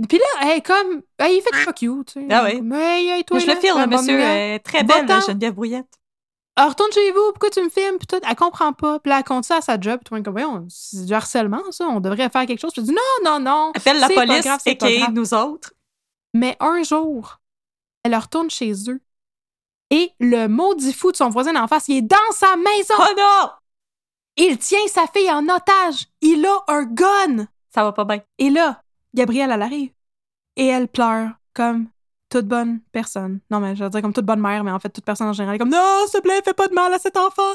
[0.09, 1.03] Puis là, elle est comme...
[1.17, 2.27] Elle, il fait fuck you, tu sais.
[2.31, 2.57] Ah oui.
[2.57, 4.19] Comme, Hey, toi, je le là, filme, monsieur.
[4.19, 5.25] Elle est très belle, Va-t'en.
[5.25, 5.99] Geneviève Brouillette.
[6.55, 7.97] Alors, retourne chez vous, pourquoi tu me filmes?
[7.97, 8.99] Puis tout, elle comprend pas.
[8.99, 9.99] Puis là, elle compte ça à sa job.
[9.99, 11.87] Puis tout le monde est comme, Voyons, c'est du harcèlement, ça.
[11.87, 12.71] On devrait faire quelque chose.
[12.73, 13.71] Puis je dis, non, non, non.
[13.75, 15.11] Appelle la police et grave.
[15.13, 15.73] nous autres.
[16.35, 17.39] Mais un jour,
[18.03, 19.01] elle retourne chez eux.
[19.89, 22.95] Et le maudit fou de son voisin en face, il est dans sa maison.
[22.97, 23.49] Oh non!
[24.37, 26.07] Il tient sa fille en otage.
[26.21, 27.47] Il a un gun.
[27.73, 28.21] Ça va pas bien.
[28.39, 28.82] Et là,
[29.13, 29.91] Gabrielle, elle arrive.
[30.55, 31.87] Et elle pleure comme
[32.29, 33.39] toute bonne personne.
[33.51, 35.33] Non, mais je veux dire comme toute bonne mère, mais en fait, toute personne en
[35.33, 35.55] général.
[35.55, 37.53] est Comme, non, s'il te plaît, fais pas de mal à cet enfant.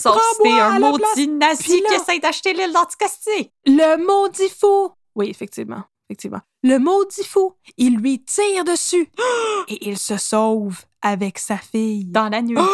[0.00, 3.50] Sauf si t'es un maudit nazi là- qui essaie d'acheter l'île d'Anticosti.
[3.66, 4.90] Le maudit fou!
[5.14, 5.84] Oui, effectivement.
[6.08, 6.40] Effectivement.
[6.62, 9.08] Le maudit fou, il lui tire dessus
[9.68, 12.04] et il se sauve avec sa fille.
[12.06, 12.56] Dans la nuit.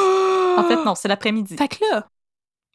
[0.58, 1.56] En fait, non, c'est l'après-midi.
[1.56, 2.08] Fait que là,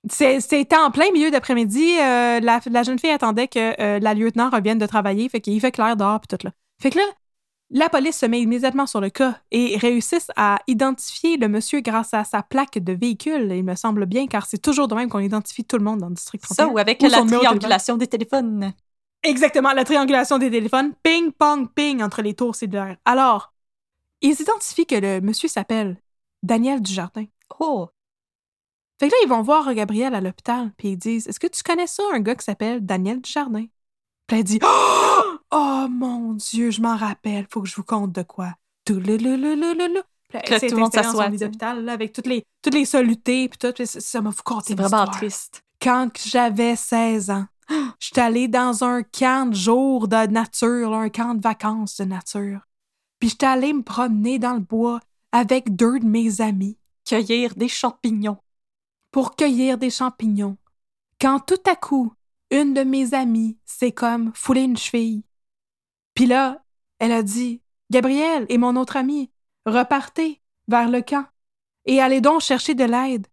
[0.09, 1.97] c'était en plein milieu d'après-midi.
[1.99, 5.30] euh, la, la jeune fille attendait que euh, la lieutenant revienne de travailler.
[5.30, 6.51] Fait qu'il fait clair dehors pis tout là.
[6.81, 7.05] Fait que là,
[7.69, 12.13] la police se met immédiatement sur le cas et réussissent à identifier le monsieur grâce
[12.13, 15.19] à sa plaque de véhicule, il me semble bien, car c'est toujours de même qu'on
[15.19, 16.65] identifie tout le monde dans le district 31.
[16.67, 18.73] Ça, ou avec Ou la de triangulation des téléphones.
[19.23, 20.93] Exactement, la triangulation des téléphones.
[21.01, 22.97] Ping, pong, ping entre les tours cellulaires.
[23.05, 23.53] Alors,
[24.21, 25.97] ils identifient que le monsieur s'appelle
[26.43, 27.25] Daniel Dujardin.
[27.59, 27.89] Oh,
[28.99, 31.63] Fait que là, ils vont voir Gabriel à l'hôpital, puis ils disent Est-ce que tu
[31.63, 33.65] connais ça, un gars qui s'appelle Daniel Dujardin?
[34.27, 35.21] Puis elle dit Oh,
[35.51, 38.53] Oh, mon Dieu, je m'en rappelle, faut que je vous conte de quoi.
[38.85, 40.01] Tout le le le le le le.
[40.31, 43.85] Tout le monde s'assoit, d'hôpital, avec toutes les, toutes les solutés, puis tout.
[43.85, 45.61] ça- m'a vous conter c'est vraiment triste.
[45.79, 47.45] Quand j'avais 16 ans,
[47.99, 52.05] j'étais allée dans un camp de jour de nature, là, un camp de vacances de
[52.05, 52.61] nature.
[53.19, 54.99] Puis j'étais allée me promener dans le bois
[55.31, 58.37] avec deux de mes amis Cueillir des champignons.
[59.14, 60.57] Pour cueillir des champignons.
[61.22, 62.11] Quand tout à coup,
[62.49, 65.23] une de mes amies s'est comme foulé une cheville.
[66.15, 66.64] Puis là,
[66.99, 67.61] elle a dit
[67.91, 69.31] Gabriel et mon autre ami,
[69.65, 71.26] repartez vers le camp
[71.85, 73.27] et allez donc chercher de l'aide.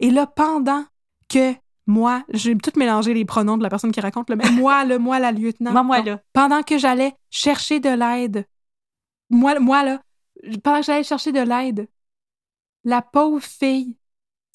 [0.00, 0.84] Et là, pendant
[1.28, 1.54] que
[1.86, 4.98] moi, j'ai tout mélangé les pronoms de la personne qui raconte, le mais moi, le
[5.06, 5.72] moi, la lieutenant.
[5.72, 6.20] Moi, moi, là.
[6.32, 8.46] Pendant que j'allais chercher de l'aide,
[9.28, 10.02] moi, moi, là,
[10.64, 11.88] pendant que j'allais chercher de l'aide,
[12.84, 13.96] la pauvre fille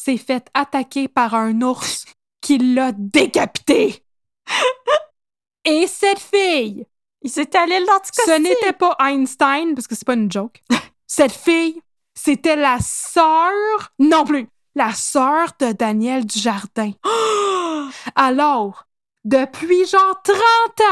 [0.03, 2.05] s'est faite attaquer par un ours
[2.41, 4.03] qui l'a décapitée.
[5.65, 6.87] Et cette fille,
[7.21, 8.23] Il s'est allé l'Anticosti.
[8.25, 10.59] ce n'était pas Einstein, parce que c'est pas une joke.
[11.07, 11.79] Cette fille,
[12.15, 16.93] c'était la sœur, non plus, la sœur de Daniel Dujardin.
[18.15, 18.85] Alors,
[19.23, 20.37] depuis genre 30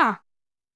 [0.03, 0.15] ans,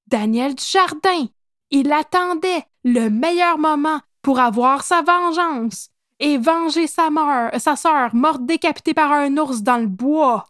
[0.07, 1.27] Daniel Dujardin,
[1.69, 5.89] il attendait le meilleur moment pour avoir sa vengeance
[6.19, 10.47] et venger sa, meur- sa sœur morte décapitée par un ours dans le bois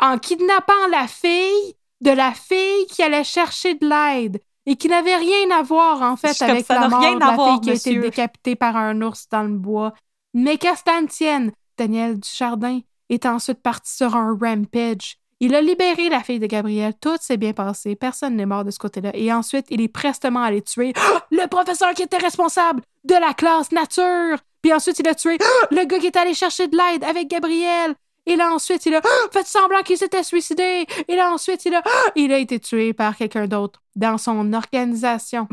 [0.00, 5.16] en kidnappant la fille de la fille qui allait chercher de l'aide et qui n'avait
[5.16, 8.56] rien à voir en fait avec la mort de la fille qui a été décapitée
[8.56, 9.94] par un ours dans le bois.
[10.34, 15.18] Mais qu'à cela ne tienne, Daniel Dujardin est ensuite parti sur un rampage.
[15.40, 18.70] Il a libéré la fille de Gabriel, tout s'est bien passé, personne n'est mort de
[18.70, 19.10] ce côté-là.
[19.14, 20.92] Et ensuite, il est prestement allé tuer
[21.30, 24.38] le professeur qui était responsable de la classe nature.
[24.62, 25.38] Puis ensuite, il a tué
[25.70, 27.94] le gars qui est allé chercher de l'aide avec Gabriel.
[28.28, 29.00] Et là, ensuite, il a
[29.32, 30.84] fait semblant qu'il s'était suicidé.
[31.06, 31.82] Et là, ensuite, il a,
[32.16, 35.46] il a été tué par quelqu'un d'autre dans son organisation.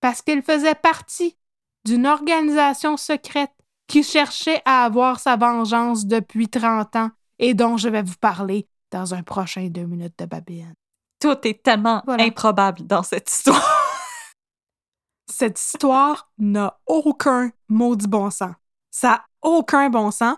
[0.00, 1.36] Parce qu'il faisait partie
[1.84, 3.52] d'une organisation secrète
[3.86, 8.66] qui cherchait à avoir sa vengeance depuis 30 ans et dont je vais vous parler
[8.90, 10.74] dans un prochain deux minutes de Babylone.
[11.20, 12.24] Tout est tellement Voilà.
[12.24, 13.62] improbable dans cette histoire.
[15.30, 18.54] Cette histoire n'a aucun maudit bon sens.
[18.90, 20.36] Ça a aucun bon sens.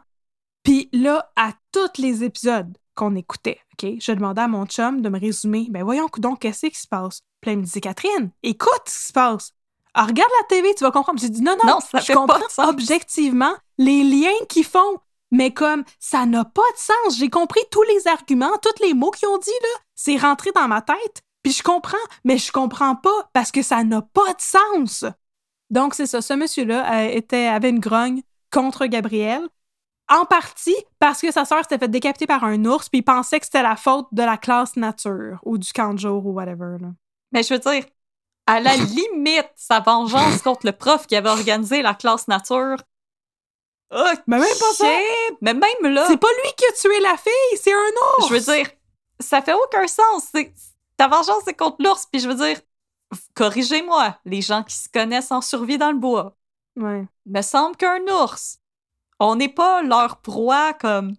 [0.62, 5.08] Puis là, à tous les épisodes qu'on écoutait, OK, je demandais à mon chum de
[5.08, 5.66] me résumer.
[5.70, 7.22] Ben voyons donc, qu'est-ce qui se passe?
[7.40, 9.52] Puis là, il me disait, Catherine, écoute ce qui se passe.
[9.94, 11.20] Ah, regarde la TV, tu vas comprendre.
[11.20, 14.98] J'ai dit, non, non, Non, ça je fait comprends objectivement les liens qu'ils font.
[15.30, 19.10] Mais comme ça n'a pas de sens, j'ai compris tous les arguments, tous les mots
[19.10, 19.80] qu'ils ont dit, là.
[19.94, 21.22] C'est rentré dans ma tête.
[21.42, 25.04] Puis je comprends, mais je comprends pas parce que ça n'a pas de sens.
[25.70, 26.20] Donc, c'est ça.
[26.22, 29.48] Ce monsieur-là euh, était, avait une grogne contre Gabriel.
[30.10, 33.38] En partie parce que sa sœur s'était fait décapiter par un ours, puis il pensait
[33.40, 36.76] que c'était la faute de la classe nature ou du camp de jour ou whatever.
[36.80, 36.88] Là.
[37.32, 37.84] Mais je veux dire,
[38.46, 42.76] à la limite, sa vengeance contre le prof qui avait organisé la classe nature.
[44.26, 44.86] Mais même pas ça.
[45.40, 47.76] Mais même là, C'est pas lui qui a tué la fille, c'est un
[48.18, 48.28] ours.
[48.28, 48.66] je veux dire,
[49.20, 50.24] ça fait aucun sens.
[50.34, 50.52] C'est-
[51.02, 52.06] Ta vengeance, c'est contre l'ours.
[52.06, 52.60] Puis je veux dire,
[53.34, 56.36] corrigez-moi, les gens qui se connaissent en survie dans le bois.
[56.76, 57.04] Ouais.
[57.26, 58.60] Me semble qu'un ours,
[59.18, 61.16] on n'est pas leur proie comme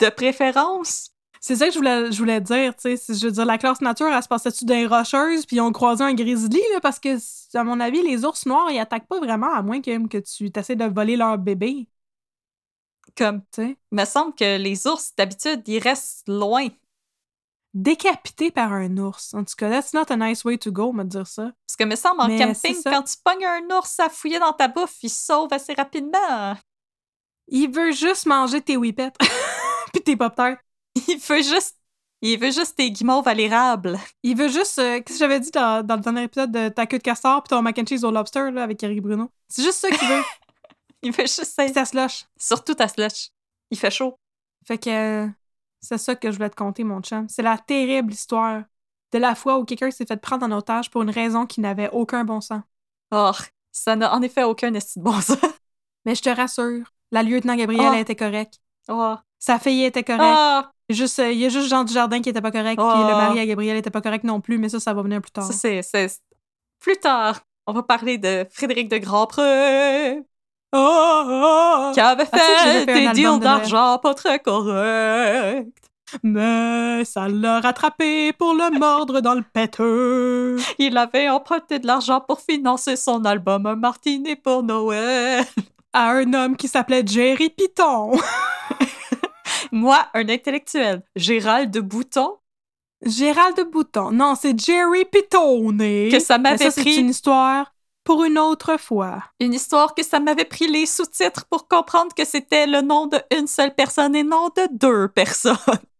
[0.00, 1.10] de préférence.
[1.40, 3.14] C'est ça que je voulais, je voulais dire, tu sais.
[3.14, 6.02] Je veux dire, la classe nature, elle se passait-tu les rocheuses, puis ils ont croisé
[6.02, 7.16] un grizzly, là, parce que,
[7.56, 10.50] à mon avis, les ours noirs, ils attaquent pas vraiment, à moins que, que tu
[10.52, 11.86] essaies de voler leur bébé,
[13.16, 13.76] Comme, tu sais.
[13.92, 16.66] me semble que les ours, d'habitude, ils restent loin.
[17.76, 19.34] Décapité par un ours.
[19.34, 21.52] En tout cas, that's not a nice way to go, te dire ça.
[21.66, 24.66] Parce que me semble en camping, quand tu pognes un ours à fouiller dans ta
[24.66, 26.56] bouffe, il sauve assez rapidement.
[27.48, 29.12] Il veut juste manger tes whippets.
[29.92, 30.56] puis tes pop tarts.
[31.06, 31.76] Il veut juste.
[32.22, 33.98] Il veut juste tes guimauves à l'érable.
[34.22, 36.86] Il veut juste, euh, qu'est-ce que j'avais dit dans, dans le dernier épisode de ta
[36.86, 39.30] queue de castor puis ton mac and cheese au lobster, là, avec Eric Bruno?
[39.50, 40.22] C'est juste ça qu'il veut.
[41.02, 42.24] Il veut juste ça slush.
[42.38, 43.28] Surtout ta slush.
[43.70, 44.18] Il fait chaud.
[44.66, 45.28] Fait que euh,
[45.86, 47.28] c'est ça que je voulais te conter, mon chum.
[47.28, 48.62] C'est la terrible histoire
[49.12, 51.88] de la fois où quelqu'un s'est fait prendre en otage pour une raison qui n'avait
[51.90, 52.62] aucun bon sens.
[53.12, 53.30] Oh,
[53.72, 55.38] ça n'a en effet aucun esti de bon sens.
[56.04, 58.00] Mais je te rassure, la lieutenant Gabrielle Ah.
[58.00, 58.60] était correcte.
[58.88, 59.14] Oh.
[59.38, 60.22] Sa fille était correcte.
[60.24, 63.16] Ah, Juste, euh, il y a juste Jean Dujardin qui était pas correct, puis le
[63.16, 65.44] mari à Gabrielle était pas correct non plus, mais ça, ça va venir plus tard.
[65.44, 66.20] ça, c'est, c'est-
[66.78, 70.22] Plus tard, on va parler de Frédéric de Grandpré,
[71.92, 75.66] Qui avait Ah, tu sais que j'avais fait des deals de d'argent pas très corrects.
[76.22, 80.56] Mais ça l'a rattrapé pour le mordre dans le péteux.
[80.78, 85.44] Il avait emprunté de l'argent pour financer son album Un Martini pour Noël.
[85.92, 88.12] À un homme qui s'appelait Jerry Piton.
[89.72, 92.36] Moi, un intellectuel, Gérald de Bouton,
[93.04, 94.10] Gérald de Bouton.
[94.12, 95.78] Non, c'est Jerry Pitone.
[95.78, 97.72] que ça m'avait ça, c'est pris une histoire
[98.06, 99.22] pour une autre fois.
[99.40, 103.46] une histoire que ça m'avait pris les sous-titres pour comprendre que c'était le nom d'une
[103.48, 105.56] seule personne et non de deux personnes.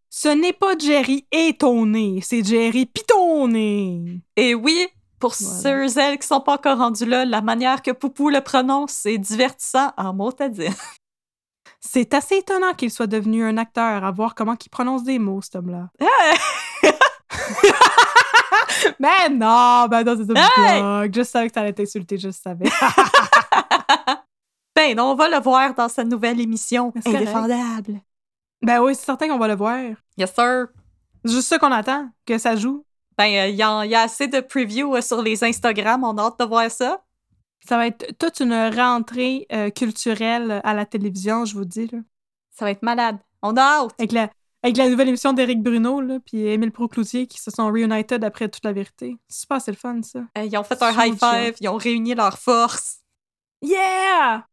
[0.09, 3.57] Ce n'est pas Jerry étonné, c'est Jerry Pitone.
[4.37, 4.87] Et oui,
[5.19, 5.87] pour Voilà.
[5.89, 9.19] ceux elles qui sont pas encore rendus là, la manière que Poupou le prononce, c'est
[9.19, 10.73] divertissant en mot à dire.
[11.81, 15.41] C'est assez étonnant qu'il soit devenu un acteur, à voir comment il prononce des mots,
[15.43, 15.89] cet homme-là.
[18.99, 20.81] Mais non, ben non, c'est une Hey!
[20.81, 21.15] blague.
[21.17, 22.67] Je savais que t'allais t'insulter, je savais.
[24.75, 26.93] Ben, on va le voir dans sa nouvelle émission.
[27.07, 28.01] Indéfendable.
[28.63, 29.79] ben oui, c'est certain qu'on va le voir.
[30.19, 30.67] Yes, sir.
[31.25, 32.85] C'est juste ça qu'on attend, que ça joue.
[33.17, 36.25] Ben, il y, a- y a assez de previews euh, sur les Instagram, on a
[36.25, 37.03] hâte de voir ça.
[37.67, 41.87] Ça va être toute une rentrée euh, culturelle à la télévision, je vous dis.
[41.87, 41.99] Là.
[42.51, 43.17] Ça va être malade.
[43.43, 43.95] On a hâte.
[43.99, 44.29] Avec, la,
[44.67, 48.49] avec la nouvelle émission d'Éric Bruno, là, puis Émile Procloutier qui se sont reunited après
[48.49, 49.17] toute la vérité.
[49.29, 50.21] C'est super, c'est le fun, ça.
[50.37, 52.99] Euh, Ils ont fait un high five, ils ont réuni leurs forces.
[53.63, 54.47] Yeah!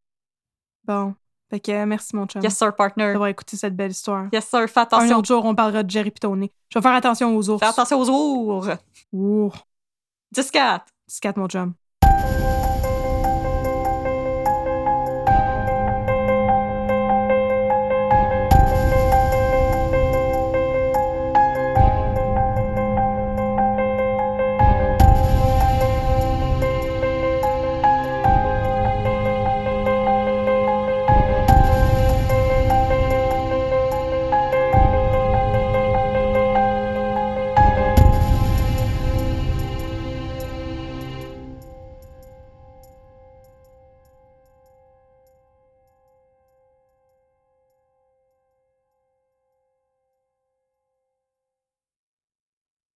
[0.85, 1.15] Bon,
[1.49, 3.11] fait que euh, merci, mon chum, Yes, sir, partner.
[3.13, 4.27] d'avoir écouté cette belle histoire.
[4.31, 5.17] Yes, sir, fais Un attention.
[5.17, 6.51] autre jour, on parlera de Jerry Pitonné.
[6.69, 7.59] Je vais faire attention aux ours.
[7.59, 8.67] Fais attention aux ours.
[9.13, 9.51] Ouh,
[10.35, 10.81] 10-4.
[11.21, 11.73] 4 mon chum.